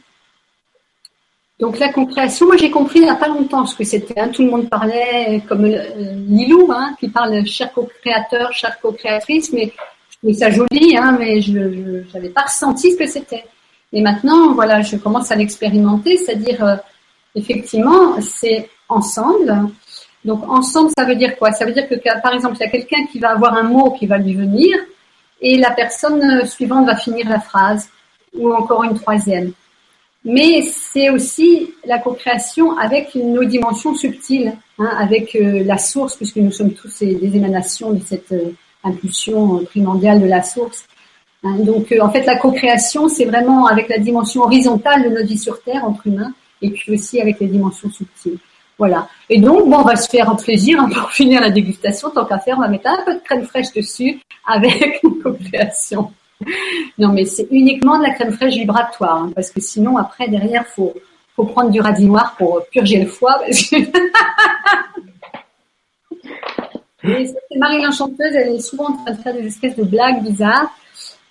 [1.59, 4.19] Donc la co-création, moi j'ai compris il n'y a pas longtemps ce que c'était.
[4.19, 4.29] Hein.
[4.29, 9.71] Tout le monde parlait comme euh, Lilou, hein, qui parle cher co-créateur, chère co-créatrice, mais
[10.09, 13.45] je trouvais ça joli, hein, mais je n'avais pas ressenti ce que c'était.
[13.91, 16.75] Et maintenant, voilà, je commence à l'expérimenter, c'est-à-dire euh,
[17.35, 19.69] effectivement, c'est ensemble.
[20.25, 21.51] Donc ensemble, ça veut dire quoi?
[21.51, 23.91] Ça veut dire que par exemple, il y a quelqu'un qui va avoir un mot
[23.91, 24.77] qui va lui venir
[25.41, 27.89] et la personne suivante va finir la phrase
[28.37, 29.53] ou encore une troisième.
[30.25, 36.35] Mais c'est aussi la co-création avec nos dimensions subtiles, hein, avec euh, la source, puisque
[36.37, 38.51] nous sommes tous des émanations de cette euh,
[38.83, 40.83] impulsion primordiale de la source.
[41.43, 45.27] Hein, donc, euh, en fait, la co-création, c'est vraiment avec la dimension horizontale de notre
[45.27, 48.37] vie sur Terre, entre humains, et puis aussi avec les dimensions subtiles.
[48.79, 49.07] Voilà.
[49.29, 52.09] Et donc, bon, on va se faire un plaisir hein, pour finir la dégustation.
[52.09, 56.11] Tant qu'à faire, on va mettre un peu de crème fraîche dessus avec une co-création.
[56.97, 60.65] Non, mais c'est uniquement de la crème fraîche vibratoire, hein, parce que sinon, après, derrière,
[60.65, 60.93] faut
[61.35, 63.39] faut prendre du radis noir pour purger le foie.
[63.39, 63.75] Parce que...
[67.03, 70.69] Et Marie l'Enchanteuse, elle est souvent en train de faire des espèces de blagues bizarres.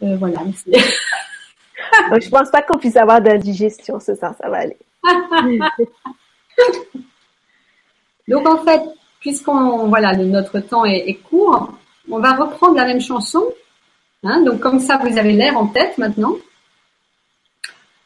[0.02, 0.38] Euh, voilà.
[0.38, 0.54] Donc,
[2.22, 4.78] je pense pas qu'on puisse avoir d'indigestion ce soir, ça va aller.
[8.28, 8.82] Donc en fait,
[9.20, 11.72] puisqu'on voilà, notre temps est, court,
[12.10, 13.42] on va reprendre la même chanson.
[14.24, 14.42] Hein.
[14.42, 16.36] donc comme ça, vous avez l'air en tête maintenant.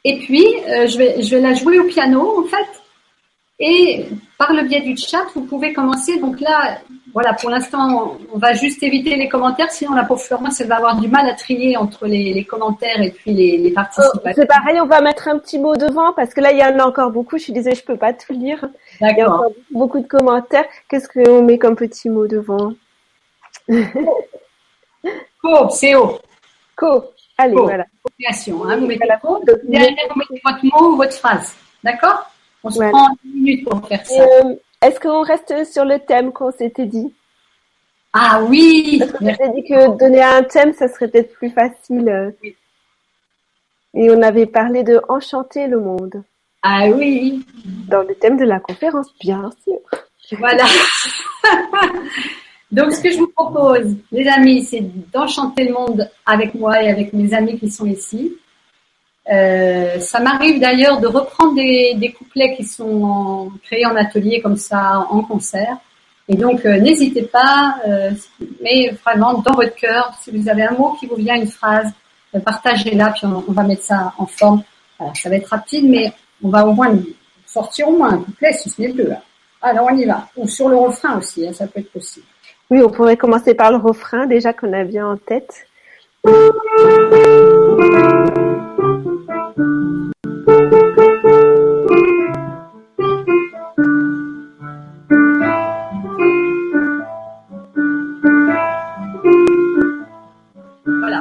[0.04, 2.82] Et puis, euh, je, vais, je vais la jouer au piano en fait.
[3.60, 4.06] Et
[4.38, 6.18] par le biais du chat, vous pouvez commencer.
[6.18, 6.80] Donc là,
[7.12, 10.76] voilà, pour l'instant, on va juste éviter les commentaires, sinon la pauvre Florence, elle va
[10.76, 14.18] avoir du mal à trier entre les, commentaires et puis les, les participants.
[14.24, 16.64] Oh, c'est pareil, on va mettre un petit mot devant parce que là, il y
[16.64, 17.36] en a encore beaucoup.
[17.36, 18.66] Je suis désolée, je peux pas tout lire.
[19.00, 20.64] Il y a encore beaucoup de commentaires.
[20.88, 22.72] Qu'est-ce qu'on met comme petit mot devant
[25.42, 26.18] Co, c'est O.
[26.76, 27.04] Co.
[27.36, 27.84] Allez, voilà.
[28.24, 29.42] Hein, vous mettez la co.
[29.64, 31.54] Derrière, vous mettez votre mot ou votre phrase.
[31.82, 32.30] D'accord?
[32.64, 34.22] On se prend une minute pour faire ça.
[34.22, 37.12] Euh, est-ce qu'on reste sur le thème qu'on s'était dit?
[38.12, 42.34] Ah oui Parce qu'on s'était dit que donner un thème, ça serait peut-être plus facile.
[42.42, 42.56] Oui.
[43.94, 46.22] Et on avait parlé de enchanter le monde.
[46.62, 47.44] Ah oui
[47.88, 49.78] Dans le thème de la conférence, bien sûr.
[50.38, 50.64] Voilà.
[52.72, 54.80] Donc, ce que je vous propose, les amis, c'est
[55.12, 58.34] d'enchanter le monde avec moi et avec mes amis qui sont ici.
[59.30, 64.56] Euh, ça m'arrive d'ailleurs de reprendre des, des, couplets qui sont créés en atelier comme
[64.56, 65.76] ça, en concert.
[66.28, 68.10] Et donc, euh, n'hésitez pas, euh,
[68.60, 71.92] mais vraiment dans votre cœur, si vous avez un mot qui vous vient, une phrase,
[72.44, 74.62] partagez-la, puis on, va mettre ça en forme.
[74.98, 76.12] Alors, ça va être rapide, mais
[76.42, 76.96] on va au moins
[77.46, 79.12] sortir au moins un couplet, si ce n'est deux.
[79.60, 80.26] Alors, on y va.
[80.36, 82.26] Ou sur le refrain aussi, hein, ça peut être possible.
[82.70, 85.66] Oui, on pourrait commencer par le refrain, déjà qu'on a bien en tête.
[89.54, 89.64] Voilà,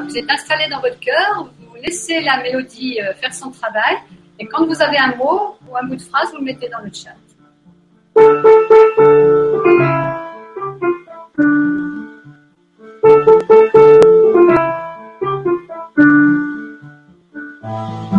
[0.03, 3.97] vous êtes installé dans votre cœur, vous laissez la mélodie euh, faire son travail,
[4.39, 6.79] et quand vous avez un mot ou un bout de phrase, vous le mettez dans
[6.79, 7.15] le chat.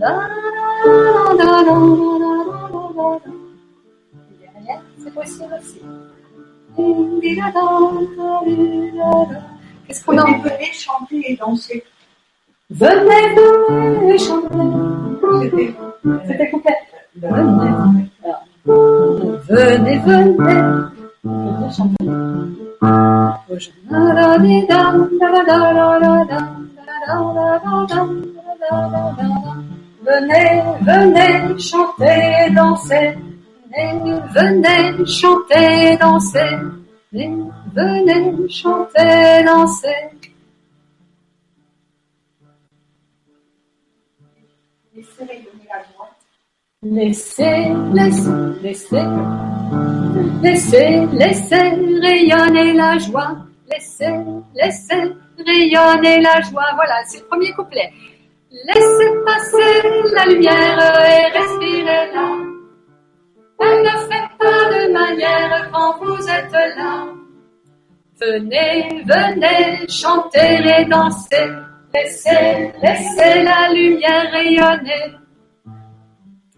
[0.00, 0.08] C'est
[5.14, 5.80] possible aussi.
[9.86, 11.84] Qu'est-ce qu'on a Venez chanter et danser.
[12.70, 15.74] Venez, venez chanter.
[16.26, 16.70] C'était coupé.
[17.16, 18.10] Venez, venez.
[19.48, 22.06] Venez, venez chanter.
[30.10, 33.14] Venez, venez chanter, danser.
[33.70, 36.58] Venez, venez chanter, danser.
[37.12, 40.10] Venez, venez chanter, danser.
[46.82, 48.30] Laissez, laissez,
[48.62, 49.06] laissez,
[50.42, 51.70] laissez, laissez
[52.02, 53.36] rayonner la joie.
[53.70, 54.16] Laissez,
[54.56, 55.12] laissez
[55.46, 56.72] rayonner la joie.
[56.74, 57.92] Voilà, c'est le premier couplet.
[58.50, 62.28] Laissez passer la lumière et respirez-la.
[63.62, 67.06] Elle ne fait pas de manière quand vous êtes là.
[68.20, 71.48] Venez, venez, chanter et danser.
[71.94, 75.20] Laissez, laissez la lumière rayonner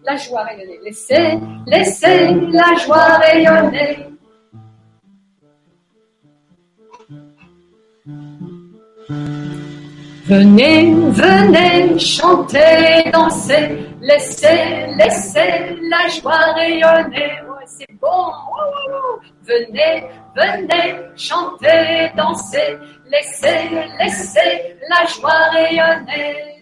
[0.05, 0.79] la joie rayonner.
[0.83, 4.09] Laissez, laissez la joie rayonner.
[10.33, 17.37] Venez, venez, chanter, danser, laissez, laissez la joie rayonner.
[17.67, 18.31] C'est bon.
[19.43, 22.79] Venez, venez, chanter, danser,
[23.11, 23.69] laissez,
[23.99, 26.52] laissez la joie rayonner.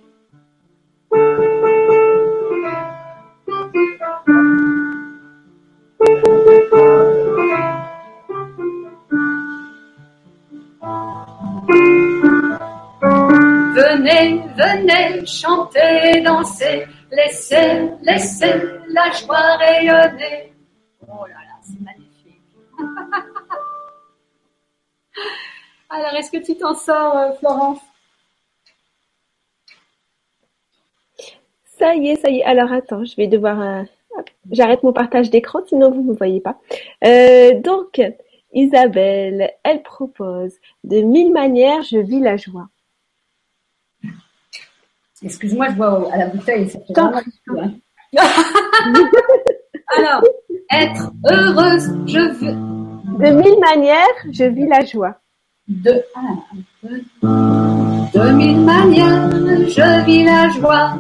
[13.82, 18.54] Venez, venez, chanter, danser, laissez, laissez
[18.90, 20.54] la joie rayonner.
[21.08, 22.44] Oh là là, c'est magnifique.
[25.90, 27.80] Alors, est-ce que tu t'en sors, euh, Florence?
[31.80, 32.44] Ça y est, ça y est.
[32.44, 33.60] Alors, attends, je vais devoir...
[33.60, 33.82] Euh,
[34.52, 36.60] j'arrête mon partage d'écran, sinon vous ne me voyez pas.
[37.04, 38.00] Euh, donc,
[38.54, 40.54] Isabelle, elle propose
[40.84, 42.70] de mille manières, je vis la joie.
[45.24, 46.70] Excuse-moi, je vois à la bouteille.
[46.70, 47.22] Ça fait hein.
[49.98, 50.24] Alors,
[50.72, 52.54] être heureuse, je veux.
[53.20, 55.16] De mille manières, je vis la joie.
[55.68, 56.04] De,
[58.34, 59.30] mille manières,
[59.68, 60.96] je vis la joie.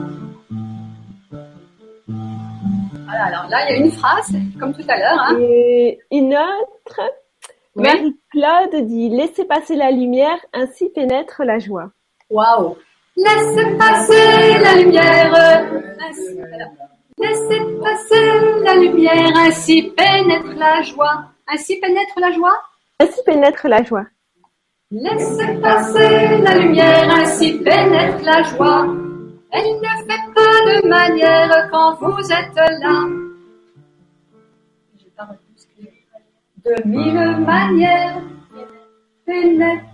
[2.07, 5.19] Voilà, alors là, il y a une phrase, comme tout à l'heure.
[5.19, 5.37] Hein.
[5.39, 7.01] Et une autre,
[7.75, 7.83] Oui.
[7.83, 11.91] Marie-Claude dit Laissez passer la lumière, ainsi pénètre la joie.
[12.29, 12.77] Waouh!
[13.23, 15.33] Laissez passer la lumière.
[17.19, 18.29] Laissez passer
[18.63, 21.25] la lumière, ainsi pénètre la joie.
[21.47, 22.61] Ainsi pénètre la joie.
[22.99, 24.05] Ainsi pénètre la joie.
[24.89, 28.87] Laissez passer la lumière, ainsi pénètre la joie.
[29.51, 33.07] Elle ne fait pas de manière quand vous êtes là.
[36.65, 38.21] De mille manières,
[39.25, 39.85] pénètre.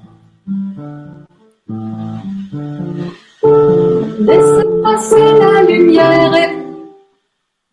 [4.19, 6.57] Laissez passer la lumière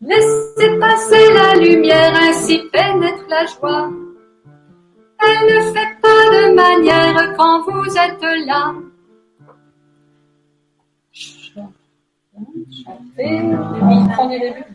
[0.01, 3.91] laissez passer la lumière, ainsi pénètre la joie.
[5.21, 8.75] Elle ne fait pas de manière quand vous êtes là.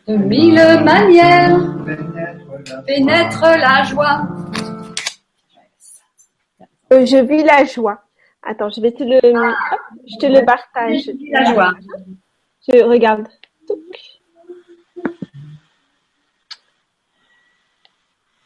[0.08, 1.60] De mille manières
[2.88, 4.22] pénètre la joie.
[6.92, 8.02] Euh, je vis la joie.
[8.44, 11.10] Attends, je vais te le, hop, je te le partage.
[11.32, 11.74] La joie.
[12.68, 13.28] Je regarde.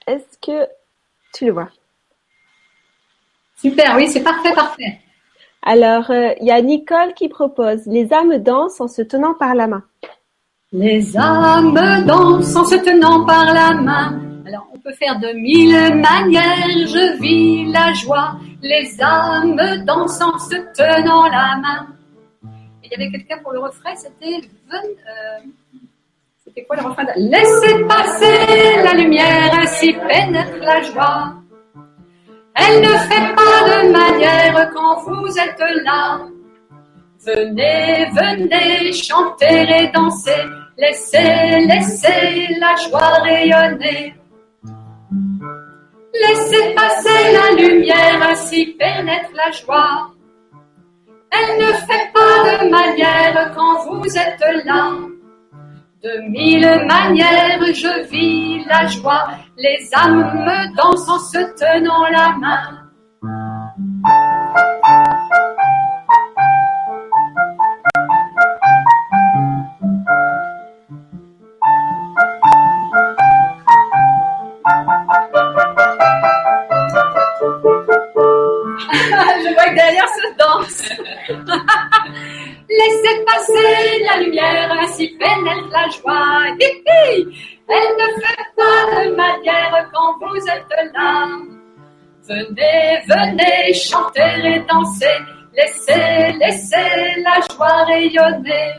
[0.07, 0.67] Est-ce que
[1.33, 1.69] tu le vois?
[3.57, 4.99] Super, oui, c'est parfait, parfait.
[5.61, 9.55] Alors, euh, il y a Nicole qui propose Les âmes dansent en se tenant par
[9.55, 9.83] la main.
[10.73, 14.19] Les âmes dansent en se tenant par la main.
[14.45, 18.35] Alors, on peut faire de mille manières, je vis la joie.
[18.63, 21.87] Les âmes dansent en se tenant la main.
[22.81, 24.39] Il y avait quelqu'un pour le refrain, c'était
[24.73, 25.41] euh,
[26.45, 31.33] C'était quoi le refrain Laissez passer la lumière, ainsi pénètre la joie.
[32.55, 36.21] Elle ne fait pas de manière quand vous êtes là.
[37.25, 40.31] Venez, venez, chanter et danser.
[40.77, 44.15] Laissez, laissez la joie rayonner.
[46.13, 50.11] Laissez passer la lumière, ainsi pénètre la joie.
[51.31, 54.91] Elle ne fait pas de manière quand vous êtes là.
[56.03, 59.29] De mille manières, je vis la joie.
[59.57, 62.82] Les âmes me dansent en se tenant la main.
[79.73, 80.83] Derrière se danse.
[82.69, 86.43] Laissez passer la lumière, ainsi pénètre la joie.
[87.69, 91.27] Elle ne fait pas de manière quand vous êtes là.
[92.27, 95.19] Venez, venez, chanter et danser.
[95.55, 98.73] Laissez, laissez la joie rayonner.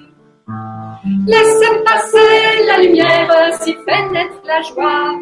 [1.27, 5.15] Laissez passer la lumière, ainsi pénètre la joie.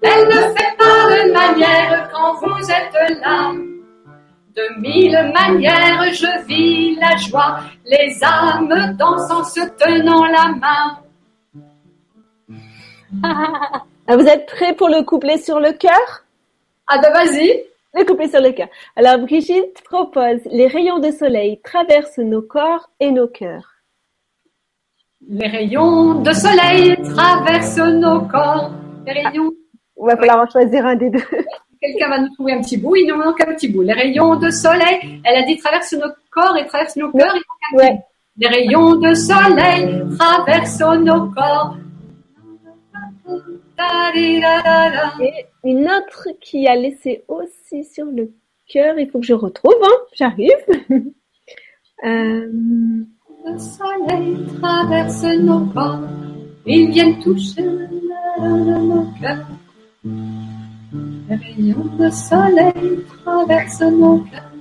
[0.00, 3.52] Elle ne fait pas de manière quand vous êtes là.
[4.58, 7.60] De mille manières, je vis la joie.
[7.86, 10.98] Les âmes dansent en se tenant la main.
[13.22, 16.24] Ah, Vous êtes prêts pour le couplet sur le cœur?
[16.88, 17.66] Ah ben vas-y.
[17.94, 18.66] Le couplet sur le cœur.
[18.96, 23.74] Alors, Brigitte propose Les rayons de soleil traversent nos corps et nos cœurs.
[25.28, 28.72] Les rayons de soleil traversent nos corps.
[29.06, 29.52] Les rayons.
[30.00, 31.22] Il va falloir en choisir un des deux.
[31.80, 32.96] Quelqu'un va nous trouver un petit bout.
[32.96, 33.82] Il nous manque un petit bout.
[33.82, 35.20] Les rayons de soleil.
[35.24, 37.34] Elle a dit traversent nos corps et traversent nos cœurs.
[37.36, 37.98] Il Ouais.
[38.36, 41.76] Les rayons de soleil traversent nos corps.
[45.20, 48.32] Et une autre qui a laissé aussi sur le
[48.68, 50.50] cœur, il faut que je retrouve, hein, j'arrive.
[52.04, 52.46] Euh,
[53.44, 55.98] Le soleil traverse nos corps,
[56.64, 57.60] ils viennent toucher
[58.40, 59.44] nos cœurs.
[60.92, 64.52] Les rayons de soleil traversent nos cœurs.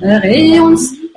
[0.00, 0.60] Soleil-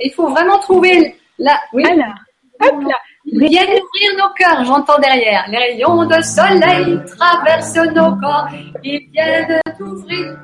[0.01, 1.57] Il faut vraiment trouver la.
[1.73, 1.83] Oui.
[1.85, 2.13] alors,
[2.61, 2.95] hop là.
[3.27, 5.45] Ils viennent ouvrir nos cœurs, j'entends derrière.
[5.49, 8.47] Les rayons de soleil traversent nos corps.
[8.83, 10.37] Ils viennent ouvrir.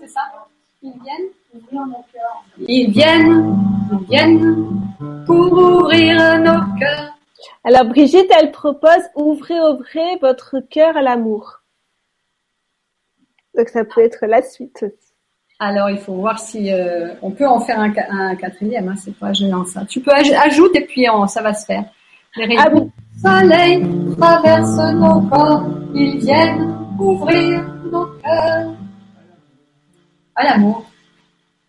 [0.00, 0.20] C'est ça?
[0.82, 1.30] Ils viennent
[2.68, 3.56] Ils viennent,
[3.92, 4.66] ils viennent
[5.26, 7.17] pour ouvrir nos cœurs.
[7.64, 11.60] Alors Brigitte, elle propose ouvrez, ouvrez votre cœur à l'amour.
[13.56, 15.12] Donc ça peut être la suite aussi.
[15.58, 18.88] Alors il faut voir si euh, on peut en faire un, qua- un quatrième.
[18.88, 19.84] Hein, c'est pas gênant ça.
[19.86, 21.84] Tu peux aj- ajouter et puis on- ça va se faire.
[22.36, 22.90] Les rayons
[23.24, 23.84] Ah soleil
[24.16, 25.64] traversent nos corps.
[25.94, 28.70] Ils viennent ouvrir nos cœurs
[30.36, 30.84] à l'amour.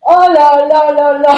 [0.02, 1.34] Oh là là là là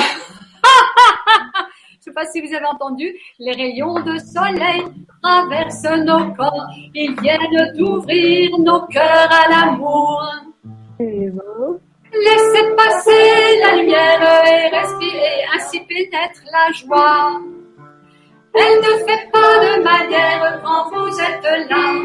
[2.04, 4.82] Je sais pas si vous avez entendu, les rayons de soleil
[5.22, 10.20] traversent nos corps, ils viennent d'ouvrir nos cœurs à l'amour.
[10.98, 17.40] Laissez passer la lumière et respirer, ainsi pénètre la joie.
[18.52, 22.02] Elle ne fait pas de manière quand vous êtes là.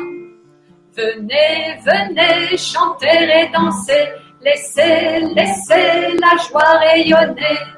[0.96, 4.10] Venez, venez, chanter et danser,
[4.42, 7.77] laissez, laissez la joie rayonner.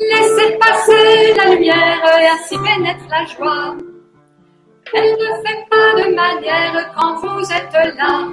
[0.00, 3.76] Laissez passer la lumière et ainsi pénètre la joie.
[4.94, 8.28] Elle ne fait pas de manière quand vous êtes là.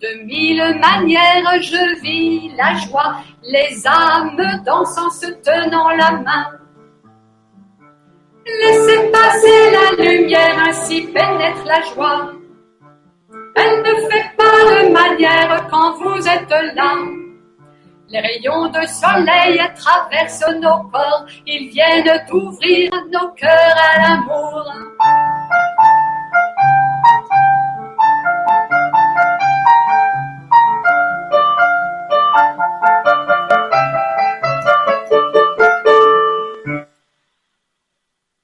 [0.00, 6.46] De mille manières je vis la joie, les âmes dansent en se tenant la main.
[8.44, 12.32] Laissez passer la lumière, ainsi pénètre la joie.
[13.54, 17.25] Elle ne fait pas de manière quand vous êtes là.
[18.08, 24.72] Les rayons de soleil traversent nos corps, ils viennent d'ouvrir nos cœurs à l'amour.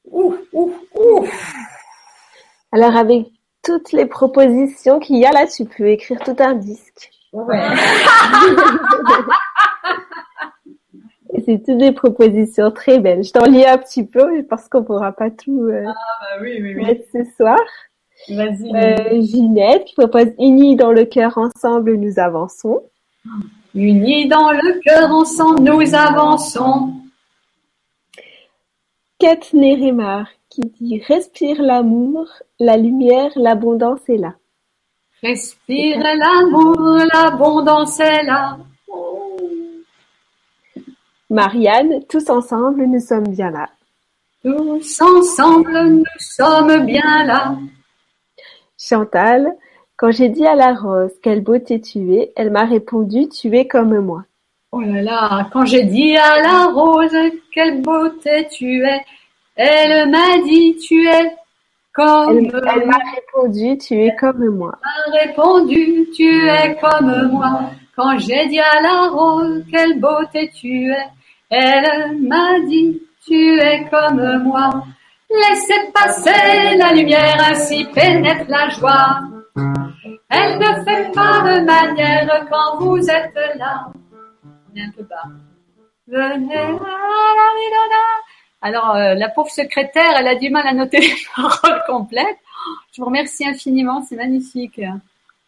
[0.07, 1.55] Ouf, ouf, ouf.
[2.73, 3.29] Alors avec
[3.63, 7.11] toutes les propositions qu'il y a là, tu peux écrire tout un disque.
[7.33, 7.61] Ouais.
[11.47, 13.25] C'est toutes des propositions très belles.
[13.25, 16.75] Je t'en lis un petit peu parce qu'on pourra pas tout euh, Ah oui, oui,
[16.75, 17.59] mettre ce soir.
[18.29, 18.75] Vas-y.
[18.75, 22.83] Euh, Ginette qui propose Unis dans le cœur ensemble nous avançons.
[23.75, 26.93] Unis dans le cœur ensemble, nous avançons.
[29.19, 32.27] Kate Nérimar qui dit Respire l'amour,
[32.59, 34.35] la lumière, l'abondance est là.
[35.23, 38.59] Respire l'amour, l'abondance est là.
[41.31, 43.69] Marianne, tous ensemble nous sommes bien là.
[44.43, 47.57] Tous ensemble, nous sommes bien là.
[48.77, 49.57] Chantal,
[49.97, 53.69] quand j'ai dit à la rose quelle beauté tu es, elle m'a répondu tu es
[53.69, 54.25] comme moi.
[54.73, 57.17] Oh là là, quand j'ai dit à la rose,
[57.53, 59.05] quelle beauté tu es,
[59.55, 61.37] elle m'a dit tu es
[61.93, 64.79] comme Elle, elle m'a répondu tu es comme moi.
[64.83, 67.71] m'a répondu, tu es comme moi.
[67.95, 71.07] Quand j'ai dit à la rose, quelle beauté tu es,
[71.51, 74.85] elle m'a dit, tu es comme moi.
[75.31, 79.21] Laissez passer la lumière, ainsi pénètre la joie.
[80.31, 83.89] Elle ne fait pas de manière quand vous êtes là.
[84.75, 85.29] Un peu bas.
[86.09, 86.73] Venez, la,
[87.93, 88.32] la.
[88.63, 92.39] Alors, euh, la pauvre secrétaire, elle a du mal à noter les paroles complètes.
[92.95, 94.81] Je vous remercie infiniment, c'est magnifique.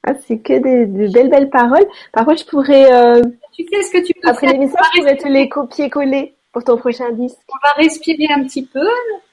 [0.07, 1.87] Ah, c'est que des, de belles belles paroles.
[2.13, 3.23] Par contre, je pourrais euh,
[3.53, 6.77] Tu sais ce que tu peux après l'émission, je pourrais te les copier-coller pour ton
[6.77, 7.39] prochain disque.
[7.49, 8.87] On va respirer un petit peu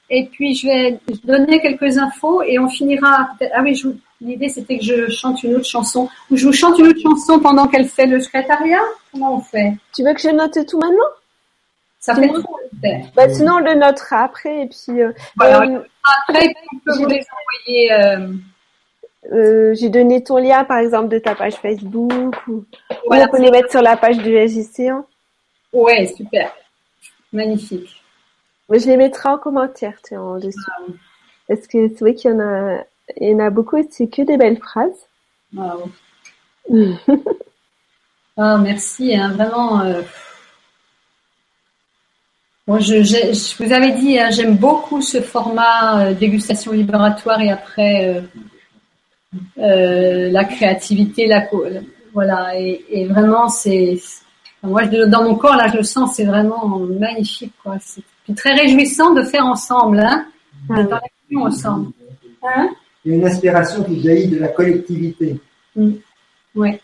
[0.08, 3.28] et puis je vais donner quelques infos et on finira.
[3.52, 6.08] Ah oui, je vous- l'idée c'était que je chante une autre chanson.
[6.30, 8.80] Ou je vous chante une autre chanson pendant qu'elle fait le secrétariat?
[9.12, 9.74] Comment on fait?
[9.94, 11.10] Tu veux que je note tout maintenant?
[12.00, 12.40] Ça fait faire.
[13.14, 14.62] Bah, Sinon, on le notera après.
[14.62, 15.62] Et puis, euh, Voilà.
[15.62, 15.82] euh,
[16.28, 17.24] Après, on peut vous les
[17.66, 17.92] envoyer.
[17.92, 18.32] euh,
[19.32, 22.34] euh, j'ai donné ton lien, par exemple, de ta page Facebook.
[22.48, 22.64] Ou,
[23.06, 23.26] Voilà.
[23.28, 25.04] on peut les mettre sur la page du SJC1.
[25.72, 26.52] Ouais, super,
[27.32, 28.02] magnifique.
[28.68, 30.60] Mais je les mettrai en commentaire, tu en dessous.
[31.48, 32.78] Parce que c'est vrai qu'il y en a,
[33.16, 35.06] il y en a beaucoup et c'est que des belles phrases.
[35.54, 35.90] Wow.
[38.36, 39.82] Ah, merci, hein, vraiment.
[42.66, 48.06] Bon, je, vous avais dit, hein, j'aime beaucoup ce format euh, dégustation libératoire et après
[48.08, 48.20] euh,
[49.58, 51.48] euh, la créativité, la
[52.14, 53.98] voilà, et, et vraiment c'est,
[54.62, 57.78] moi dans mon corps là, je le sens, c'est vraiment magnifique quoi.
[57.80, 60.26] C'est très réjouissant de faire ensemble, hein,
[60.70, 61.92] d'être dans l'action ensemble.
[62.44, 62.68] Hein?
[63.04, 65.40] Il y a une inspiration qui jaillit de la collectivité.
[66.54, 66.80] Ouais.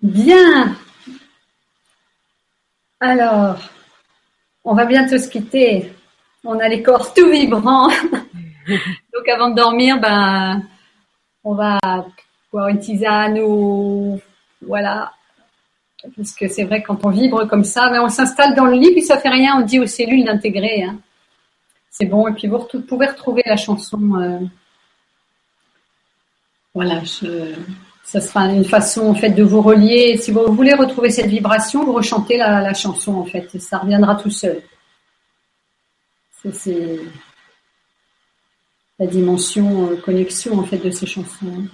[0.00, 0.74] Bien.
[3.00, 3.58] Alors,
[4.64, 5.92] on va bientôt se quitter.
[6.44, 7.88] On a les corps tout vibrants.
[9.14, 10.62] Donc avant de dormir, ben,
[11.42, 11.78] on va
[12.52, 14.20] boire une tisane ou
[14.66, 15.12] voilà.
[16.16, 18.92] Parce que c'est vrai quand on vibre comme ça, mais on s'installe dans le lit
[18.92, 19.56] puis ça fait rien.
[19.58, 20.84] On dit aux cellules d'intégrer.
[20.84, 20.98] Hein.
[21.90, 22.28] C'est bon.
[22.28, 24.00] Et puis vous pouvez retrouver la chanson.
[24.16, 24.38] Euh,
[26.74, 27.00] voilà,
[28.04, 30.16] ça sera une façon en fait de vous relier.
[30.18, 34.30] Si vous voulez retrouver cette vibration, vous rechantez la, chanson en fait, ça reviendra tout
[34.30, 34.60] seul.
[36.52, 37.00] C'est
[38.98, 41.64] la dimension euh, connexion en fait de ces chansons.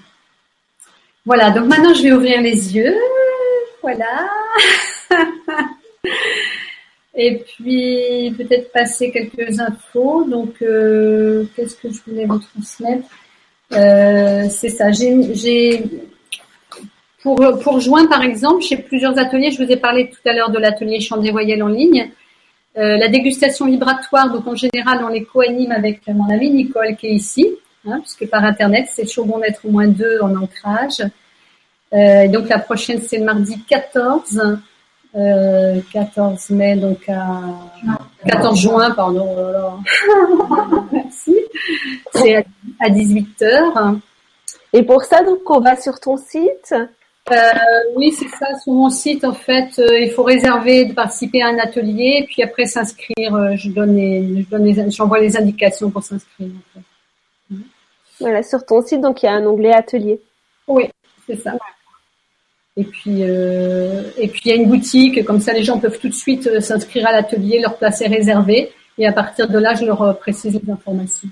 [1.27, 2.97] Voilà, donc maintenant je vais ouvrir les yeux.
[3.82, 4.28] Voilà.
[7.16, 10.24] Et puis peut-être passer quelques infos.
[10.24, 13.09] Donc euh, qu'est-ce que je voulais vous transmettre?
[13.73, 14.93] Euh, C'est ça.
[14.93, 15.82] J'ai
[17.22, 19.51] pour pour juin par exemple, j'ai plusieurs ateliers.
[19.51, 22.10] Je vous ai parlé tout à l'heure de l'atelier chant des en ligne.
[22.78, 27.09] Euh, la dégustation vibratoire, donc en général, on les co-anime avec mon amie Nicole qui
[27.09, 27.48] est ici,
[27.86, 31.02] hein, puisque par internet, c'est toujours bon d'être au moins deux en ancrage.
[31.92, 34.60] Euh, donc la prochaine, c'est le mardi 14,
[35.16, 37.40] euh, 14 mai, donc à
[38.28, 39.28] 14 juin, pardon.
[39.36, 41.36] Oh Merci.
[42.14, 43.98] C'est à 18h.
[44.72, 46.86] Et pour ça, donc, on va sur ton site euh,
[47.97, 48.59] oui, c'est ça.
[48.62, 52.43] Sur mon site, en fait, euh, il faut réserver de participer à un atelier, puis
[52.43, 53.35] après s'inscrire.
[53.35, 56.48] Euh, je donne les, je donne les, j'envoie les indications pour s'inscrire.
[58.20, 60.20] Voilà, sur ton site, donc il y a un onglet atelier.
[60.69, 60.85] Oui,
[61.27, 61.55] c'est ça.
[62.77, 66.09] Et puis, et puis il y a une boutique, comme ça les gens peuvent tout
[66.09, 69.85] de suite s'inscrire à l'atelier, leur place est réservée, et à partir de là, je
[69.85, 71.28] leur précise les informations.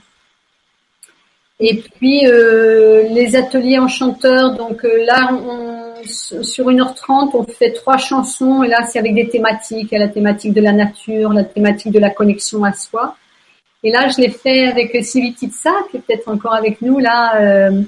[1.61, 8.69] Et puis les ateliers enchanteurs, donc là, on, sur 1h30, on fait trois chansons et
[8.69, 9.91] là, c'est avec des thématiques.
[9.93, 13.17] La thématique de la nature, la thématique de la connexion à soi.
[13.83, 17.41] Et là, je l'ai fait avec Sylvie Titsa, qui est peut-être encore avec nous là,
[17.41, 17.83] euh,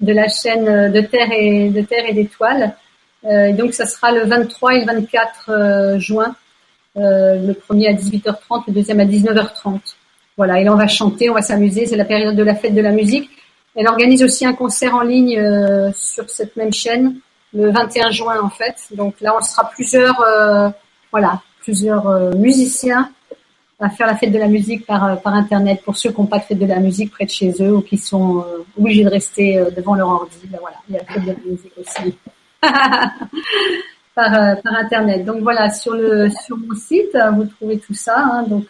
[0.00, 2.74] de la chaîne de Terre et de Terre et d'étoiles.
[3.24, 6.34] Euh, donc, ça sera le 23 et le 24 euh, juin.
[6.94, 9.80] le premier à 18h30, le deuxième à 19h30.
[10.40, 11.86] Voilà, et là, on va chanter, on va s'amuser.
[11.86, 13.28] C'est la période de la fête de la musique.
[13.74, 15.38] Elle organise aussi un concert en ligne
[15.94, 17.20] sur cette même chaîne
[17.52, 18.76] le 21 juin en fait.
[18.92, 20.68] Donc là, on sera plusieurs, euh,
[21.10, 23.10] voilà, plusieurs euh, musiciens
[23.78, 26.26] à faire la fête de la musique par, euh, par internet pour ceux qui n'ont
[26.26, 28.44] pas de fête de la musique près de chez eux ou qui sont
[28.78, 30.36] obligés de rester devant leur ordi.
[30.44, 32.14] Ben voilà, il y a la fête de la musique aussi
[34.14, 35.24] par, par internet.
[35.24, 38.18] Donc voilà, sur le sur mon site, vous trouvez tout ça.
[38.18, 38.66] Hein, donc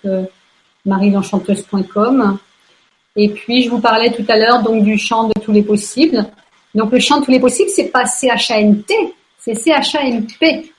[0.86, 2.38] marielenchanteuse.com.
[3.16, 6.26] Et puis je vous parlais tout à l'heure donc du chant de tous les possibles.
[6.74, 8.94] Donc le champ de tous les possibles, c'est pas C-H-A-N-T,
[9.38, 10.72] c'est C-H-A-N-P.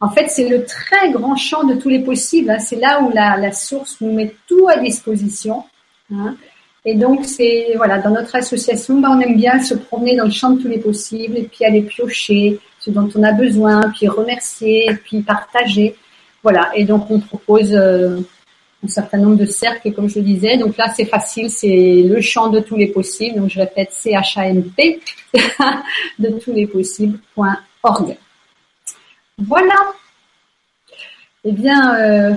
[0.00, 2.50] En fait, c'est le très grand champ de tous les possibles.
[2.50, 2.58] Hein.
[2.60, 5.64] C'est là où la, la, source nous met tout à disposition.
[6.12, 6.36] Hein.
[6.84, 10.30] Et donc, c'est voilà, dans notre association, ben, on aime bien se promener dans le
[10.30, 14.06] champ de tous les possibles et puis aller piocher ce dont on a besoin, puis
[14.06, 15.96] remercier, puis partager.
[16.44, 16.70] Voilà.
[16.76, 18.20] Et donc, on propose euh,
[18.84, 20.56] un certain nombre de cercles, comme je le disais.
[20.56, 23.40] Donc là, c'est facile, c'est le champ de tous les possibles.
[23.40, 25.00] Donc je répète, C-H-A-M-P,
[26.18, 28.16] de tous les possibles.org.
[29.38, 29.74] Voilà.
[31.44, 32.34] Eh bien, euh,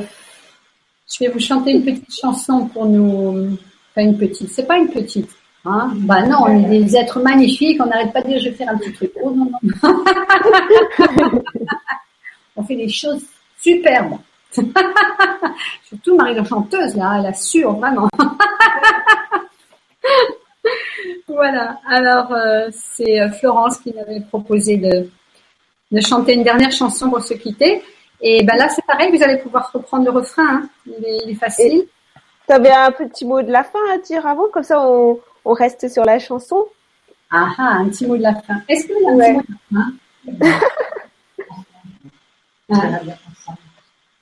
[1.12, 3.58] je vais vous chanter une petite chanson pour nous.
[3.92, 4.50] Enfin, une petite.
[4.50, 5.30] C'est pas une petite.
[5.64, 7.80] Hein bah non, on est des êtres magnifiques.
[7.82, 9.12] On n'arrête pas de dire je vais faire un petit truc.
[9.22, 10.04] Oh non, non.
[12.56, 13.24] on fait des choses
[13.60, 14.18] superbes.
[15.84, 18.10] Surtout Marie la chanteuse, là, elle assure vraiment.
[21.28, 21.80] voilà.
[21.88, 25.10] Alors, euh, c'est euh, Florence qui m'avait proposé de,
[25.91, 27.84] de chanter une dernière chanson pour se quitter.
[28.22, 30.48] Et ben là, c'est pareil, vous allez pouvoir reprendre le refrain.
[30.48, 30.69] Hein.
[30.86, 31.86] Il, est, facile.
[32.48, 35.53] Tu avais un petit mot de la fin à dire avant, comme ça on, on
[35.53, 36.68] reste sur la chanson.
[37.32, 38.61] Ah ah, un petit mot de la fin.
[38.68, 39.41] Est-ce que y a un petit mot
[40.28, 40.61] de la fin?
[42.73, 43.02] Ah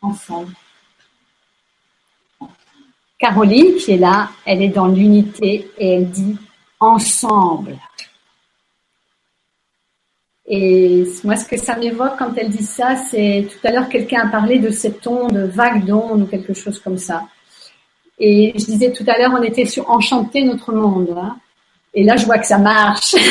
[0.01, 0.53] ensemble.
[3.17, 6.37] Caroline, qui est là, elle est dans l'unité et elle dit
[6.79, 7.77] ensemble.
[10.47, 14.27] Et moi, ce que ça m'évoque quand elle dit ça, c'est tout à l'heure, quelqu'un
[14.27, 17.27] a parlé de cette onde, vague d'onde ou quelque chose comme ça.
[18.17, 21.15] Et je disais tout à l'heure, on était sur enchanter notre monde.
[21.15, 21.37] Hein.
[21.93, 23.15] Et là, je vois que ça marche.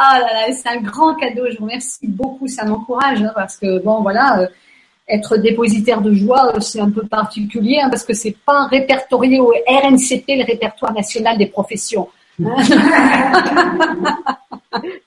[0.00, 1.50] Ah là là, c'est un grand cadeau.
[1.50, 2.46] Je vous remercie beaucoup.
[2.46, 4.46] Ça m'encourage hein, parce que bon, voilà, euh,
[5.08, 9.40] être dépositaire de joie, euh, c'est un peu particulier hein, parce que c'est pas répertorié
[9.40, 12.08] au RNCP, le répertoire national des professions.
[12.44, 12.62] Hein.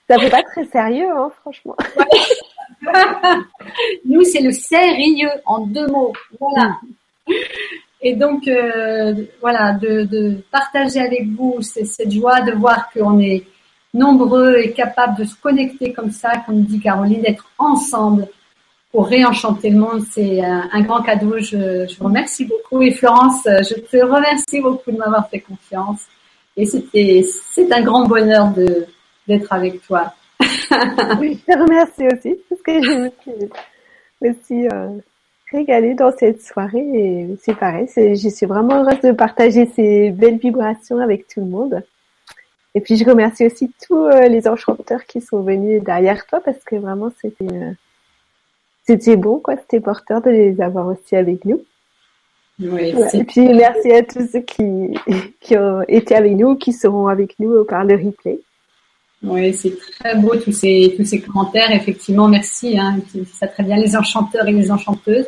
[0.10, 1.78] ça fait pas très sérieux, hein, franchement.
[4.06, 6.12] Nous, c'est le sérieux en deux mots.
[6.40, 6.78] Voilà.
[8.02, 13.44] Et donc, euh, voilà, de, partager avec vous cette joie de voir qu'on est
[13.94, 18.28] nombreux et capables de se connecter comme ça, comme dit Caroline, d'être ensemble
[18.92, 20.02] pour réenchanter le monde.
[20.12, 21.38] C'est un, grand cadeau.
[21.38, 22.82] Je, je, vous remercie beaucoup.
[22.82, 26.02] Et Florence, je te remercie beaucoup de m'avoir fait confiance.
[26.58, 27.24] Et c'était,
[27.54, 28.52] c'est un grand bonheur
[29.28, 30.14] d'être avec toi.
[31.20, 32.82] oui, je te remercie aussi parce que
[33.22, 34.98] suis aussi euh,
[35.52, 40.38] régalée dans cette soirée et c'est pareil, je suis vraiment heureuse de partager ces belles
[40.38, 41.84] vibrations avec tout le monde.
[42.74, 46.64] Et puis je remercie aussi tous euh, les enchanteurs qui sont venus derrière toi parce
[46.64, 47.72] que vraiment c'était euh,
[48.86, 51.62] c'était bon quoi, c'était porteur de les avoir aussi avec nous.
[52.60, 54.94] Oui, Et puis merci à tous ceux qui,
[55.42, 58.40] qui ont été avec nous, qui seront avec nous par le replay.
[59.24, 61.72] Oui, c'est très beau tous ces tous ces commentaires.
[61.72, 62.80] Effectivement, merci.
[62.80, 63.00] Hein,
[63.34, 65.28] ça très bien les enchanteurs et les enchanteuses.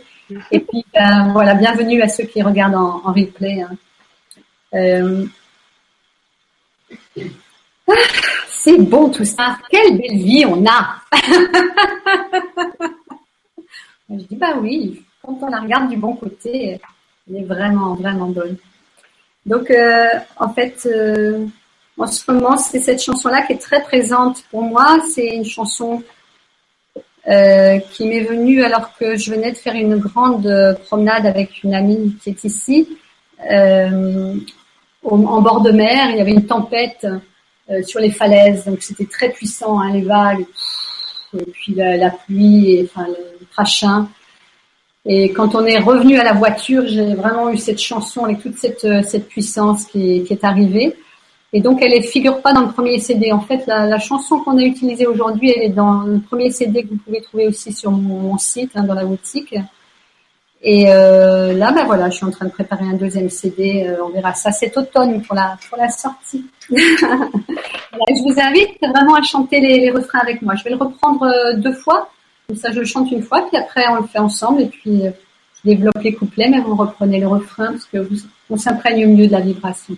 [0.52, 3.62] Et puis ben, voilà, bienvenue à ceux qui regardent en, replay.
[3.62, 3.76] Hein.
[4.74, 5.26] Euh...
[7.88, 7.94] Ah,
[8.50, 9.58] c'est bon tout ça.
[9.70, 10.95] Quelle belle vie on a.
[14.10, 15.04] Je dis bah oui.
[15.22, 16.80] Quand on la regarde du bon côté,
[17.30, 18.58] elle est vraiment vraiment bonne.
[19.45, 20.86] Donc euh, en fait.
[20.86, 21.45] Euh,
[21.98, 24.98] en ce moment, c'est cette chanson-là qui est très présente pour moi.
[25.08, 26.02] C'est une chanson
[27.26, 31.74] euh, qui m'est venue alors que je venais de faire une grande promenade avec une
[31.74, 32.98] amie qui est ici,
[33.50, 34.36] euh,
[35.04, 36.10] en bord de mer.
[36.10, 37.08] Il y avait une tempête
[37.70, 40.45] euh, sur les falaises, donc c'était très puissant, hein, les vagues,
[41.40, 44.10] et puis la, pluie, et, enfin le crachin.
[45.06, 48.58] Et quand on est revenu à la voiture, j'ai vraiment eu cette chanson avec toute
[48.58, 50.95] cette, cette puissance qui, qui est arrivée.
[51.56, 53.32] Et donc, elle ne figure pas dans le premier CD.
[53.32, 56.90] En fait, la, chanson qu'on a utilisée aujourd'hui, elle est dans le premier CD que
[56.90, 59.56] vous pouvez trouver aussi sur mon, site, hein, dans la boutique.
[60.64, 63.86] Et euh, là, ben voilà, je suis en train de préparer un deuxième CD.
[63.86, 66.46] Euh, on verra ça cet automne pour la pour la sortie.
[66.72, 70.56] je vous invite vraiment à chanter les, refrains avec moi.
[70.56, 72.10] Je vais le reprendre euh, deux fois.
[72.48, 74.62] Comme ça, je le chante une fois, puis après on le fait ensemble.
[74.62, 78.16] Et puis je développe les couplets, mais vous reprenez le refrain parce que vous,
[78.50, 79.98] on s'imprègne mieux de la vibration.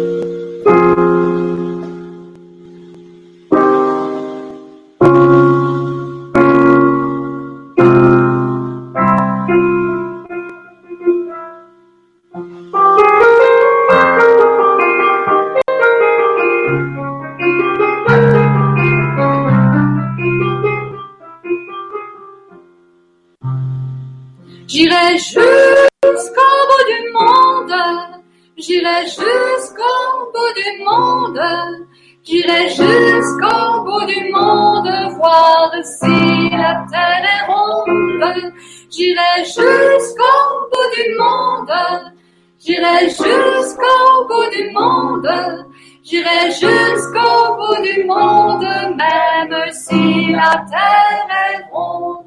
[46.11, 48.67] j'irai jusqu'au bout du monde,
[48.97, 52.25] même si la terre est ronde.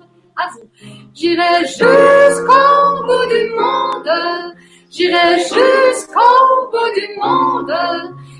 [0.52, 0.68] Vous.
[1.14, 4.54] J'irai jusqu'au bout du monde,
[4.90, 7.74] J'irai jusqu'au bout du monde,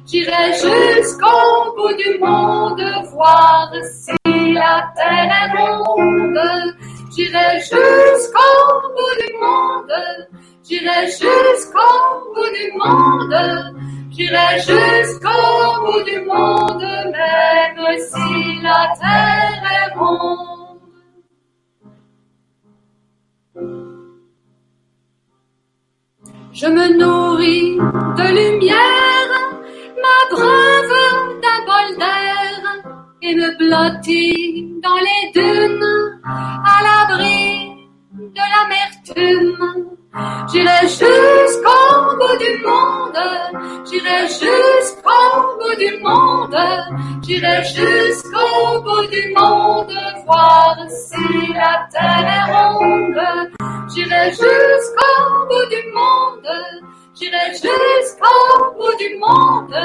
[0.07, 2.81] j'irai jusqu'au bout du monde,
[3.13, 6.39] voir si la terre est ronde.
[7.11, 8.55] J'irai jusqu'au
[8.95, 9.93] bout du monde,
[10.63, 13.75] j'irai jusqu'au bout du monde,
[14.17, 16.83] j'irai jusqu'au bout du monde,
[17.13, 20.81] même si la terre est ronde.
[26.53, 27.77] Je me nourris
[28.19, 29.33] de lumière,
[30.03, 32.61] m'abreuve d'un bol d'air
[33.23, 37.77] et me blottis dans les dunes à l'abri
[38.15, 39.94] de l'amertume.
[40.53, 43.19] J'irai jusqu'au bout du monde,
[43.85, 46.57] j'irai jusqu'au bout du monde,
[47.23, 49.93] j'irai jusqu'au bout du monde,
[50.25, 53.51] voir si la terre est ronde.
[53.93, 56.49] J'irai jusqu'au bout du monde,
[57.15, 59.77] j'irai jusqu'au bout du monde,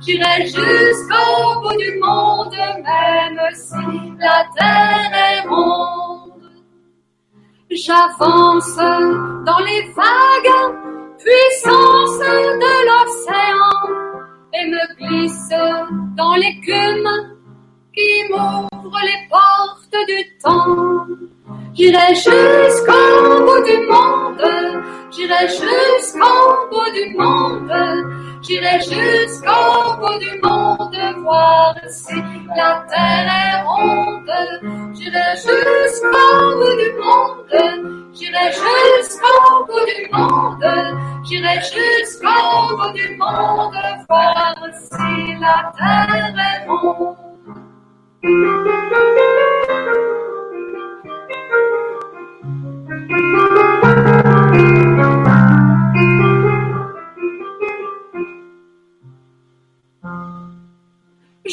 [0.00, 6.21] j'irai jusqu'au bout du monde, même si la terre est ronde.
[7.74, 10.76] J'avance dans les vagues,
[11.18, 13.76] puissance de l'océan,
[14.52, 15.54] et me glisse
[16.14, 17.08] dans l'écume
[17.94, 21.06] qui m'ouvre les portes du temps.
[21.72, 23.01] J'irai jusqu'au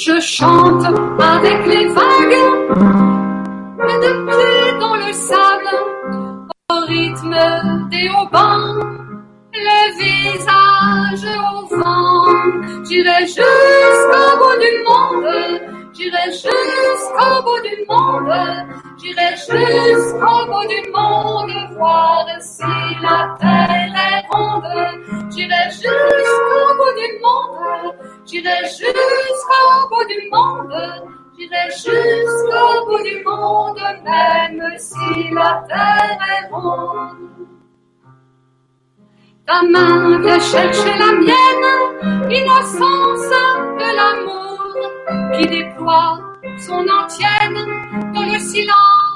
[0.01, 0.85] Je chante
[1.19, 2.37] avec les vagues,
[3.77, 5.75] mais de pieds dans le sable,
[6.71, 7.35] au rythme
[7.91, 8.79] des haubans,
[9.53, 12.27] le visage au vent.
[12.87, 15.27] J'irai jusqu'au bout du monde,
[15.99, 18.33] j'irai jusqu'au bout du monde,
[18.97, 22.63] j'irai jusqu'au bout du monde, voir si
[23.01, 24.63] la terre est ronde.
[25.31, 27.95] J'irai jusqu'au bout du monde,
[28.25, 30.73] j'irai jusqu'au bout du monde,
[31.37, 37.17] j'irai jusqu'au bout du monde, même si la terre est ronde.
[39.45, 43.29] Ta main vient chercher la mienne, innocence
[43.79, 44.48] de l'amour
[45.33, 46.19] qui déploie
[46.57, 47.59] son antienne
[48.13, 49.09] dans le silence.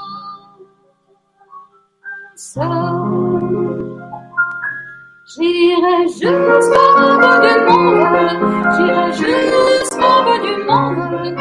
[5.26, 6.88] J'irai jusqu'au
[7.20, 8.38] bout du monde,
[8.76, 11.38] j'irai jusqu'au bout du monde,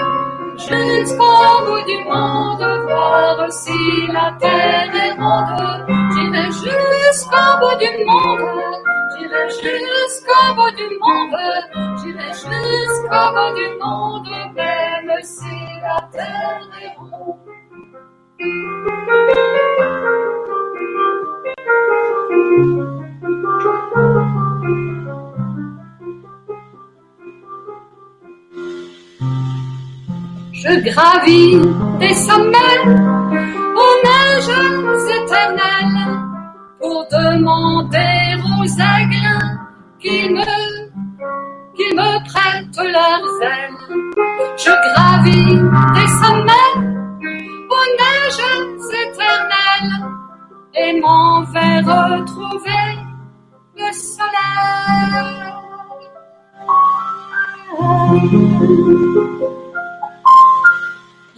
[0.56, 5.86] jusqu'au bout du monde, voir si la terre est ronde.
[6.12, 8.81] J'irai jusqu'au bout du monde,
[9.50, 11.36] j'irai jusqu'au bout du monde,
[12.02, 17.38] j'irai jusqu'au bout du monde, même si la terre est ronde.
[30.52, 31.58] Je gravis
[31.98, 32.84] des sommets
[33.74, 34.58] aux neiges
[35.08, 36.21] éternelles
[36.82, 39.40] pour demander aux aigles
[40.00, 40.42] qu'ils me,
[41.94, 43.78] me prêtent leurs ailes.
[44.56, 45.54] Je gravis
[45.94, 46.74] des sommets
[47.76, 48.50] aux neiges
[49.04, 49.94] éternelles
[50.74, 52.86] et m'en vais retrouver
[53.76, 55.52] le soleil.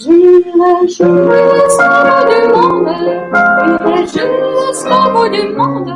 [0.05, 0.44] J'irai
[0.82, 2.89] jusqu'au bout du monde,
[3.64, 5.93] j'irai jusqu'au bout du monde,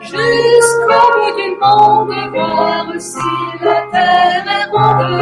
[0.00, 3.30] jusqu'au bout du monde, voir si
[3.60, 5.20] la terre est ronde.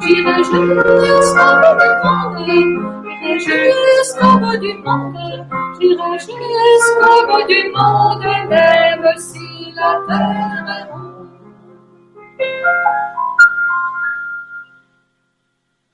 [0.00, 2.38] J'irai jusqu'au bout du monde,
[3.40, 5.18] j'irai jusqu'au bout du monde,
[5.80, 11.10] j'irai jusqu'au bout du monde, même si la terre est ronde.